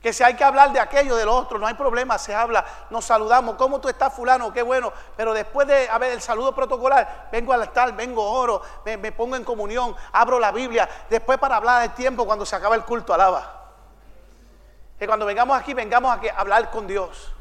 Que 0.00 0.14
si 0.14 0.22
hay 0.22 0.34
que 0.34 0.44
hablar 0.44 0.72
de 0.72 0.80
aquello, 0.80 1.14
del 1.14 1.28
otro, 1.28 1.58
no 1.58 1.66
hay 1.66 1.74
problema, 1.74 2.16
se 2.16 2.34
habla, 2.34 2.64
nos 2.88 3.04
saludamos. 3.04 3.56
¿Cómo 3.56 3.80
tú 3.80 3.88
estás, 3.88 4.14
fulano? 4.14 4.50
Qué 4.50 4.62
bueno. 4.62 4.92
Pero 5.14 5.34
después 5.34 5.66
de 5.66 5.90
haber 5.90 6.12
el 6.12 6.22
saludo 6.22 6.54
protocolar, 6.54 7.28
vengo 7.30 7.52
al 7.52 7.62
altar, 7.62 7.94
vengo 7.94 8.24
oro, 8.24 8.62
me, 8.86 9.12
pongo 9.12 9.36
en 9.36 9.44
comunión, 9.44 9.94
abro 10.12 10.38
la 10.38 10.52
Biblia. 10.52 10.88
Después 11.10 11.38
para 11.38 11.56
hablar 11.56 11.82
del 11.82 11.90
tiempo 11.92 12.24
cuando 12.24 12.46
se 12.46 12.56
acaba 12.56 12.76
el 12.76 12.84
culto, 12.84 13.12
alaba. 13.12 13.72
Que 14.98 15.06
cuando 15.06 15.26
vengamos 15.26 15.58
aquí, 15.58 15.74
vengamos 15.74 16.16
a 16.16 16.40
hablar 16.40 16.70
con 16.70 16.86
Dios, 16.86 17.32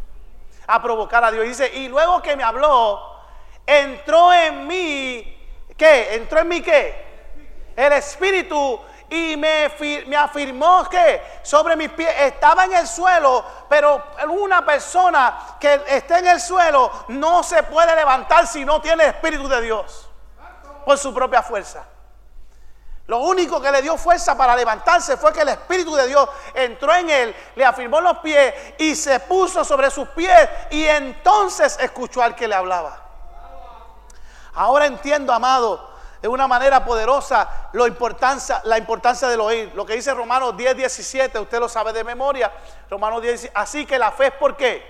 a 0.67 0.82
provocar 0.82 1.24
a 1.24 1.32
Dios. 1.32 1.45
Dice, 1.45 1.72
y 1.74 1.88
luego 1.88 2.22
que 2.22 2.36
me 2.36 2.43
habló, 2.43 3.22
entró 3.65 4.34
en 4.34 4.67
mí 4.67 5.38
¿Qué? 5.80 6.15
¿Entró 6.15 6.41
en 6.41 6.47
mí 6.49 6.61
qué? 6.61 7.07
El 7.73 7.93
Espíritu 7.93 8.82
y 9.09 9.38
me, 9.38 9.71
me, 10.07 10.15
afirmó 10.17 10.88
que 10.89 11.39
sobre 11.41 11.77
mis 11.77 11.89
pies 11.91 12.13
estaba 12.19 12.65
en 12.65 12.73
el 12.73 12.86
suelo, 12.86 13.45
pero 13.69 14.03
una 14.27 14.63
persona 14.65 15.55
que 15.57 15.82
esté 15.88 16.19
en 16.19 16.27
el 16.27 16.41
suelo 16.41 17.05
no 17.07 17.41
se 17.41 17.63
puede 17.63 17.95
levantar 17.95 18.45
si 18.45 18.65
no 18.65 18.82
tiene 18.82 19.05
Espíritu 19.05 19.47
de 19.47 19.61
Dios 19.61 20.09
por 20.86 20.97
su 20.97 21.13
propia 21.13 21.41
fuerza. 21.41 21.86
Lo 23.07 23.19
único 23.19 23.61
que 23.61 23.71
le 23.71 23.82
dio 23.82 23.97
fuerza 23.97 24.38
para 24.38 24.57
levantarse 24.57 25.15
fue 25.15 25.32
que 25.32 25.41
el 25.41 25.49
Espíritu 25.49 25.95
de 25.95 26.07
Dios 26.07 26.30
entró 26.53 26.93
en 26.93 27.09
él, 27.09 27.36
le 27.55 27.65
afirmó 27.65 28.01
los 28.01 28.19
pies 28.19 28.53
y 28.77 28.95
se 28.95 29.21
puso 29.21 29.63
sobre 29.63 29.89
sus 29.89 30.09
pies 30.09 30.49
y 30.71 30.86
entonces 30.86 31.77
escuchó 31.80 32.21
al 32.21 32.36
que 32.36 32.49
le 32.49 32.55
hablaba. 32.55 33.09
Ahora 34.60 34.88
entiendo, 34.88 35.32
amado, 35.32 35.89
de 36.22 36.28
una 36.28 36.45
manera 36.45 36.84
poderosa 36.84 37.70
la 37.72 37.88
importancia, 37.88 38.60
la 38.66 38.78
importancia 38.78 39.30
del 39.30 39.39
oír. 39.39 39.72
Lo 39.74 39.86
que 39.86 39.93
dice 39.93 40.14
Romanos 40.14 40.57
10, 40.57 40.76
17, 40.76 41.39
usted 41.39 41.60
lo 41.62 41.70
sabe 41.70 41.93
de 41.93 42.03
memoria. 42.03 42.51
Romanos 42.89 43.22
10, 43.22 43.51
así 43.53 43.86
que 43.86 43.97
la 43.97 44.12
fe 44.12 44.28
es 44.28 44.34
por 44.34 44.57
qué? 44.57 44.86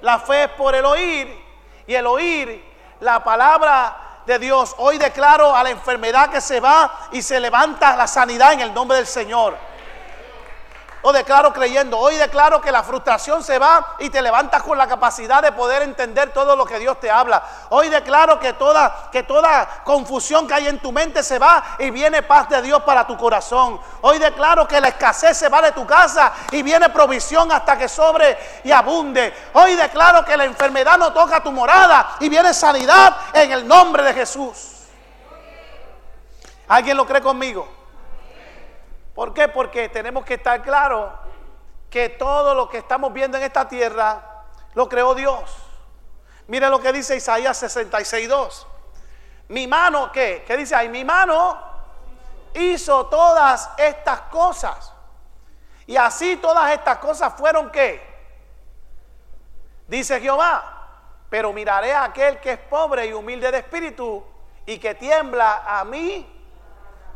La 0.00 0.18
fe 0.18 0.44
es 0.44 0.50
por 0.52 0.74
el 0.74 0.86
oír 0.86 1.38
y 1.86 1.94
el 1.94 2.06
oír 2.06 2.64
la 3.00 3.22
palabra 3.22 4.22
de 4.24 4.38
Dios. 4.38 4.74
Hoy 4.78 4.96
declaro 4.96 5.54
a 5.54 5.62
la 5.62 5.68
enfermedad 5.68 6.30
que 6.30 6.40
se 6.40 6.58
va 6.58 7.10
y 7.12 7.20
se 7.20 7.38
levanta 7.40 7.94
la 7.94 8.06
sanidad 8.06 8.54
en 8.54 8.60
el 8.60 8.72
nombre 8.72 8.96
del 8.96 9.06
Señor. 9.06 9.54
Lo 11.02 11.12
declaro 11.12 11.52
creyendo. 11.52 11.98
Hoy 11.98 12.16
declaro 12.16 12.60
que 12.60 12.72
la 12.72 12.82
frustración 12.82 13.42
se 13.42 13.58
va 13.58 13.96
y 13.98 14.10
te 14.10 14.20
levantas 14.20 14.62
con 14.62 14.76
la 14.76 14.86
capacidad 14.86 15.42
de 15.42 15.52
poder 15.52 15.82
entender 15.82 16.32
todo 16.32 16.56
lo 16.56 16.66
que 16.66 16.78
Dios 16.78 16.98
te 17.00 17.10
habla. 17.10 17.42
Hoy 17.70 17.88
declaro 17.88 18.38
que 18.38 18.52
toda, 18.54 19.08
que 19.10 19.22
toda 19.22 19.82
confusión 19.84 20.46
que 20.46 20.54
hay 20.54 20.68
en 20.68 20.80
tu 20.80 20.92
mente 20.92 21.22
se 21.22 21.38
va 21.38 21.76
y 21.78 21.90
viene 21.90 22.22
paz 22.22 22.48
de 22.48 22.60
Dios 22.60 22.82
para 22.82 23.06
tu 23.06 23.16
corazón. 23.16 23.80
Hoy 24.02 24.18
declaro 24.18 24.66
que 24.66 24.80
la 24.80 24.88
escasez 24.88 25.36
se 25.36 25.48
va 25.48 25.62
de 25.62 25.72
tu 25.72 25.86
casa 25.86 26.32
y 26.50 26.62
viene 26.62 26.88
provisión 26.90 27.50
hasta 27.52 27.78
que 27.78 27.88
sobre 27.88 28.60
y 28.64 28.72
abunde. 28.72 29.32
Hoy 29.54 29.76
declaro 29.76 30.24
que 30.24 30.36
la 30.36 30.44
enfermedad 30.44 30.98
no 30.98 31.12
toca 31.12 31.42
tu 31.42 31.52
morada 31.52 32.16
y 32.20 32.28
viene 32.28 32.52
sanidad 32.52 33.16
en 33.32 33.52
el 33.52 33.66
nombre 33.66 34.02
de 34.02 34.14
Jesús. 34.14 34.74
¿Alguien 36.68 36.96
lo 36.96 37.06
cree 37.06 37.22
conmigo? 37.22 37.78
¿Por 39.18 39.34
qué? 39.34 39.48
Porque 39.48 39.88
tenemos 39.88 40.24
que 40.24 40.34
estar 40.34 40.62
claros 40.62 41.10
que 41.90 42.08
todo 42.08 42.54
lo 42.54 42.68
que 42.68 42.78
estamos 42.78 43.12
viendo 43.12 43.36
en 43.36 43.42
esta 43.42 43.66
tierra 43.66 44.44
lo 44.74 44.88
creó 44.88 45.12
Dios. 45.12 45.56
Mire 46.46 46.70
lo 46.70 46.78
que 46.78 46.92
dice 46.92 47.16
Isaías 47.16 47.60
66.2. 47.60 48.64
Mi 49.48 49.66
mano, 49.66 50.12
¿qué? 50.12 50.44
¿Qué 50.46 50.56
dice 50.56 50.76
ahí? 50.76 50.88
Mi 50.88 51.04
mano 51.04 51.60
hizo 52.54 53.06
todas 53.06 53.70
estas 53.76 54.20
cosas. 54.30 54.92
Y 55.88 55.96
así 55.96 56.36
todas 56.36 56.70
estas 56.70 56.98
cosas 56.98 57.34
fueron 57.36 57.72
qué? 57.72 58.00
Dice 59.88 60.20
Jehová, 60.20 60.90
pero 61.28 61.52
miraré 61.52 61.92
a 61.92 62.04
aquel 62.04 62.38
que 62.38 62.52
es 62.52 62.58
pobre 62.60 63.06
y 63.06 63.12
humilde 63.12 63.50
de 63.50 63.58
espíritu 63.58 64.24
y 64.64 64.78
que 64.78 64.94
tiembla 64.94 65.64
a 65.66 65.84
mí 65.84 66.37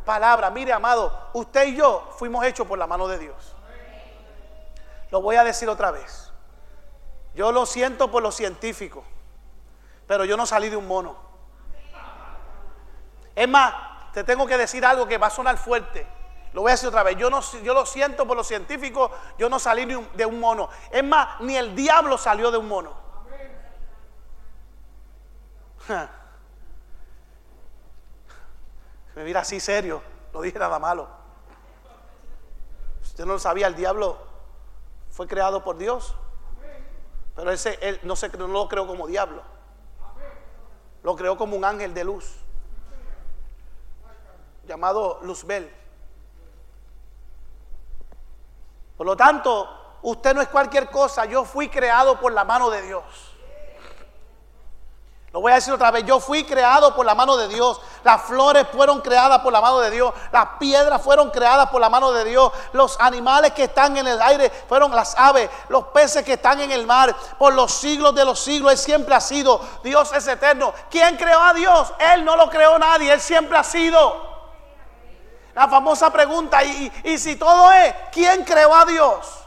palabra. 0.04 0.50
Mire, 0.50 0.72
amado, 0.72 1.30
usted 1.32 1.66
y 1.68 1.76
yo 1.76 2.10
fuimos 2.18 2.44
hechos 2.44 2.66
por 2.66 2.78
la 2.78 2.86
mano 2.86 3.08
de 3.08 3.18
Dios. 3.18 3.56
Lo 5.10 5.20
voy 5.20 5.36
a 5.36 5.44
decir 5.44 5.68
otra 5.68 5.90
vez. 5.90 6.32
Yo 7.34 7.52
lo 7.52 7.66
siento 7.66 8.10
por 8.10 8.22
los 8.22 8.34
científicos, 8.34 9.04
pero 10.06 10.24
yo 10.24 10.36
no 10.36 10.46
salí 10.46 10.68
de 10.68 10.76
un 10.76 10.86
mono. 10.86 11.16
Es 13.34 13.48
más, 13.48 13.74
te 14.12 14.24
tengo 14.24 14.46
que 14.46 14.56
decir 14.58 14.84
algo 14.84 15.06
que 15.06 15.18
va 15.18 15.28
a 15.28 15.30
sonar 15.30 15.56
fuerte. 15.56 16.06
Lo 16.52 16.60
voy 16.62 16.70
a 16.70 16.74
decir 16.74 16.88
otra 16.88 17.02
vez. 17.02 17.16
Yo, 17.16 17.30
no, 17.30 17.40
yo 17.62 17.72
lo 17.72 17.86
siento 17.86 18.26
por 18.26 18.36
los 18.36 18.46
científicos, 18.46 19.10
yo 19.38 19.48
no 19.48 19.58
salí 19.58 19.86
de 20.14 20.26
un 20.26 20.38
mono. 20.38 20.68
Es 20.90 21.02
más, 21.02 21.40
ni 21.40 21.56
el 21.56 21.74
diablo 21.74 22.18
salió 22.18 22.50
de 22.50 22.58
un 22.58 22.68
mono. 22.68 22.94
Me 29.14 29.24
mira 29.24 29.40
así 29.40 29.60
serio, 29.60 30.02
no 30.32 30.40
dije 30.40 30.58
nada 30.58 30.78
malo. 30.78 31.08
Usted 33.02 33.24
no 33.24 33.34
lo 33.34 33.38
sabía, 33.38 33.66
el 33.66 33.74
diablo 33.74 34.18
fue 35.10 35.26
creado 35.26 35.62
por 35.62 35.76
Dios. 35.76 36.14
Pero 37.34 37.50
ese 37.50 37.78
él 37.80 38.00
no, 38.02 38.16
se, 38.16 38.28
no 38.30 38.46
lo 38.46 38.68
creó 38.68 38.86
como 38.86 39.06
diablo. 39.06 39.42
Lo 41.02 41.16
creó 41.16 41.36
como 41.36 41.56
un 41.56 41.64
ángel 41.64 41.94
de 41.94 42.04
luz. 42.04 42.36
Llamado 44.66 45.18
Luzbel. 45.22 45.70
Por 48.96 49.06
lo 49.06 49.16
tanto, 49.16 49.98
usted 50.02 50.34
no 50.34 50.40
es 50.40 50.48
cualquier 50.48 50.90
cosa. 50.90 51.24
Yo 51.24 51.44
fui 51.44 51.68
creado 51.68 52.20
por 52.20 52.32
la 52.32 52.44
mano 52.44 52.70
de 52.70 52.82
Dios. 52.82 53.31
Lo 55.32 55.40
voy 55.40 55.50
a 55.50 55.54
decir 55.54 55.72
otra 55.72 55.90
vez, 55.90 56.04
yo 56.04 56.20
fui 56.20 56.44
creado 56.44 56.94
por 56.94 57.06
la 57.06 57.14
mano 57.14 57.38
de 57.38 57.48
Dios. 57.48 57.80
Las 58.04 58.20
flores 58.22 58.66
fueron 58.70 59.00
creadas 59.00 59.40
por 59.40 59.50
la 59.50 59.62
mano 59.62 59.78
de 59.78 59.90
Dios. 59.90 60.12
Las 60.30 60.46
piedras 60.60 61.00
fueron 61.00 61.30
creadas 61.30 61.70
por 61.70 61.80
la 61.80 61.88
mano 61.88 62.12
de 62.12 62.24
Dios. 62.24 62.52
Los 62.74 63.00
animales 63.00 63.52
que 63.52 63.64
están 63.64 63.96
en 63.96 64.06
el 64.06 64.20
aire 64.20 64.50
fueron 64.68 64.94
las 64.94 65.16
aves. 65.16 65.48
Los 65.70 65.84
peces 65.84 66.22
que 66.22 66.34
están 66.34 66.60
en 66.60 66.70
el 66.70 66.86
mar. 66.86 67.16
Por 67.38 67.54
los 67.54 67.72
siglos 67.72 68.14
de 68.14 68.26
los 68.26 68.40
siglos 68.40 68.72
Él 68.72 68.78
siempre 68.78 69.14
ha 69.14 69.22
sido. 69.22 69.58
Dios 69.82 70.12
es 70.12 70.26
eterno. 70.26 70.74
¿Quién 70.90 71.16
creó 71.16 71.40
a 71.40 71.54
Dios? 71.54 71.94
Él 71.98 72.26
no 72.26 72.36
lo 72.36 72.50
creó 72.50 72.78
nadie. 72.78 73.10
Él 73.10 73.20
siempre 73.20 73.56
ha 73.56 73.64
sido. 73.64 74.32
La 75.54 75.66
famosa 75.68 76.10
pregunta, 76.10 76.64
y, 76.64 76.90
y 77.04 77.18
si 77.18 77.36
todo 77.36 77.70
es, 77.72 77.94
¿quién 78.10 78.42
creó 78.42 78.74
a 78.74 78.86
Dios? 78.86 79.41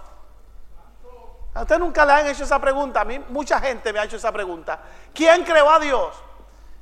A 1.56 1.62
usted 1.62 1.80
nunca 1.80 2.06
le 2.06 2.12
han 2.12 2.28
hecho 2.28 2.44
esa 2.44 2.60
pregunta. 2.60 3.02
A 3.02 3.06
mí 3.06 3.18
mucha 3.30 3.60
gente 3.62 3.92
me 3.94 4.00
ha 4.00 4.04
hecho 4.04 4.18
esa 4.18 4.32
pregunta. 4.32 4.78
¿Quién 5.14 5.44
creó 5.44 5.72
a 5.72 5.80
Dios? 5.80 6.14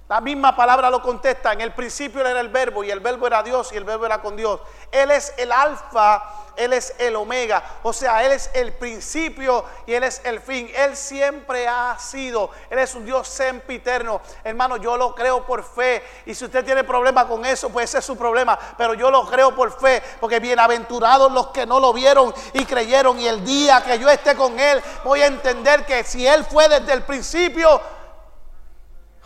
La 0.09 0.19
misma 0.19 0.55
palabra 0.55 0.89
lo 0.89 0.99
contesta. 0.99 1.53
En 1.53 1.61
el 1.61 1.73
principio 1.73 2.21
era 2.21 2.39
el 2.39 2.49
verbo 2.49 2.83
y 2.83 2.89
el 2.89 2.99
verbo 2.99 3.27
era 3.27 3.43
Dios 3.43 3.71
y 3.71 3.77
el 3.77 3.83
verbo 3.83 4.07
era 4.07 4.19
con 4.19 4.35
Dios. 4.35 4.59
Él 4.91 5.11
es 5.11 5.31
el 5.37 5.51
alfa, 5.51 6.23
Él 6.55 6.73
es 6.73 6.95
el 6.97 7.15
omega. 7.15 7.63
O 7.83 7.93
sea, 7.93 8.23
Él 8.23 8.31
es 8.31 8.49
el 8.53 8.73
principio 8.73 9.65
y 9.85 9.93
Él 9.93 10.03
es 10.03 10.21
el 10.23 10.39
fin. 10.39 10.69
Él 10.75 10.95
siempre 10.95 11.67
ha 11.67 11.97
sido. 11.99 12.49
Él 12.69 12.79
es 12.79 12.95
un 12.95 13.05
Dios 13.05 13.27
sempiterno. 13.27 14.21
Hermano, 14.43 14.77
yo 14.77 14.97
lo 14.97 15.15
creo 15.15 15.45
por 15.45 15.63
fe. 15.63 16.03
Y 16.25 16.35
si 16.35 16.45
usted 16.45 16.63
tiene 16.63 16.83
problema 16.83 17.27
con 17.27 17.45
eso, 17.45 17.69
pues 17.69 17.89
ese 17.89 17.99
es 17.99 18.05
su 18.05 18.17
problema. 18.17 18.57
Pero 18.77 18.93
yo 18.93 19.09
lo 19.09 19.25
creo 19.25 19.55
por 19.55 19.77
fe. 19.79 20.01
Porque 20.19 20.39
bienaventurados 20.39 21.31
los 21.31 21.47
que 21.47 21.65
no 21.65 21.79
lo 21.79 21.93
vieron 21.93 22.33
y 22.53 22.65
creyeron. 22.65 23.19
Y 23.19 23.27
el 23.27 23.43
día 23.43 23.81
que 23.81 23.97
yo 23.99 24.09
esté 24.09 24.35
con 24.35 24.59
Él, 24.59 24.81
voy 25.03 25.21
a 25.21 25.27
entender 25.27 25.85
que 25.85 26.03
si 26.03 26.27
Él 26.27 26.45
fue 26.45 26.67
desde 26.67 26.93
el 26.93 27.03
principio, 27.03 27.81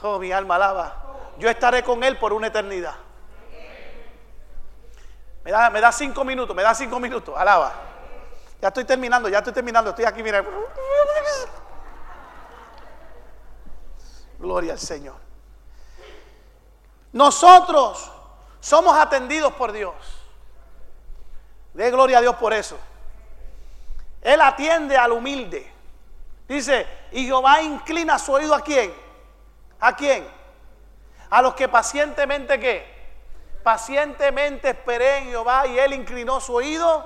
Oh, 0.01 0.19
mi 0.19 0.31
alma 0.31 0.55
alaba. 0.55 0.95
Yo 1.39 1.49
estaré 1.49 1.83
con 1.83 2.03
Él 2.03 2.17
por 2.17 2.33
una 2.33 2.47
eternidad. 2.47 2.95
Me 5.47 5.53
da, 5.53 5.69
me 5.69 5.79
da 5.79 5.93
cinco 5.93 6.25
minutos, 6.25 6.53
me 6.53 6.61
da 6.61 6.75
cinco 6.75 6.99
minutos. 6.99 7.33
Alaba. 7.37 7.71
Ya 8.61 8.67
estoy 8.67 8.83
terminando, 8.83 9.29
ya 9.29 9.37
estoy 9.37 9.53
terminando. 9.53 9.91
Estoy 9.91 10.03
aquí, 10.03 10.21
mira. 10.21 10.43
Gloria 14.37 14.73
al 14.73 14.79
Señor. 14.79 15.15
Nosotros 17.13 18.11
somos 18.59 18.97
atendidos 18.97 19.53
por 19.53 19.71
Dios. 19.71 19.95
De 21.73 21.91
gloria 21.91 22.17
a 22.17 22.21
Dios 22.21 22.35
por 22.35 22.51
eso. 22.51 22.77
Él 24.21 24.41
atiende 24.41 24.97
al 24.97 25.13
humilde. 25.13 25.71
Dice, 26.45 26.85
y 27.13 27.25
Jehová 27.25 27.61
inclina 27.61 28.19
su 28.19 28.33
oído 28.33 28.53
a 28.53 28.59
quién? 28.59 28.93
¿A 29.79 29.95
quién? 29.95 30.27
A 31.29 31.41
los 31.41 31.53
que 31.53 31.69
pacientemente 31.69 32.59
qué? 32.59 32.96
Pacientemente 33.63 34.69
esperé 34.69 35.17
en 35.19 35.25
Jehová 35.25 35.67
y 35.67 35.77
él 35.77 35.93
inclinó 35.93 36.39
su 36.39 36.55
oído. 36.55 37.05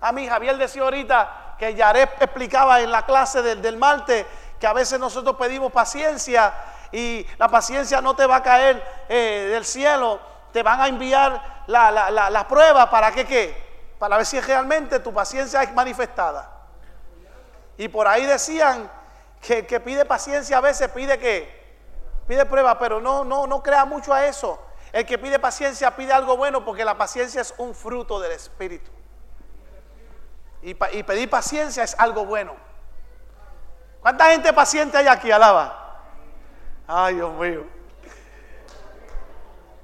A 0.00 0.12
mí 0.12 0.26
Javier 0.28 0.56
decía 0.56 0.82
ahorita 0.82 1.54
que 1.58 1.74
Yarep 1.74 2.20
explicaba 2.22 2.80
en 2.80 2.90
la 2.90 3.06
clase 3.06 3.42
del, 3.42 3.62
del 3.62 3.76
Marte 3.76 4.26
que 4.58 4.66
a 4.66 4.72
veces 4.72 4.98
nosotros 4.98 5.36
pedimos 5.36 5.72
paciencia 5.72 6.52
y 6.92 7.26
la 7.38 7.48
paciencia 7.48 8.00
no 8.00 8.14
te 8.14 8.26
va 8.26 8.36
a 8.36 8.42
caer 8.42 8.82
eh, 9.08 9.48
del 9.50 9.64
cielo, 9.64 10.20
te 10.52 10.62
van 10.62 10.80
a 10.80 10.88
enviar 10.88 11.64
la, 11.66 11.90
la, 11.90 12.48
prueba 12.48 12.88
para 12.88 13.10
que 13.10 13.24
qué? 13.26 13.94
Para 13.98 14.16
ver 14.16 14.26
si 14.26 14.40
realmente 14.40 15.00
tu 15.00 15.12
paciencia 15.12 15.62
es 15.62 15.72
manifestada. 15.72 16.50
Y 17.76 17.88
por 17.88 18.06
ahí 18.06 18.26
decían 18.26 18.90
que, 19.40 19.66
que 19.66 19.80
pide 19.80 20.04
paciencia 20.04 20.58
a 20.58 20.60
veces 20.60 20.88
pide 20.90 21.18
que 21.18 21.64
Pide 22.26 22.46
prueba, 22.46 22.78
pero 22.78 23.00
no, 23.00 23.24
no, 23.24 23.46
no 23.46 23.62
crea 23.62 23.84
mucho 23.84 24.12
a 24.12 24.26
eso. 24.26 24.58
El 24.94 25.04
que 25.04 25.18
pide 25.18 25.40
paciencia 25.40 25.96
pide 25.96 26.12
algo 26.12 26.36
bueno 26.36 26.64
porque 26.64 26.84
la 26.84 26.96
paciencia 26.96 27.40
es 27.40 27.52
un 27.58 27.74
fruto 27.74 28.20
del 28.20 28.30
Espíritu. 28.30 28.92
Y, 30.62 30.72
pedir 30.74 31.28
paciencia 31.28 31.82
es 31.82 31.98
algo 31.98 32.24
bueno. 32.24 32.54
¿Cuánta 34.00 34.30
gente 34.30 34.52
paciente 34.52 34.96
hay 34.96 35.08
aquí? 35.08 35.32
Alaba. 35.32 36.00
Ay, 36.86 37.16
Dios 37.16 37.34
mío. 37.34 37.64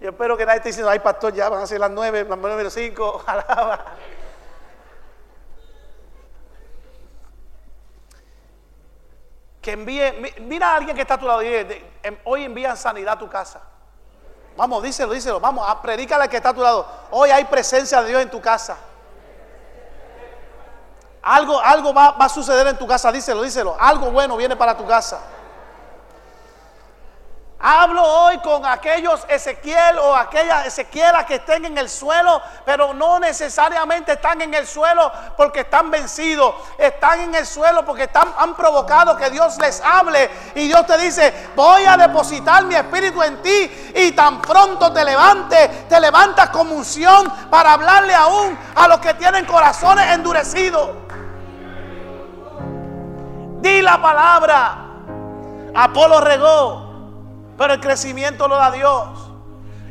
Yo 0.00 0.11
espero 0.11 0.36
que 0.36 0.46
nadie 0.46 0.58
esté 0.58 0.68
diciendo, 0.68 0.88
ay 0.88 1.00
pastor, 1.00 1.34
ya 1.34 1.48
van 1.48 1.62
a 1.62 1.66
ser 1.66 1.80
las 1.80 1.90
nueve, 1.90 2.24
las 2.24 2.38
nueve 2.38 2.56
menos 2.56 2.72
cinco, 2.72 3.04
ojalá. 3.16 3.96
Que 9.61 9.72
envíe, 9.72 10.36
mira 10.42 10.70
a 10.70 10.76
alguien 10.76 10.94
que 10.94 11.02
está 11.02 11.14
a 11.14 11.18
tu 11.18 11.26
lado 11.26 11.42
y 11.42 11.52
em, 12.04 12.16
hoy 12.22 12.44
envían 12.44 12.76
sanidad 12.76 13.14
a 13.14 13.18
tu 13.18 13.28
casa. 13.28 13.70
Vamos, 14.61 14.82
díselo, 14.82 15.14
díselo, 15.14 15.40
vamos, 15.40 15.66
a 15.66 15.80
predícale 15.80 16.24
al 16.24 16.28
que 16.28 16.36
está 16.36 16.50
a 16.50 16.52
tu 16.52 16.61
lado. 16.61 16.86
Hoy 17.12 17.30
hay 17.30 17.46
presencia 17.46 18.02
de 18.02 18.08
Dios 18.08 18.20
en 18.20 18.28
tu 18.28 18.42
casa. 18.42 18.76
Algo, 21.22 21.58
algo 21.58 21.94
va, 21.94 22.11
va 22.11 22.26
a 22.26 22.28
suceder 22.28 22.66
en 22.66 22.76
tu 22.76 22.86
casa, 22.86 23.11
díselo, 23.11 23.40
díselo. 23.40 23.74
Algo 23.80 24.11
bueno 24.11 24.36
viene 24.36 24.56
para 24.56 24.76
tu 24.76 24.86
casa. 24.86 25.18
Hablo 27.62 28.02
hoy 28.02 28.38
con 28.38 28.64
aquellos 28.64 29.22
Ezequiel 29.28 29.98
o 29.98 30.16
aquellas 30.16 30.66
Ezequielas 30.66 31.26
que 31.26 31.34
estén 31.34 31.66
en 31.66 31.76
el 31.76 31.90
suelo, 31.90 32.40
pero 32.64 32.94
no 32.94 33.20
necesariamente 33.20 34.12
están 34.12 34.40
en 34.40 34.54
el 34.54 34.66
suelo 34.66 35.12
porque 35.36 35.61
están 35.61 35.90
vencidos. 35.90 36.54
Están 36.78 37.20
en 37.20 37.34
el 37.34 37.44
suelo 37.44 37.84
porque 37.84 38.04
están, 38.04 38.32
han 38.38 38.54
provocado 38.54 39.14
que 39.14 39.28
Dios 39.28 39.58
les 39.58 39.82
hable. 39.82 40.30
Y 40.54 40.68
Dios 40.68 40.86
te 40.86 40.96
dice, 40.96 41.50
voy 41.54 41.84
a 41.84 41.98
depositar 41.98 42.64
mi 42.64 42.76
espíritu 42.76 43.22
en 43.22 43.42
ti. 43.42 43.92
Y 43.94 44.12
tan 44.12 44.40
pronto 44.40 44.90
te 44.90 45.04
levantes, 45.04 45.86
te 45.86 46.00
levantas 46.00 46.48
como 46.48 46.74
unción 46.74 47.30
para 47.50 47.74
hablarle 47.74 48.14
aún 48.14 48.58
a 48.74 48.88
los 48.88 49.00
que 49.00 49.12
tienen 49.12 49.44
corazones 49.44 50.11
endurecidos. 50.14 50.92
Di 53.61 53.82
la 53.82 54.00
palabra. 54.00 54.86
Apolo 55.74 56.22
regó 56.22 56.89
pero 57.61 57.74
el 57.74 57.80
crecimiento 57.80 58.48
lo 58.48 58.56
da 58.56 58.70
Dios. 58.70 59.06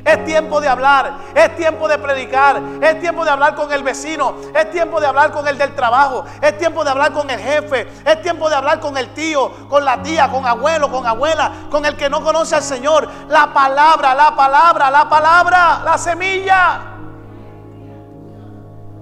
Es 0.03 0.25
tiempo 0.25 0.59
de 0.59 0.67
hablar, 0.67 1.13
es 1.35 1.55
tiempo 1.55 1.87
de 1.87 1.99
predicar, 1.99 2.59
es 2.81 2.99
tiempo 2.99 3.23
de 3.23 3.29
hablar 3.29 3.53
con 3.53 3.71
el 3.71 3.83
vecino, 3.83 4.33
es 4.55 4.71
tiempo 4.71 4.99
de 4.99 5.05
hablar 5.05 5.31
con 5.31 5.47
el 5.47 5.55
del 5.55 5.75
trabajo, 5.75 6.25
es 6.41 6.57
tiempo 6.57 6.83
de 6.83 6.89
hablar 6.89 7.13
con 7.13 7.29
el 7.29 7.39
jefe, 7.39 7.87
es 8.03 8.21
tiempo 8.23 8.49
de 8.49 8.55
hablar 8.55 8.79
con 8.79 8.97
el 8.97 9.13
tío, 9.13 9.51
con 9.69 9.85
la 9.85 10.01
tía, 10.01 10.31
con 10.31 10.47
abuelo, 10.47 10.89
con 10.89 11.05
abuela, 11.05 11.51
con 11.69 11.85
el 11.85 11.95
que 11.95 12.09
no 12.09 12.23
conoce 12.23 12.55
al 12.55 12.63
Señor. 12.63 13.07
La 13.27 13.53
palabra, 13.53 14.15
la 14.15 14.35
palabra, 14.35 14.89
la 14.89 15.07
palabra, 15.07 15.81
la 15.85 15.95
semilla. 15.99 16.81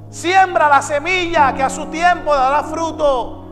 Siembra 0.10 0.68
la 0.68 0.82
semilla 0.82 1.54
que 1.56 1.64
a 1.64 1.70
su 1.70 1.86
tiempo 1.86 2.36
dará 2.36 2.64
fruto. 2.64 3.46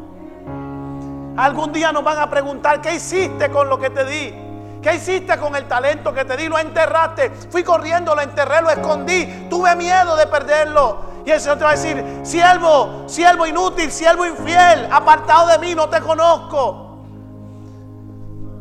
Algún 1.38 1.72
día 1.72 1.94
nos 1.94 2.04
van 2.04 2.20
a 2.20 2.30
preguntar, 2.30 2.82
¿qué 2.82 2.96
hiciste 2.96 3.50
con 3.50 3.70
lo 3.70 3.80
que 3.80 3.90
te 3.90 4.04
di? 4.04 4.45
¿Qué 4.86 4.94
hiciste 4.94 5.36
con 5.40 5.56
el 5.56 5.68
talento 5.68 6.14
que 6.14 6.26
te 6.26 6.38
di? 6.38 6.48
Lo 6.48 6.60
enterraste. 6.60 7.32
Fui 7.50 7.64
corriendo, 7.64 8.14
lo 8.14 8.22
enterré, 8.22 8.62
lo 8.62 8.70
escondí. 8.70 9.48
Tuve 9.50 9.76
miedo 9.76 10.16
de 10.16 10.28
perderlo. 10.28 11.00
Y 11.26 11.32
el 11.32 11.42
Señor 11.42 11.58
te 11.58 11.64
va 11.64 11.72
a 11.72 11.74
decir, 11.74 12.20
siervo, 12.22 13.06
siervo 13.08 13.48
inútil, 13.48 13.92
siervo 13.92 14.28
infiel, 14.28 14.88
apartado 14.92 15.48
de 15.48 15.58
mí, 15.58 15.74
no 15.74 15.90
te 15.90 16.00
conozco. 16.02 17.00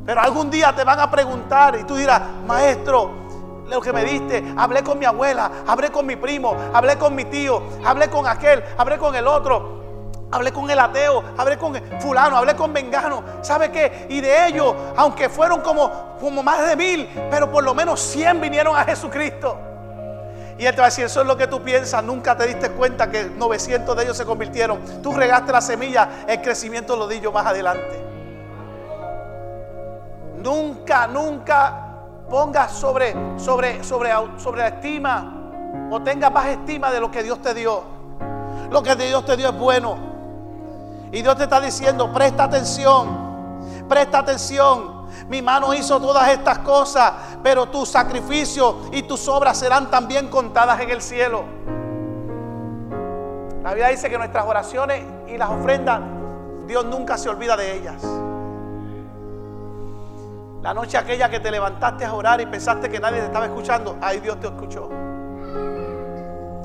Pero 0.06 0.18
algún 0.18 0.50
día 0.50 0.74
te 0.74 0.82
van 0.82 0.98
a 0.98 1.10
preguntar 1.10 1.76
y 1.78 1.84
tú 1.84 1.94
dirás, 1.94 2.22
maestro, 2.46 3.10
lo 3.68 3.82
que 3.82 3.92
me 3.92 4.02
diste, 4.02 4.42
hablé 4.56 4.82
con 4.82 4.98
mi 4.98 5.04
abuela, 5.04 5.50
hablé 5.66 5.90
con 5.90 6.06
mi 6.06 6.16
primo, 6.16 6.56
hablé 6.72 6.96
con 6.96 7.14
mi 7.14 7.26
tío, 7.26 7.62
hablé 7.84 8.08
con 8.08 8.26
aquel, 8.26 8.64
hablé 8.78 8.96
con 8.96 9.14
el 9.14 9.26
otro 9.26 9.83
hablé 10.30 10.52
con 10.52 10.70
el 10.70 10.78
ateo, 10.78 11.22
hablé 11.36 11.56
con 11.56 11.74
fulano, 12.00 12.36
hablé 12.36 12.56
con 12.56 12.72
vengano. 12.72 13.22
¿Sabe 13.42 13.70
qué? 13.70 14.06
Y 14.08 14.20
de 14.20 14.48
ellos, 14.48 14.74
aunque 14.96 15.28
fueron 15.28 15.60
como, 15.60 16.16
como 16.20 16.42
más 16.42 16.66
de 16.66 16.76
mil, 16.76 17.08
pero 17.30 17.50
por 17.50 17.64
lo 17.64 17.74
menos 17.74 18.00
100 18.00 18.40
vinieron 18.40 18.76
a 18.76 18.84
Jesucristo. 18.84 19.58
Y 20.58 20.66
él 20.66 20.74
te 20.74 20.80
va 20.80 20.86
a 20.86 20.90
decir, 20.90 21.04
eso 21.04 21.20
es 21.20 21.26
lo 21.26 21.36
que 21.36 21.46
tú 21.48 21.62
piensas, 21.62 22.02
nunca 22.04 22.36
te 22.36 22.46
diste 22.46 22.70
cuenta 22.70 23.10
que 23.10 23.24
900 23.24 23.96
de 23.96 24.02
ellos 24.04 24.16
se 24.16 24.24
convirtieron. 24.24 24.80
Tú 25.02 25.12
regaste 25.12 25.50
la 25.50 25.60
semilla, 25.60 26.24
el 26.28 26.40
crecimiento 26.40 26.96
lo 26.96 27.08
di 27.08 27.20
yo 27.20 27.32
más 27.32 27.46
adelante. 27.46 28.02
Nunca, 30.36 31.06
nunca 31.08 31.84
pongas 32.28 32.72
sobre, 32.72 33.14
sobre, 33.38 33.82
sobre, 33.82 34.10
sobre 34.38 34.60
la 34.60 34.68
estima 34.68 35.40
o 35.90 36.02
tengas 36.02 36.32
más 36.32 36.46
estima 36.46 36.90
de 36.90 37.00
lo 37.00 37.10
que 37.10 37.22
Dios 37.22 37.42
te 37.42 37.52
dio. 37.52 37.82
Lo 38.70 38.82
que 38.82 38.94
Dios 38.94 39.24
te 39.24 39.36
dio 39.36 39.48
es 39.48 39.58
bueno. 39.58 40.13
Y 41.14 41.22
Dios 41.22 41.36
te 41.36 41.44
está 41.44 41.60
diciendo, 41.60 42.12
presta 42.12 42.42
atención, 42.42 43.86
presta 43.88 44.18
atención. 44.18 45.04
Mi 45.28 45.40
mano 45.42 45.72
hizo 45.72 46.00
todas 46.00 46.28
estas 46.30 46.58
cosas, 46.58 47.12
pero 47.40 47.66
tu 47.66 47.86
sacrificio 47.86 48.80
y 48.90 49.04
tus 49.04 49.28
obras 49.28 49.56
serán 49.56 49.92
también 49.92 50.26
contadas 50.26 50.80
en 50.80 50.90
el 50.90 51.00
cielo. 51.00 51.44
La 53.62 53.70
Biblia 53.70 53.90
dice 53.90 54.10
que 54.10 54.18
nuestras 54.18 54.44
oraciones 54.44 55.04
y 55.28 55.38
las 55.38 55.50
ofrendas, 55.50 56.00
Dios 56.66 56.84
nunca 56.84 57.16
se 57.16 57.28
olvida 57.28 57.56
de 57.56 57.76
ellas. 57.76 58.02
La 60.62 60.74
noche 60.74 60.98
aquella 60.98 61.30
que 61.30 61.38
te 61.38 61.52
levantaste 61.52 62.04
a 62.04 62.12
orar 62.12 62.40
y 62.40 62.46
pensaste 62.46 62.90
que 62.90 62.98
nadie 62.98 63.20
te 63.20 63.26
estaba 63.26 63.46
escuchando, 63.46 63.96
ahí 64.02 64.18
Dios 64.18 64.40
te 64.40 64.48
escuchó. 64.48 64.90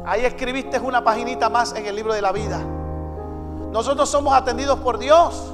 Ahí 0.07 0.25
escribiste 0.25 0.79
una 0.79 1.03
paginita 1.03 1.49
más 1.49 1.75
en 1.75 1.85
el 1.85 1.95
libro 1.95 2.15
de 2.15 2.21
la 2.23 2.31
vida. 2.31 2.59
Nosotros 3.71 4.09
somos 4.09 4.33
atendidos 4.33 4.79
por 4.79 4.97
Dios. 4.97 5.53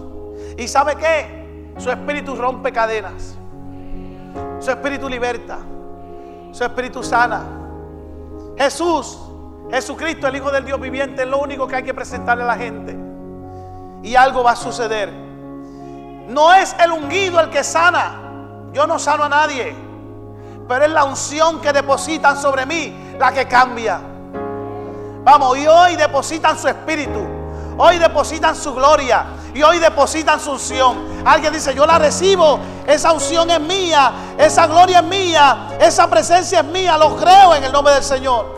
¿Y 0.57 0.67
sabe 0.67 0.95
qué? 0.95 1.73
Su 1.77 1.89
espíritu 1.91 2.35
rompe 2.35 2.71
cadenas. 2.71 3.35
Su 4.59 4.71
espíritu 4.71 5.09
liberta. 5.09 5.59
Su 6.51 6.63
espíritu 6.63 7.03
sana. 7.03 7.43
Jesús, 8.57 9.19
Jesucristo, 9.69 10.27
el 10.27 10.37
Hijo 10.37 10.51
del 10.51 10.63
Dios 10.63 10.79
viviente, 10.79 11.23
es 11.23 11.27
lo 11.27 11.39
único 11.39 11.67
que 11.67 11.75
hay 11.75 11.83
que 11.83 11.93
presentarle 11.93 12.43
a 12.43 12.47
la 12.47 12.55
gente. 12.55 12.95
Y 14.03 14.15
algo 14.15 14.43
va 14.43 14.51
a 14.51 14.55
suceder. 14.55 15.11
No 16.27 16.53
es 16.53 16.75
el 16.81 16.91
ungido 16.91 17.39
el 17.39 17.49
que 17.49 17.63
sana. 17.63 18.21
Yo 18.71 18.87
no 18.87 18.97
sano 18.97 19.25
a 19.25 19.29
nadie. 19.29 19.75
Pero 20.67 20.85
es 20.85 20.91
la 20.91 21.03
unción 21.03 21.59
que 21.59 21.73
depositan 21.73 22.37
sobre 22.37 22.65
mí 22.65 22.95
la 23.19 23.31
que 23.31 23.47
cambia. 23.47 23.99
Vamos, 25.23 25.57
y 25.57 25.67
hoy 25.67 25.95
depositan 25.95 26.57
su 26.57 26.67
espíritu. 26.67 27.34
Hoy 27.77 27.97
depositan 27.97 28.55
su 28.55 28.73
gloria 28.73 29.25
y 29.53 29.61
hoy 29.61 29.79
depositan 29.79 30.39
su 30.39 30.51
unción. 30.51 30.97
Alguien 31.25 31.51
dice, 31.51 31.73
yo 31.73 31.85
la 31.85 31.99
recibo, 31.99 32.59
esa 32.87 33.11
unción 33.11 33.49
es 33.49 33.59
mía, 33.59 34.11
esa 34.37 34.67
gloria 34.67 34.99
es 34.99 35.05
mía, 35.05 35.69
esa 35.79 36.09
presencia 36.09 36.59
es 36.59 36.65
mía, 36.65 36.97
lo 36.97 37.15
creo 37.17 37.55
en 37.55 37.63
el 37.63 37.71
nombre 37.71 37.93
del 37.93 38.03
Señor. 38.03 38.55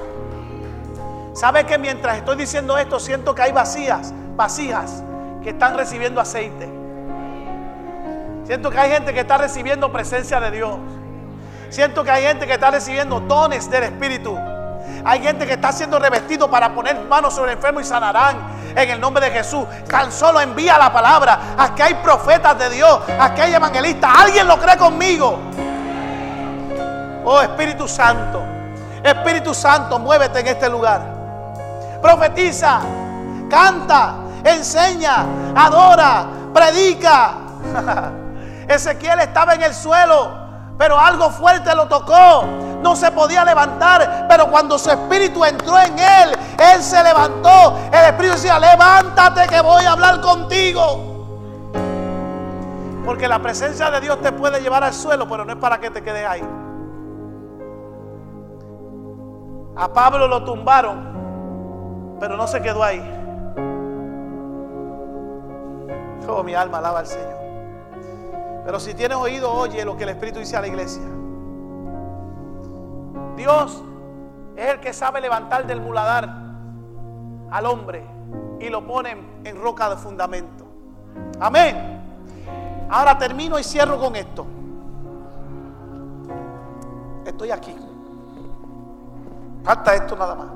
¿Sabe 1.34 1.66
que 1.66 1.78
mientras 1.78 2.18
estoy 2.18 2.36
diciendo 2.36 2.78
esto 2.78 3.00
siento 3.00 3.34
que 3.34 3.44
hay 3.44 3.52
vacías, 3.52 4.14
vasijas 4.36 5.04
que 5.44 5.50
están 5.50 5.76
recibiendo 5.76 6.20
aceite? 6.20 6.68
Siento 8.46 8.70
que 8.70 8.80
hay 8.80 8.92
gente 8.92 9.14
que 9.14 9.20
está 9.20 9.38
recibiendo 9.38 9.92
presencia 9.92 10.40
de 10.40 10.52
Dios. 10.52 10.78
Siento 11.70 12.04
que 12.04 12.12
hay 12.12 12.24
gente 12.24 12.48
que 12.48 12.54
está 12.54 12.72
recibiendo 12.72 13.20
dones 13.20 13.70
del 13.70 13.84
Espíritu. 13.84 14.38
Hay 15.04 15.22
gente 15.22 15.46
que 15.46 15.54
está 15.54 15.72
siendo 15.72 16.00
revestido 16.00 16.50
para 16.50 16.74
poner 16.74 17.00
manos 17.06 17.36
sobre 17.36 17.52
el 17.52 17.58
enfermo 17.58 17.82
y 17.82 17.84
sanarán 17.84 18.67
en 18.78 18.92
el 18.92 19.02
nombre 19.02 19.26
de 19.26 19.32
Jesús. 19.32 19.66
Tan 19.90 20.12
solo 20.12 20.40
envía 20.40 20.78
la 20.78 20.94
palabra. 20.94 21.40
Aquí 21.58 21.82
hay 21.82 21.96
profetas 21.96 22.58
de 22.58 22.70
Dios. 22.70 23.00
Aquí 23.20 23.42
hay 23.42 23.54
evangelistas. 23.56 24.12
¿Alguien 24.20 24.48
lo 24.48 24.58
cree 24.60 24.78
conmigo? 24.78 25.40
Oh 27.26 27.42
Espíritu 27.42 27.88
Santo. 27.88 28.44
Espíritu 29.04 29.54
Santo, 29.54 30.00
muévete 30.00 30.40
en 30.40 30.48
este 30.48 30.70
lugar. 30.70 31.02
Profetiza, 32.02 32.80
canta, 33.50 34.16
enseña, 34.44 35.26
adora, 35.56 36.26
predica. 36.54 37.34
Ezequiel 38.68 39.20
estaba 39.22 39.56
en 39.56 39.64
el 39.64 39.74
suelo, 39.74 40.32
pero 40.78 41.00
algo 41.00 41.30
fuerte 41.30 41.74
lo 41.74 41.88
tocó 41.88 42.67
no 42.82 42.96
se 42.96 43.12
podía 43.12 43.44
levantar, 43.44 44.28
pero 44.30 44.50
cuando 44.50 44.78
su 44.78 44.90
espíritu 44.90 45.44
entró 45.44 45.78
en 45.80 45.98
él, 45.98 46.38
él 46.74 46.84
se 46.84 47.04
levantó. 47.04 47.78
El 47.92 48.06
espíritu 48.06 48.36
decía, 48.36 48.60
levántate 48.60 49.48
que 49.48 49.62
voy 49.62 49.84
a 49.86 49.92
hablar 49.94 50.22
contigo. 50.22 51.18
Porque 53.06 53.28
la 53.28 53.40
presencia 53.40 53.90
de 53.90 54.02
Dios 54.02 54.22
te 54.22 54.32
puede 54.32 54.62
llevar 54.62 54.84
al 54.84 54.94
suelo, 54.94 55.28
pero 55.28 55.46
no 55.46 55.54
es 55.54 55.58
para 55.58 55.80
que 55.80 55.90
te 55.90 56.04
quedes 56.04 56.28
ahí. 56.28 56.44
A 59.76 59.94
Pablo 59.94 60.28
lo 60.28 60.44
tumbaron, 60.44 62.18
pero 62.20 62.36
no 62.36 62.48
se 62.48 62.62
quedó 62.62 62.84
ahí. 62.84 63.14
Oh, 66.28 66.44
mi 66.44 66.54
alma 66.54 66.80
alaba 66.80 67.00
al 67.00 67.08
Señor. 67.08 67.38
Pero 68.66 68.80
si 68.82 68.94
tienes 68.94 69.18
oído, 69.18 69.50
oye 69.54 69.86
lo 69.86 69.96
que 69.96 70.04
el 70.04 70.10
Espíritu 70.10 70.40
dice 70.40 70.58
a 70.58 70.62
la 70.62 70.68
iglesia. 70.68 71.04
Dios 73.38 73.82
es 74.56 74.68
el 74.74 74.80
que 74.80 74.92
sabe 74.92 75.22
levantar 75.22 75.66
del 75.68 75.80
muladar 75.80 76.28
al 77.52 77.66
hombre 77.68 78.04
y 78.60 78.68
lo 78.68 78.86
pone 78.86 79.16
en 79.44 79.62
roca 79.62 79.90
de 79.92 79.96
fundamento. 79.96 80.66
Amén. 81.40 82.02
Ahora 82.90 83.18
termino 83.18 83.60
y 83.60 83.64
cierro 83.64 84.00
con 84.00 84.16
esto. 84.16 84.46
Estoy 87.26 87.52
aquí. 87.52 87.76
Falta 89.64 89.94
esto 89.94 90.16
nada 90.16 90.36
más. 90.36 90.48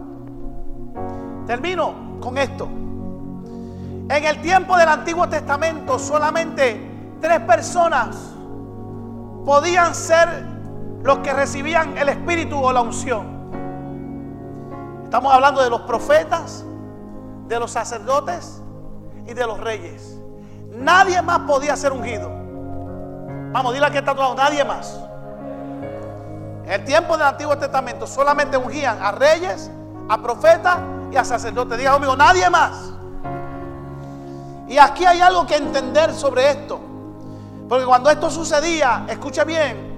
Termino 1.46 2.20
con 2.20 2.38
esto. 2.38 2.66
En 2.66 4.26
el 4.26 4.42
tiempo 4.42 4.76
del 4.76 4.90
Antiguo 4.90 5.30
Testamento 5.30 6.00
solamente 6.00 7.18
tres 7.22 7.42
personas 7.42 8.18
podían 9.46 9.94
ser 9.94 10.51
los 11.04 11.20
que 11.20 11.34
recibían 11.34 11.98
el 11.98 12.10
Espíritu 12.10 12.64
o 12.64 12.72
la 12.72 12.82
unción. 12.82 13.42
Estamos 15.04 15.34
hablando 15.34 15.62
de 15.62 15.70
los 15.70 15.82
profetas, 15.82 16.64
de 17.48 17.60
los 17.60 17.72
sacerdotes 17.72 18.62
y 19.28 19.34
de 19.34 19.46
los 19.46 19.60
reyes. 19.60 20.18
Nadie 20.70 21.22
más 21.22 21.40
podía 21.40 21.76
ser 21.76 21.92
ungido. 21.92 22.30
Vamos, 23.52 23.74
dile 23.74 23.92
que 23.92 23.98
está 23.98 24.16
todo, 24.16 24.36
nadie 24.36 24.64
más. 24.64 24.98
En 26.66 26.72
el 26.72 26.86
tiempo 26.86 27.18
del 27.18 27.28
Antiguo 27.28 27.58
Testamento 27.58 28.08
solamente 28.08 28.56
ungían 28.56 29.02
a 29.02 29.12
reyes, 29.12 29.70
a 30.08 30.22
profetas 30.22 30.78
y 31.12 31.18
a 31.18 31.26
sacerdotes. 31.26 31.78
Diga 31.78 31.94
conmigo, 31.94 32.16
nadie 32.16 32.50
más. 32.50 32.94
Y 34.70 34.78
aquí 34.78 35.04
hay 35.06 35.20
algo 35.20 35.46
que 35.46 35.58
entender 35.58 36.14
sobre 36.14 36.52
esto. 36.52 36.80
Porque 37.68 37.84
cuando 37.84 38.10
esto 38.10 38.30
sucedía, 38.30 39.06
escuche 39.10 39.44
bien, 39.44 39.91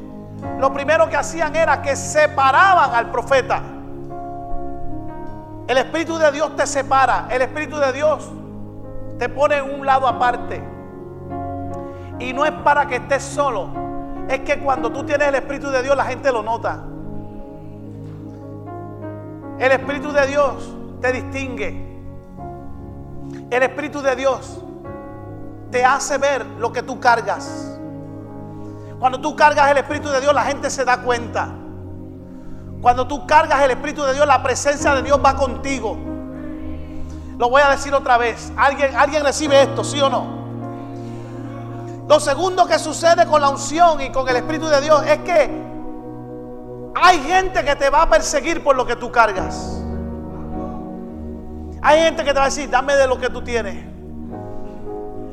lo 0.59 0.73
primero 0.73 1.09
que 1.09 1.17
hacían 1.17 1.55
era 1.55 1.81
que 1.81 1.95
separaban 1.95 2.95
al 2.95 3.11
profeta. 3.11 3.61
El 5.67 5.77
Espíritu 5.77 6.17
de 6.17 6.31
Dios 6.31 6.55
te 6.55 6.67
separa. 6.67 7.27
El 7.29 7.41
Espíritu 7.41 7.77
de 7.77 7.91
Dios 7.93 8.29
te 9.17 9.29
pone 9.29 9.57
en 9.57 9.79
un 9.79 9.85
lado 9.85 10.07
aparte. 10.07 10.63
Y 12.19 12.33
no 12.33 12.45
es 12.45 12.51
para 12.51 12.85
que 12.85 12.97
estés 12.97 13.23
solo. 13.23 13.69
Es 14.29 14.41
que 14.41 14.59
cuando 14.59 14.91
tú 14.91 15.03
tienes 15.05 15.27
el 15.27 15.35
Espíritu 15.35 15.69
de 15.69 15.81
Dios, 15.81 15.95
la 15.95 16.05
gente 16.05 16.31
lo 16.31 16.43
nota. 16.43 16.83
El 19.59 19.71
Espíritu 19.71 20.11
de 20.11 20.27
Dios 20.27 20.75
te 21.01 21.11
distingue. 21.11 21.93
El 23.49 23.63
Espíritu 23.63 24.01
de 24.01 24.15
Dios 24.15 24.61
te 25.71 25.83
hace 25.83 26.17
ver 26.17 26.45
lo 26.57 26.71
que 26.71 26.83
tú 26.83 26.99
cargas. 26.99 27.72
Cuando 28.99 29.19
tú 29.19 29.35
cargas 29.35 29.69
el 29.71 29.77
Espíritu 29.77 30.09
de 30.09 30.21
Dios, 30.21 30.33
la 30.33 30.43
gente 30.43 30.69
se 30.69 30.85
da 30.85 31.01
cuenta. 31.01 31.49
Cuando 32.81 33.07
tú 33.07 33.25
cargas 33.25 33.61
el 33.61 33.71
Espíritu 33.71 34.03
de 34.03 34.13
Dios, 34.13 34.27
la 34.27 34.43
presencia 34.43 34.93
de 34.95 35.03
Dios 35.03 35.19
va 35.23 35.35
contigo. 35.35 35.97
Lo 37.37 37.49
voy 37.49 37.61
a 37.61 37.69
decir 37.69 37.93
otra 37.93 38.17
vez. 38.17 38.51
¿Alguien, 38.57 38.95
alguien 38.95 39.23
recibe 39.23 39.61
esto, 39.61 39.83
sí 39.83 39.99
o 40.01 40.09
no? 40.09 40.43
Lo 42.07 42.19
segundo 42.19 42.65
que 42.65 42.77
sucede 42.77 43.25
con 43.25 43.41
la 43.41 43.49
unción 43.49 44.01
y 44.01 44.11
con 44.11 44.27
el 44.27 44.35
Espíritu 44.35 44.67
de 44.67 44.81
Dios 44.81 45.03
es 45.05 45.19
que 45.19 45.63
hay 46.95 47.19
gente 47.21 47.63
que 47.63 47.75
te 47.75 47.89
va 47.89 48.03
a 48.03 48.09
perseguir 48.09 48.63
por 48.63 48.75
lo 48.75 48.85
que 48.85 48.95
tú 48.95 49.11
cargas. 49.11 49.81
Hay 51.81 51.99
gente 51.99 52.23
que 52.23 52.31
te 52.31 52.39
va 52.39 52.45
a 52.45 52.49
decir, 52.49 52.69
dame 52.69 52.95
de 52.95 53.07
lo 53.07 53.19
que 53.19 53.29
tú 53.29 53.41
tienes. 53.43 53.85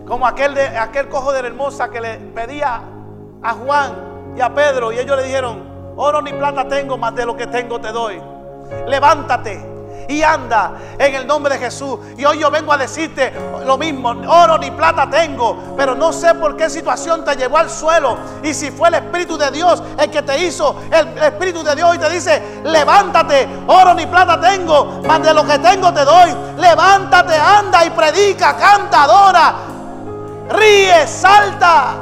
Como 0.06 0.26
aquel, 0.26 0.54
de, 0.54 0.66
aquel 0.78 1.08
cojo 1.08 1.32
de 1.32 1.42
la 1.42 1.48
hermosa 1.48 1.90
que 1.90 2.00
le 2.00 2.16
pedía 2.16 2.82
a 3.42 3.54
Juan 3.54 4.34
y 4.36 4.40
a 4.40 4.54
Pedro 4.54 4.92
y 4.92 4.98
ellos 4.98 5.16
le 5.16 5.24
dijeron, 5.24 5.70
Oro 5.96 6.22
ni 6.22 6.32
plata 6.32 6.66
tengo, 6.66 6.96
más 6.96 7.14
de 7.14 7.26
lo 7.26 7.36
que 7.36 7.46
tengo 7.46 7.78
te 7.78 7.92
doy. 7.92 8.18
Levántate 8.86 9.70
y 10.08 10.22
anda 10.22 10.72
en 10.98 11.14
el 11.14 11.26
nombre 11.26 11.54
de 11.54 11.60
Jesús. 11.60 11.98
Y 12.16 12.24
hoy 12.24 12.38
yo 12.38 12.50
vengo 12.50 12.72
a 12.72 12.78
decirte 12.78 13.32
lo 13.66 13.76
mismo, 13.76 14.08
oro 14.08 14.56
ni 14.56 14.70
plata 14.70 15.10
tengo, 15.10 15.74
pero 15.76 15.94
no 15.94 16.10
sé 16.12 16.34
por 16.34 16.56
qué 16.56 16.70
situación 16.70 17.24
te 17.24 17.36
llevó 17.36 17.58
al 17.58 17.68
suelo. 17.68 18.16
Y 18.42 18.54
si 18.54 18.70
fue 18.70 18.88
el 18.88 18.94
Espíritu 18.94 19.36
de 19.36 19.50
Dios 19.50 19.82
el 19.98 20.10
que 20.10 20.22
te 20.22 20.42
hizo, 20.42 20.74
el 20.90 21.18
Espíritu 21.18 21.62
de 21.62 21.74
Dios 21.74 21.94
y 21.96 21.98
te 21.98 22.08
dice, 22.08 22.42
levántate, 22.64 23.46
oro 23.66 23.92
ni 23.92 24.06
plata 24.06 24.40
tengo, 24.40 25.02
más 25.06 25.22
de 25.22 25.34
lo 25.34 25.46
que 25.46 25.58
tengo 25.58 25.92
te 25.92 26.04
doy. 26.04 26.30
Levántate, 26.56 27.34
anda 27.36 27.84
y 27.84 27.90
predica, 27.90 28.56
canta, 28.56 29.04
adora, 29.04 29.54
ríe, 30.48 31.06
salta. 31.06 31.96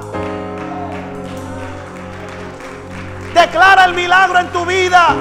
Declara 3.34 3.84
el 3.84 3.94
milagro 3.94 4.38
en 4.38 4.48
tu 4.48 4.64
vida. 4.64 5.14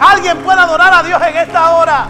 Alguien 0.00 0.38
puede 0.38 0.60
adorar 0.60 0.92
a 0.94 1.02
Dios 1.02 1.20
en 1.22 1.36
esta 1.36 1.76
hora. 1.76 2.06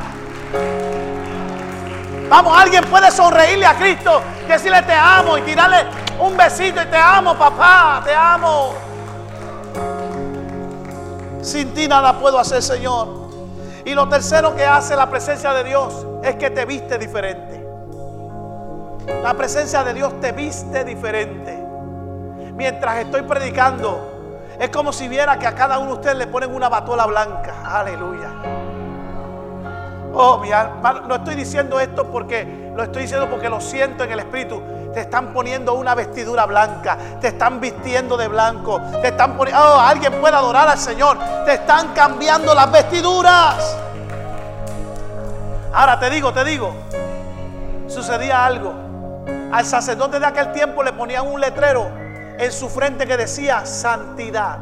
Vamos, 2.28 2.58
alguien 2.58 2.84
puede 2.84 3.10
sonreírle 3.10 3.66
a 3.66 3.74
Cristo, 3.76 4.20
decirle 4.48 4.82
te 4.82 4.94
amo 4.94 5.38
y 5.38 5.42
tirarle 5.42 5.86
un 6.18 6.36
besito 6.36 6.82
y 6.82 6.86
te 6.86 6.96
amo, 6.96 7.36
papá, 7.36 8.02
te 8.04 8.14
amo. 8.14 8.74
Sin 11.42 11.72
ti 11.72 11.86
nada 11.86 12.18
puedo 12.18 12.38
hacer, 12.38 12.62
Señor. 12.62 13.26
Y 13.84 13.94
lo 13.94 14.08
tercero 14.08 14.56
que 14.56 14.64
hace 14.64 14.96
la 14.96 15.08
presencia 15.08 15.52
de 15.52 15.62
Dios 15.62 16.04
es 16.24 16.34
que 16.34 16.50
te 16.50 16.64
viste 16.64 16.98
diferente. 16.98 17.64
La 19.22 19.34
presencia 19.34 19.84
de 19.84 19.94
Dios 19.94 20.20
te 20.20 20.32
viste 20.32 20.84
diferente 20.84 21.65
mientras 22.56 22.96
estoy 22.98 23.22
predicando, 23.22 24.46
es 24.58 24.70
como 24.70 24.92
si 24.92 25.06
viera 25.08 25.38
que 25.38 25.46
a 25.46 25.54
cada 25.54 25.78
uno 25.78 25.88
de 25.88 25.94
ustedes 25.94 26.16
le 26.16 26.26
ponen 26.26 26.54
una 26.54 26.68
batola 26.68 27.06
blanca. 27.06 27.54
Aleluya. 27.64 28.30
Oh, 30.14 30.38
mi 30.38 30.50
alma, 30.50 31.02
no 31.06 31.16
estoy 31.16 31.34
diciendo 31.34 31.78
esto 31.78 32.10
porque 32.10 32.72
lo 32.74 32.82
estoy 32.82 33.02
diciendo 33.02 33.28
porque 33.28 33.50
lo 33.50 33.60
siento 33.60 34.04
en 34.04 34.12
el 34.12 34.20
espíritu. 34.20 34.62
Te 34.94 35.00
están 35.00 35.34
poniendo 35.34 35.74
una 35.74 35.94
vestidura 35.94 36.46
blanca, 36.46 36.96
te 37.20 37.28
están 37.28 37.60
vistiendo 37.60 38.16
de 38.16 38.28
blanco, 38.28 38.80
te 39.02 39.08
están 39.08 39.36
poniendo, 39.36 39.62
oh, 39.62 39.78
alguien 39.78 40.14
puede 40.14 40.34
adorar 40.34 40.70
al 40.70 40.78
Señor, 40.78 41.18
te 41.44 41.52
están 41.52 41.92
cambiando 41.92 42.54
las 42.54 42.72
vestiduras. 42.72 43.76
Ahora 45.74 46.00
te 46.00 46.08
digo, 46.08 46.32
te 46.32 46.44
digo, 46.44 46.74
sucedía 47.88 48.46
algo. 48.46 48.72
Al 49.52 49.66
sacerdote 49.66 50.18
de 50.18 50.24
aquel 50.24 50.50
tiempo 50.52 50.82
le 50.82 50.94
ponían 50.94 51.26
un 51.26 51.42
letrero 51.42 52.05
en 52.38 52.52
su 52.52 52.68
frente 52.68 53.06
que 53.06 53.16
decía 53.16 53.64
santidad. 53.66 54.58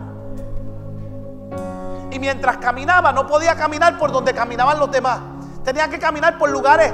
Y 2.10 2.18
mientras 2.18 2.58
caminaba, 2.58 3.12
no 3.12 3.26
podía 3.26 3.56
caminar 3.56 3.98
por 3.98 4.12
donde 4.12 4.32
caminaban 4.32 4.78
los 4.78 4.90
demás. 4.90 5.18
Tenía 5.64 5.88
que 5.88 5.98
caminar 5.98 6.38
por 6.38 6.50
lugares 6.50 6.92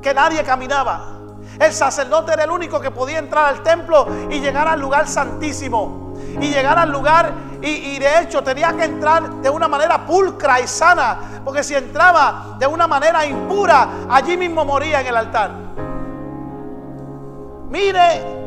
que 0.00 0.14
nadie 0.14 0.42
caminaba. 0.42 1.10
El 1.58 1.72
sacerdote 1.72 2.32
era 2.32 2.44
el 2.44 2.50
único 2.50 2.80
que 2.80 2.90
podía 2.90 3.18
entrar 3.18 3.46
al 3.46 3.62
templo 3.62 4.06
y 4.30 4.40
llegar 4.40 4.66
al 4.66 4.80
lugar 4.80 5.06
santísimo. 5.06 6.14
Y 6.40 6.48
llegar 6.48 6.78
al 6.78 6.90
lugar 6.90 7.32
y, 7.60 7.68
y, 7.68 7.98
de 7.98 8.20
hecho 8.20 8.42
tenía 8.42 8.72
que 8.72 8.84
entrar 8.84 9.30
de 9.34 9.50
una 9.50 9.68
manera 9.68 10.06
pulcra 10.06 10.60
y 10.60 10.66
sana. 10.66 11.42
Porque 11.44 11.62
si 11.62 11.74
entraba 11.74 12.56
de 12.58 12.66
una 12.66 12.86
manera 12.86 13.24
impura, 13.26 13.88
allí 14.08 14.36
mismo 14.36 14.64
moría 14.64 15.00
en 15.00 15.06
el 15.06 15.16
altar. 15.16 15.50
Mire 17.68 18.43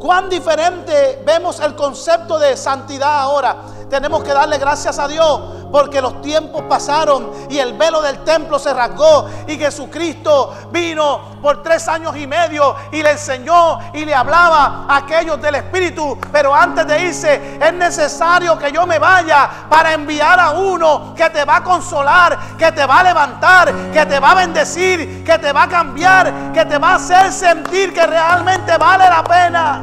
Cuán 0.00 0.30
diferente 0.30 1.20
vemos 1.26 1.60
el 1.60 1.74
concepto 1.74 2.38
de 2.38 2.56
santidad 2.56 3.20
ahora. 3.20 3.56
Tenemos 3.90 4.24
que 4.24 4.32
darle 4.32 4.56
gracias 4.56 4.98
a 4.98 5.06
Dios 5.06 5.59
porque 5.70 6.00
los 6.00 6.20
tiempos 6.20 6.62
pasaron 6.62 7.30
y 7.48 7.58
el 7.58 7.74
velo 7.74 8.02
del 8.02 8.24
templo 8.24 8.58
se 8.58 8.72
rasgó 8.72 9.28
y 9.46 9.56
Jesucristo 9.56 10.54
vino 10.70 11.20
por 11.42 11.62
tres 11.62 11.86
años 11.88 12.16
y 12.16 12.26
medio 12.26 12.74
y 12.92 13.02
le 13.02 13.12
enseñó 13.12 13.78
y 13.94 14.04
le 14.04 14.14
hablaba 14.14 14.86
a 14.88 14.96
aquellos 14.96 15.40
del 15.40 15.56
Espíritu. 15.56 16.18
Pero 16.32 16.54
antes 16.54 16.86
de 16.86 17.02
irse 17.04 17.58
es 17.60 17.72
necesario 17.72 18.58
que 18.58 18.72
yo 18.72 18.86
me 18.86 18.98
vaya 18.98 19.48
para 19.68 19.92
enviar 19.92 20.38
a 20.38 20.50
uno 20.50 21.14
que 21.14 21.28
te 21.30 21.44
va 21.44 21.56
a 21.56 21.64
consolar, 21.64 22.38
que 22.58 22.72
te 22.72 22.84
va 22.84 23.00
a 23.00 23.04
levantar, 23.04 23.72
que 23.92 24.04
te 24.06 24.18
va 24.18 24.32
a 24.32 24.34
bendecir, 24.34 25.24
que 25.24 25.38
te 25.38 25.52
va 25.52 25.64
a 25.64 25.68
cambiar, 25.68 26.52
que 26.52 26.64
te 26.64 26.78
va 26.78 26.92
a 26.92 26.94
hacer 26.96 27.32
sentir 27.32 27.92
que 27.92 28.06
realmente 28.06 28.76
vale 28.76 29.04
la 29.08 29.24
pena. 29.24 29.82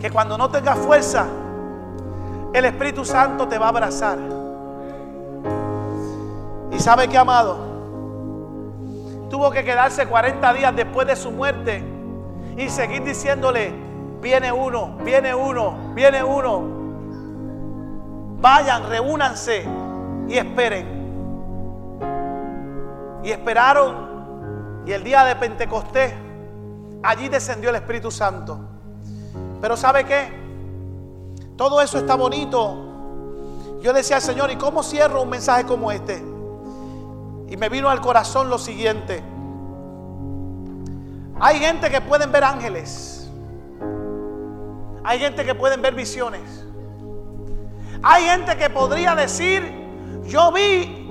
Que 0.00 0.10
cuando 0.10 0.36
no 0.36 0.50
tengas 0.50 0.78
fuerza, 0.78 1.26
el 2.56 2.64
Espíritu 2.64 3.04
Santo 3.04 3.46
te 3.46 3.58
va 3.58 3.66
a 3.66 3.68
abrazar. 3.68 4.18
Y 6.70 6.78
sabe 6.78 7.06
que, 7.06 7.18
amado, 7.18 7.58
tuvo 9.28 9.50
que 9.50 9.62
quedarse 9.62 10.06
40 10.06 10.54
días 10.54 10.74
después 10.74 11.06
de 11.06 11.16
su 11.16 11.30
muerte 11.30 11.84
y 12.56 12.70
seguir 12.70 13.04
diciéndole, 13.04 13.74
viene 14.22 14.50
uno, 14.52 14.96
viene 15.04 15.34
uno, 15.34 15.92
viene 15.94 16.24
uno. 16.24 16.62
Vayan, 18.40 18.88
reúnanse 18.88 19.66
y 20.26 20.38
esperen. 20.38 20.96
Y 23.22 23.32
esperaron 23.32 24.06
y 24.86 24.92
el 24.92 25.04
día 25.04 25.24
de 25.24 25.36
Pentecostés 25.36 26.14
allí 27.02 27.28
descendió 27.28 27.68
el 27.68 27.76
Espíritu 27.76 28.10
Santo. 28.10 28.60
Pero 29.60 29.76
¿sabe 29.76 30.04
qué? 30.04 30.45
Todo 31.56 31.80
eso 31.80 31.98
está 31.98 32.14
bonito. 32.14 32.76
Yo 33.80 33.92
decía 33.92 34.20
Señor, 34.20 34.50
¿y 34.50 34.56
cómo 34.56 34.82
cierro 34.82 35.22
un 35.22 35.30
mensaje 35.30 35.64
como 35.64 35.90
este? 35.90 36.22
Y 37.48 37.56
me 37.56 37.68
vino 37.68 37.88
al 37.88 38.00
corazón 38.00 38.50
lo 38.50 38.58
siguiente. 38.58 39.22
Hay 41.40 41.58
gente 41.58 41.90
que 41.90 42.00
pueden 42.00 42.32
ver 42.32 42.44
ángeles. 42.44 43.30
Hay 45.04 45.18
gente 45.18 45.44
que 45.44 45.54
pueden 45.54 45.82
ver 45.82 45.94
visiones. 45.94 46.64
Hay 48.02 48.24
gente 48.24 48.56
que 48.56 48.68
podría 48.70 49.14
decir, 49.14 49.62
yo 50.24 50.50
vi, 50.52 51.08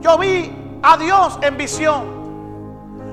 yo 0.00 0.18
vi 0.18 0.52
a 0.82 0.96
Dios 0.96 1.38
en 1.42 1.56
visión. 1.56 2.18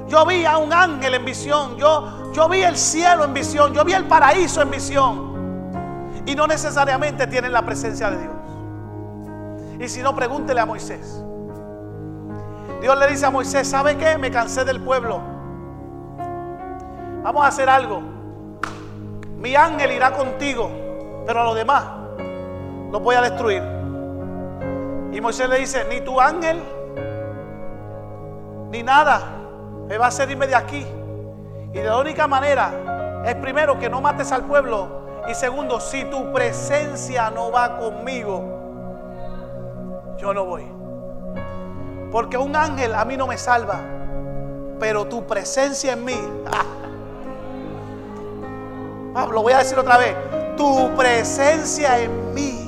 Yo 0.08 0.26
vi 0.26 0.46
a 0.46 0.58
un 0.58 0.74
ángel 0.74 1.14
en 1.14 1.26
visión. 1.26 1.78
Yo, 1.78 2.32
yo 2.34 2.50
vi 2.50 2.62
el 2.64 2.78
cielo 2.78 3.24
en 3.24 3.34
visión. 3.34 3.74
Yo 3.74 3.84
vi 3.84 3.94
el 3.94 4.06
paraíso 4.06 4.62
en 4.62 4.72
visión. 4.72 5.35
Y 6.26 6.36
no 6.36 6.48
necesariamente 6.48 7.28
tienen 7.28 7.52
la 7.52 7.64
presencia 7.64 8.10
de 8.10 8.18
Dios. 8.18 8.34
Y 9.80 9.90
si 9.90 10.02
no, 10.02 10.16
pregúntele 10.16 10.60
a 10.60 10.66
Moisés. 10.66 11.24
Dios 12.82 12.98
le 12.98 13.08
dice 13.08 13.26
a 13.26 13.32
Moisés, 13.32 13.68
¿sabe 13.68 13.98
qué? 13.98 14.18
Me 14.18 14.32
cansé 14.32 14.66
del 14.66 14.82
pueblo. 14.82 15.22
Vamos 17.24 17.44
a 17.44 17.48
hacer 17.48 17.70
algo. 17.70 18.02
Mi 19.38 19.56
ángel 19.56 19.92
irá 19.92 20.12
contigo, 20.12 20.70
pero 21.26 21.42
a 21.42 21.44
los 21.46 21.56
demás 21.56 21.84
los 22.92 23.02
voy 23.02 23.16
a 23.16 23.22
destruir. 23.22 23.62
Y 25.12 25.22
Moisés 25.22 25.50
le 25.50 25.60
dice, 25.60 25.86
ni 25.90 26.02
tu 26.02 26.20
ángel, 26.20 26.62
ni 28.72 28.84
nada, 28.84 29.22
me 29.88 29.98
va 29.98 30.06
a 30.06 30.08
hacer 30.10 30.30
irme 30.30 30.48
de 30.48 30.56
aquí. 30.56 30.86
Y 31.74 31.78
de 31.78 31.84
la 31.84 31.98
única 31.98 32.28
manera 32.28 33.24
es 33.26 33.36
primero 33.36 33.80
que 33.80 33.90
no 33.90 34.02
mates 34.02 34.32
al 34.32 34.44
pueblo 34.46 35.05
y 35.28 35.34
segundo, 35.34 35.80
si 35.80 36.04
tu 36.06 36.32
presencia 36.32 37.30
no 37.32 37.52
va 37.52 37.78
conmigo, 37.78 38.44
yo 40.18 40.34
no 40.34 40.46
voy. 40.46 40.66
Porque 42.12 42.38
un 42.38 42.56
ángel 42.56 42.94
a 42.94 43.04
mí 43.06 43.18
no 43.18 43.28
me 43.28 43.38
salva, 43.38 43.80
pero 44.80 45.06
tu 45.06 45.26
presencia 45.26 45.94
en 45.94 46.06
mí. 46.06 46.20
Pablo, 49.14 49.42
voy 49.42 49.54
a 49.54 49.60
decir 49.60 49.80
otra 49.80 49.98
vez, 49.98 50.16
tu 50.56 50.92
presencia 50.96 52.00
en 52.00 52.34
mí. 52.34 52.62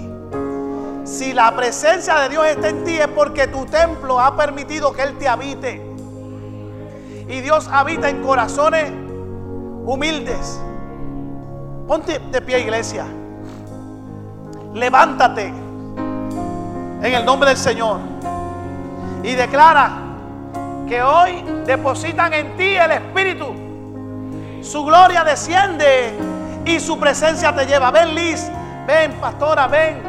Si 1.03 1.34
la 1.34 1.55
presencia 1.55 2.16
de 2.20 2.30
Dios 2.30 2.45
está 2.47 2.70
en 2.70 2.84
ti 2.84 2.97
es 2.97 3.08
porque 3.08 3.47
tu 3.47 3.66
templo 3.66 4.20
ha 4.20 4.36
permitido 4.36 4.91
que 4.93 5.03
Él 5.03 5.18
te 5.18 5.28
habite. 5.28 5.82
Y 7.28 7.41
Dios 7.41 7.70
habita 7.72 8.10
en 8.10 8.22
corazones 8.24 8.91
humildes. 9.86 10.60
Ponte 11.88 12.20
de 12.20 12.42
pie, 12.42 12.60
iglesia. 12.60 13.06
Levántate 14.74 15.48
en 15.48 17.06
el 17.06 17.24
nombre 17.24 17.50
del 17.50 17.58
Señor 17.58 18.00
y 19.24 19.34
declara 19.36 19.92
que 20.86 21.02
hoy 21.02 21.44
depositan 21.66 22.34
en 22.34 22.58
ti 22.58 22.76
el 22.76 22.92
Espíritu. 22.92 23.54
Su 24.62 24.84
gloria 24.84 25.24
desciende 25.24 26.14
y 26.66 26.80
su 26.82 27.00
presencia 27.00 27.56
te 27.56 27.66
lleva. 27.66 27.90
Ven, 27.92 28.14
Liz, 28.14 28.52
ven, 28.86 29.14
pastora, 29.14 29.68
ven, 29.68 30.02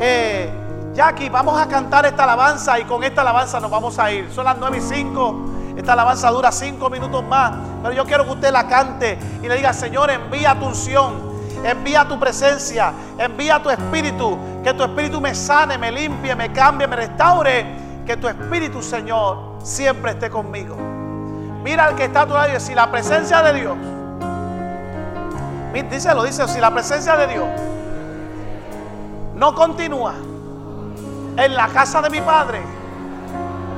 eh, 0.00 0.50
Jackie, 0.94 1.28
vamos 1.28 1.60
a 1.60 1.68
cantar 1.68 2.06
esta 2.06 2.24
alabanza 2.24 2.78
y 2.78 2.84
con 2.84 3.04
esta 3.04 3.20
alabanza 3.20 3.60
nos 3.60 3.70
vamos 3.70 3.98
a 3.98 4.10
ir. 4.10 4.32
Son 4.32 4.46
las 4.46 4.56
9 4.56 4.78
y 4.78 4.80
5. 4.80 5.36
Esta 5.76 5.92
alabanza 5.92 6.30
dura 6.30 6.50
5 6.50 6.88
minutos 6.88 7.22
más. 7.24 7.52
Pero 7.82 7.94
yo 7.94 8.06
quiero 8.06 8.24
que 8.24 8.30
usted 8.30 8.50
la 8.50 8.66
cante 8.66 9.18
y 9.42 9.48
le 9.48 9.56
diga, 9.56 9.74
Señor, 9.74 10.10
envía 10.10 10.58
tu 10.58 10.64
unción. 10.64 11.25
Envía 11.64 12.06
tu 12.06 12.18
presencia, 12.18 12.92
envía 13.18 13.62
tu 13.62 13.70
espíritu, 13.70 14.38
que 14.62 14.72
tu 14.74 14.82
espíritu 14.82 15.20
me 15.20 15.34
sane, 15.34 15.78
me 15.78 15.90
limpie, 15.90 16.34
me 16.34 16.52
cambie, 16.52 16.86
me 16.86 16.96
restaure. 16.96 17.66
Que 18.06 18.16
tu 18.16 18.28
espíritu, 18.28 18.82
Señor, 18.82 19.58
siempre 19.62 20.12
esté 20.12 20.30
conmigo. 20.30 20.76
Mira 21.64 21.86
al 21.86 21.96
que 21.96 22.04
está 22.04 22.22
a 22.22 22.26
tu 22.26 22.34
lado 22.34 22.56
y 22.56 22.60
si 22.60 22.74
la 22.74 22.90
presencia 22.90 23.42
de 23.42 23.52
Dios, 23.52 23.76
díselo, 25.90 26.22
dice, 26.24 26.46
si 26.48 26.60
la 26.60 26.70
presencia 26.70 27.16
de 27.16 27.26
Dios 27.26 27.46
no 29.34 29.54
continúa 29.54 30.14
en 31.36 31.54
la 31.54 31.68
casa 31.68 32.00
de 32.00 32.10
mi 32.10 32.20
Padre, 32.20 32.60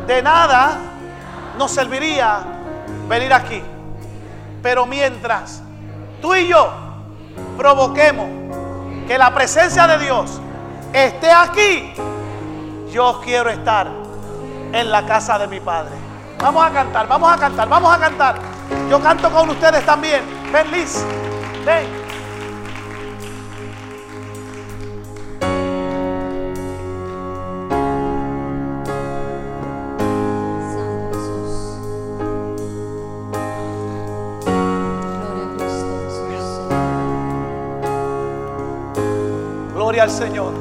de 0.07 0.23
nada 0.23 0.77
nos 1.57 1.71
serviría 1.73 2.41
venir 3.09 3.33
aquí. 3.33 3.63
Pero 4.63 4.87
mientras 4.87 5.63
tú 6.21 6.35
y 6.35 6.49
yo 6.49 6.88
provoquemos 7.57 8.29
que 9.07 9.19
la 9.19 9.35
presencia 9.35 9.87
de 9.87 9.99
Dios 9.99 10.41
esté 10.93 11.31
aquí, 11.31 11.95
yo 12.91 13.21
quiero 13.25 13.51
estar 13.51 13.89
en 14.73 14.91
la 14.91 15.07
casa 15.07 15.39
de 15.39 15.49
mi 15.49 15.61
Padre. 15.61 15.95
Vamos 16.41 16.65
a 16.65 16.71
cantar, 16.71 17.09
vamos 17.09 17.33
a 17.33 17.37
cantar, 17.37 17.69
vamos 17.69 17.95
a 17.95 17.99
cantar. 17.99 18.37
Yo 18.89 19.01
canto 19.01 19.31
con 19.31 19.51
ustedes 19.51 19.85
también. 19.85 20.23
Ven, 20.53 20.71
Liz. 20.71 21.05
Ven. 21.65 22.08
Señor. 40.09 40.58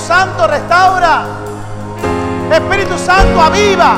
Santo, 0.00 0.46
restaura. 0.46 1.24
Espíritu 2.50 2.96
Santo, 2.98 3.40
aviva. 3.40 3.96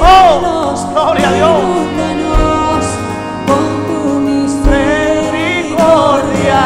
Oh, 0.00 0.40
cielos, 0.40 0.86
gloria 0.92 1.28
a 1.28 1.32
Dios. 1.32 2.84
con 3.46 3.64
tu 3.86 4.18
Misericordia. 4.20 6.62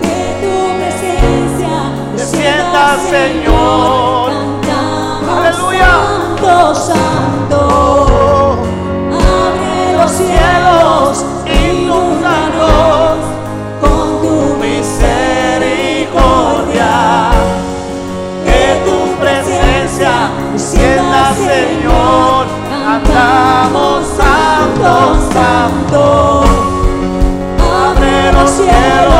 Que 0.00 0.18
tu 0.42 0.54
presencia 0.78 1.74
Descienda, 2.16 2.84
Señor. 3.10 4.30
Aleluya. 5.38 5.92
Santo, 6.40 6.74
Santo. 6.74 7.58
Oh, 8.10 8.56
Abre 9.12 9.76
los 9.98 10.10
cielos, 10.10 11.12
inúndanos 11.46 13.07
Santo. 25.68 26.42
Abre 27.60 28.32
los 28.32 28.50
cielos, 28.50 29.17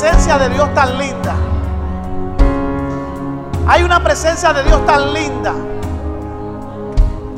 presencia 0.00 0.38
de 0.38 0.48
Dios 0.48 0.72
tan 0.72 0.96
linda. 0.96 1.34
Hay 3.68 3.82
una 3.82 4.02
presencia 4.02 4.50
de 4.50 4.62
Dios 4.62 4.86
tan 4.86 5.12
linda. 5.12 5.52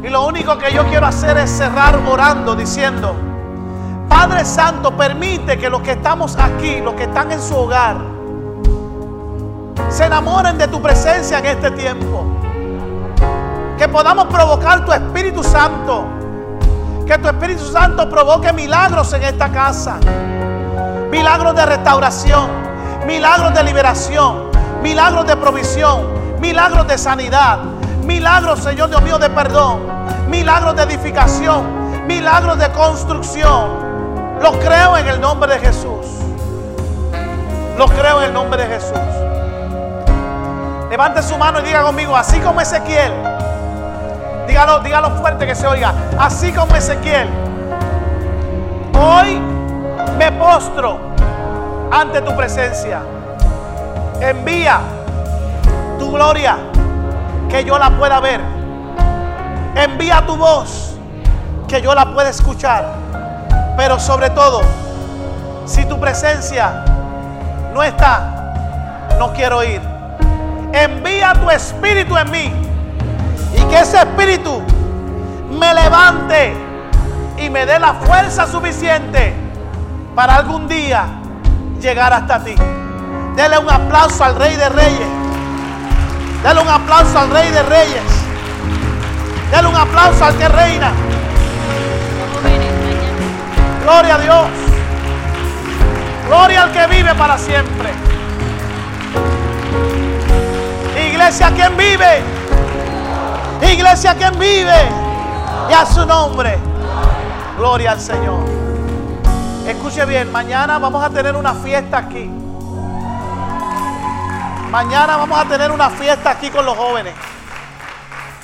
Y 0.00 0.08
lo 0.08 0.24
único 0.28 0.56
que 0.58 0.72
yo 0.72 0.84
quiero 0.86 1.06
hacer 1.06 1.36
es 1.38 1.50
cerrar 1.50 1.96
orando 2.08 2.54
diciendo, 2.54 3.16
Padre 4.08 4.44
Santo, 4.44 4.96
permite 4.96 5.58
que 5.58 5.68
los 5.68 5.82
que 5.82 5.92
estamos 5.92 6.36
aquí, 6.36 6.80
los 6.80 6.94
que 6.94 7.02
están 7.02 7.32
en 7.32 7.42
su 7.42 7.56
hogar, 7.56 7.96
se 9.88 10.04
enamoren 10.04 10.56
de 10.56 10.68
tu 10.68 10.80
presencia 10.80 11.40
en 11.40 11.46
este 11.46 11.72
tiempo. 11.72 12.24
Que 13.76 13.88
podamos 13.88 14.26
provocar 14.26 14.84
tu 14.84 14.92
Espíritu 14.92 15.42
Santo. 15.42 16.04
Que 17.08 17.18
tu 17.18 17.26
Espíritu 17.26 17.64
Santo 17.64 18.08
provoque 18.08 18.52
milagros 18.52 19.12
en 19.14 19.24
esta 19.24 19.50
casa. 19.50 19.98
Milagros 21.12 21.54
de 21.54 21.66
restauración. 21.66 22.48
Milagros 23.06 23.52
de 23.52 23.62
liberación. 23.62 24.50
Milagros 24.82 25.26
de 25.26 25.36
provisión. 25.36 26.40
Milagros 26.40 26.88
de 26.88 26.96
sanidad. 26.96 27.58
Milagros, 28.02 28.60
Señor 28.60 28.88
Dios 28.88 29.02
mío, 29.02 29.18
de 29.18 29.28
perdón. 29.28 29.82
Milagros 30.28 30.74
de 30.74 30.84
edificación. 30.84 32.06
Milagros 32.06 32.58
de 32.58 32.66
construcción. 32.70 34.38
Lo 34.40 34.52
creo 34.58 34.96
en 34.96 35.06
el 35.06 35.20
nombre 35.20 35.52
de 35.52 35.60
Jesús. 35.60 36.06
Lo 37.76 37.86
creo 37.88 38.22
en 38.22 38.28
el 38.28 38.32
nombre 38.32 38.62
de 38.62 38.74
Jesús. 38.74 38.98
Levante 40.88 41.22
su 41.22 41.36
mano 41.36 41.60
y 41.60 41.64
diga 41.64 41.82
conmigo, 41.82 42.16
así 42.16 42.40
como 42.40 42.58
Ezequiel. 42.62 43.12
Dígalo, 44.48 44.80
dígalo 44.80 45.10
fuerte 45.16 45.46
que 45.46 45.54
se 45.54 45.66
oiga. 45.66 45.92
Así 46.18 46.52
como 46.52 46.74
Ezequiel. 46.74 47.28
Hoy 48.94 49.51
me 50.22 50.30
postro 50.38 51.00
ante 51.90 52.20
tu 52.20 52.36
presencia. 52.36 53.02
Envía 54.20 54.78
tu 55.98 56.12
gloria 56.12 56.58
que 57.50 57.64
yo 57.64 57.76
la 57.76 57.90
pueda 57.90 58.20
ver. 58.20 58.40
Envía 59.74 60.24
tu 60.24 60.36
voz 60.36 60.94
que 61.66 61.82
yo 61.82 61.92
la 61.92 62.14
pueda 62.14 62.28
escuchar. 62.28 62.94
Pero 63.76 63.98
sobre 63.98 64.30
todo, 64.30 64.60
si 65.66 65.84
tu 65.86 65.98
presencia 65.98 66.84
no 67.74 67.82
está, 67.82 68.54
no 69.18 69.32
quiero 69.32 69.64
ir. 69.64 69.80
Envía 70.72 71.32
tu 71.32 71.50
espíritu 71.50 72.16
en 72.16 72.30
mí 72.30 72.52
y 73.56 73.62
que 73.64 73.80
ese 73.80 73.96
espíritu 73.98 74.62
me 75.50 75.74
levante 75.74 76.54
y 77.38 77.50
me 77.50 77.66
dé 77.66 77.80
la 77.80 77.94
fuerza 77.94 78.46
suficiente 78.46 79.41
para 80.14 80.36
algún 80.36 80.68
día 80.68 81.06
llegar 81.80 82.12
hasta 82.12 82.42
ti. 82.42 82.54
Dele 83.36 83.58
un 83.58 83.70
aplauso 83.70 84.24
al 84.24 84.36
Rey 84.36 84.56
de 84.56 84.68
Reyes. 84.68 85.08
Dele 86.42 86.60
un 86.60 86.68
aplauso 86.68 87.18
al 87.18 87.30
Rey 87.30 87.50
de 87.50 87.62
Reyes. 87.62 88.22
Dele 89.52 89.68
un 89.68 89.76
aplauso 89.76 90.24
al 90.24 90.34
que 90.36 90.48
reina. 90.48 90.92
Gloria 93.82 94.14
a 94.14 94.18
Dios. 94.18 94.46
Gloria 96.26 96.62
al 96.62 96.72
que 96.72 96.86
vive 96.86 97.14
para 97.14 97.36
siempre. 97.36 97.90
Iglesia, 101.06 101.52
¿quién 101.54 101.76
vive? 101.76 102.22
Iglesia, 103.70 104.14
¿quién 104.14 104.38
vive? 104.38 104.88
Y 105.68 105.72
a 105.74 105.84
su 105.84 106.06
nombre. 106.06 106.58
Gloria 107.58 107.92
al 107.92 108.00
Señor. 108.00 108.61
Escuche 109.66 110.04
bien, 110.06 110.32
mañana 110.32 110.76
vamos 110.80 111.04
a 111.04 111.10
tener 111.10 111.36
una 111.36 111.54
fiesta 111.54 111.98
aquí. 111.98 112.28
Mañana 114.70 115.16
vamos 115.16 115.38
a 115.38 115.48
tener 115.48 115.70
una 115.70 115.88
fiesta 115.88 116.30
aquí 116.32 116.50
con 116.50 116.66
los 116.66 116.76
jóvenes. 116.76 117.14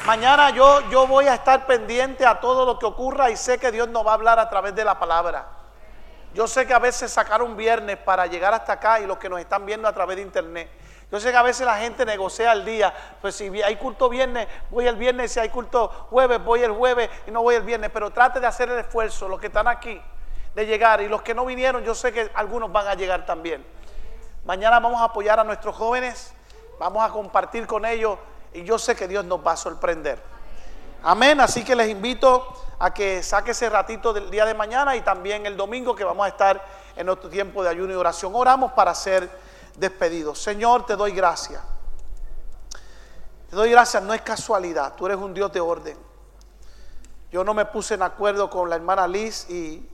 Mañana 0.06 0.50
yo, 0.50 0.88
yo 0.90 1.08
voy 1.08 1.26
a 1.26 1.34
estar 1.34 1.66
pendiente 1.66 2.24
a 2.24 2.38
todo 2.38 2.64
lo 2.64 2.78
que 2.78 2.86
ocurra 2.86 3.30
y 3.30 3.36
sé 3.36 3.58
que 3.58 3.72
Dios 3.72 3.88
nos 3.88 4.06
va 4.06 4.12
a 4.12 4.14
hablar 4.14 4.38
a 4.38 4.48
través 4.48 4.76
de 4.76 4.84
la 4.84 4.96
palabra. 5.00 5.48
Yo 6.34 6.46
sé 6.46 6.68
que 6.68 6.72
a 6.72 6.78
veces 6.78 7.10
sacar 7.10 7.42
un 7.42 7.56
viernes 7.56 7.96
para 7.96 8.26
llegar 8.26 8.54
hasta 8.54 8.74
acá 8.74 9.00
y 9.00 9.06
los 9.06 9.18
que 9.18 9.28
nos 9.28 9.40
están 9.40 9.66
viendo 9.66 9.88
a 9.88 9.92
través 9.92 10.18
de 10.18 10.22
internet. 10.22 10.70
Yo 11.10 11.18
sé 11.18 11.32
que 11.32 11.36
a 11.36 11.42
veces 11.42 11.66
la 11.66 11.78
gente 11.78 12.06
negocia 12.06 12.52
el 12.52 12.64
día. 12.64 12.94
Pues 13.20 13.34
si 13.34 13.48
hay 13.60 13.74
culto 13.74 14.08
viernes, 14.08 14.46
voy 14.70 14.86
el 14.86 14.94
viernes. 14.94 15.32
Si 15.32 15.40
hay 15.40 15.48
culto 15.48 15.88
jueves, 16.10 16.44
voy 16.44 16.62
el 16.62 16.70
jueves 16.70 17.10
y 17.26 17.32
no 17.32 17.42
voy 17.42 17.56
el 17.56 17.62
viernes. 17.62 17.90
Pero 17.92 18.10
trate 18.12 18.38
de 18.38 18.46
hacer 18.46 18.68
el 18.68 18.78
esfuerzo, 18.78 19.26
los 19.26 19.40
que 19.40 19.48
están 19.48 19.66
aquí, 19.66 20.00
de 20.59 20.66
llegar. 20.66 21.00
Y 21.00 21.09
los 21.09 21.22
que 21.22 21.34
no 21.34 21.44
vinieron, 21.44 21.84
yo 21.84 21.94
sé 21.94 22.12
que 22.12 22.30
algunos 22.34 22.72
van 22.72 22.88
a 22.88 22.94
llegar 22.94 23.24
también. 23.24 23.64
Mañana 24.44 24.80
vamos 24.80 25.00
a 25.00 25.04
apoyar 25.04 25.38
a 25.38 25.44
nuestros 25.44 25.76
jóvenes. 25.76 26.34
Vamos 26.80 27.09
a 27.09 27.12
compartir 27.12 27.66
con 27.66 27.84
ellos. 27.84 28.18
Y 28.52 28.64
yo 28.64 28.76
sé 28.76 28.96
que 28.96 29.06
Dios 29.06 29.24
nos 29.24 29.46
va 29.46 29.52
a 29.52 29.56
sorprender. 29.56 30.20
Amén. 31.04 31.40
Así 31.40 31.62
que 31.64 31.76
les 31.76 31.88
invito 31.88 32.44
a 32.80 32.92
que 32.92 33.22
saque 33.22 33.52
ese 33.52 33.70
ratito 33.70 34.12
del 34.12 34.30
día 34.32 34.44
de 34.44 34.54
mañana 34.54 34.96
y 34.96 35.00
también 35.02 35.46
el 35.46 35.56
domingo 35.56 35.94
que 35.94 36.02
vamos 36.02 36.26
a 36.26 36.28
estar 36.28 36.61
en 36.96 37.06
nuestro 37.06 37.30
tiempo 37.30 37.62
de 37.62 37.70
ayuno 37.70 37.92
y 37.92 37.96
oración. 37.96 38.32
Oramos 38.34 38.72
para 38.72 38.92
ser 38.96 39.30
despedidos. 39.76 40.40
Señor, 40.40 40.86
te 40.86 40.96
doy 40.96 41.12
gracias. 41.12 41.62
Te 43.48 43.54
doy 43.54 43.70
gracias, 43.70 44.02
no 44.02 44.12
es 44.12 44.20
casualidad, 44.20 44.94
tú 44.94 45.06
eres 45.06 45.16
un 45.16 45.32
Dios 45.32 45.50
de 45.52 45.61
orden. 45.61 45.96
Yo 47.32 47.44
no 47.44 47.54
me 47.54 47.64
puse 47.64 47.94
en 47.94 48.02
acuerdo 48.02 48.50
con 48.50 48.68
la 48.68 48.76
hermana 48.76 49.09
Liz 49.09 49.48
y 49.48 49.88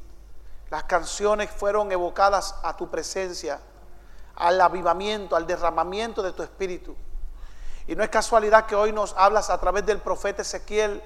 las 0.75 0.83
canciones 0.83 1.53
fueron 1.53 1.93
evocadas 1.93 2.57
a 2.64 2.77
tu 2.77 2.91
presencia, 2.91 3.61
al 4.35 4.61
avivamiento, 4.61 5.37
al 5.37 5.47
derramamiento 5.47 6.20
de 6.20 6.33
tu 6.33 6.43
espíritu. 6.43 6.97
Y 7.87 7.95
no 7.95 8.03
es 8.03 8.11
casualidad 8.11 8.66
que 8.66 8.75
hoy 8.75 8.91
nos 8.91 9.14
hablas 9.16 9.51
a 9.51 9.61
través 9.61 9.87
del 9.87 10.01
profeta 10.01 10.43
Ezequiel 10.43 11.01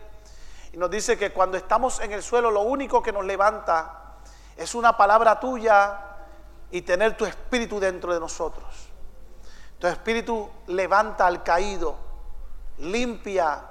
y 0.72 0.78
nos 0.78 0.90
dice 0.90 1.18
que 1.18 1.34
cuando 1.34 1.58
estamos 1.58 2.00
en 2.00 2.12
el 2.12 2.22
suelo 2.22 2.50
lo 2.50 2.62
único 2.62 3.02
que 3.02 3.12
nos 3.12 3.26
levanta 3.26 4.14
es 4.56 4.74
una 4.74 4.96
palabra 4.96 5.38
tuya 5.38 6.00
y 6.70 6.80
tener 6.80 7.14
tu 7.14 7.26
espíritu 7.26 7.78
dentro 7.78 8.14
de 8.14 8.20
nosotros. 8.20 8.88
Tu 9.78 9.86
espíritu 9.86 10.48
levanta 10.68 11.26
al 11.26 11.42
caído, 11.42 11.94
limpia 12.78 13.64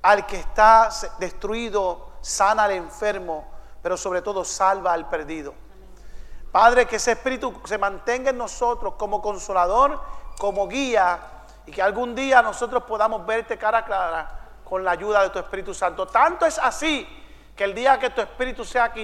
al 0.00 0.24
que 0.24 0.38
está 0.38 0.88
destruido, 1.18 2.12
sana 2.22 2.64
al 2.64 2.70
enfermo, 2.70 3.51
pero 3.82 3.96
sobre 3.96 4.22
todo 4.22 4.44
salva 4.44 4.92
al 4.92 5.08
perdido. 5.08 5.54
Padre, 6.52 6.86
que 6.86 6.96
ese 6.96 7.12
espíritu 7.12 7.60
se 7.64 7.78
mantenga 7.78 8.30
en 8.30 8.38
nosotros 8.38 8.94
como 8.94 9.22
consolador, 9.22 10.00
como 10.38 10.68
guía, 10.68 11.18
y 11.66 11.72
que 11.72 11.82
algún 11.82 12.14
día 12.14 12.42
nosotros 12.42 12.84
podamos 12.84 13.24
verte 13.26 13.56
cara 13.56 13.78
a 13.78 13.84
cara 13.84 14.38
con 14.64 14.84
la 14.84 14.92
ayuda 14.92 15.22
de 15.22 15.30
tu 15.30 15.38
Espíritu 15.38 15.74
Santo. 15.74 16.06
Tanto 16.06 16.46
es 16.46 16.58
así 16.58 17.06
que 17.56 17.64
el 17.64 17.74
día 17.74 17.98
que 17.98 18.10
tu 18.10 18.20
Espíritu 18.20 18.64
sea 18.64 18.92
quitado, 18.92 19.00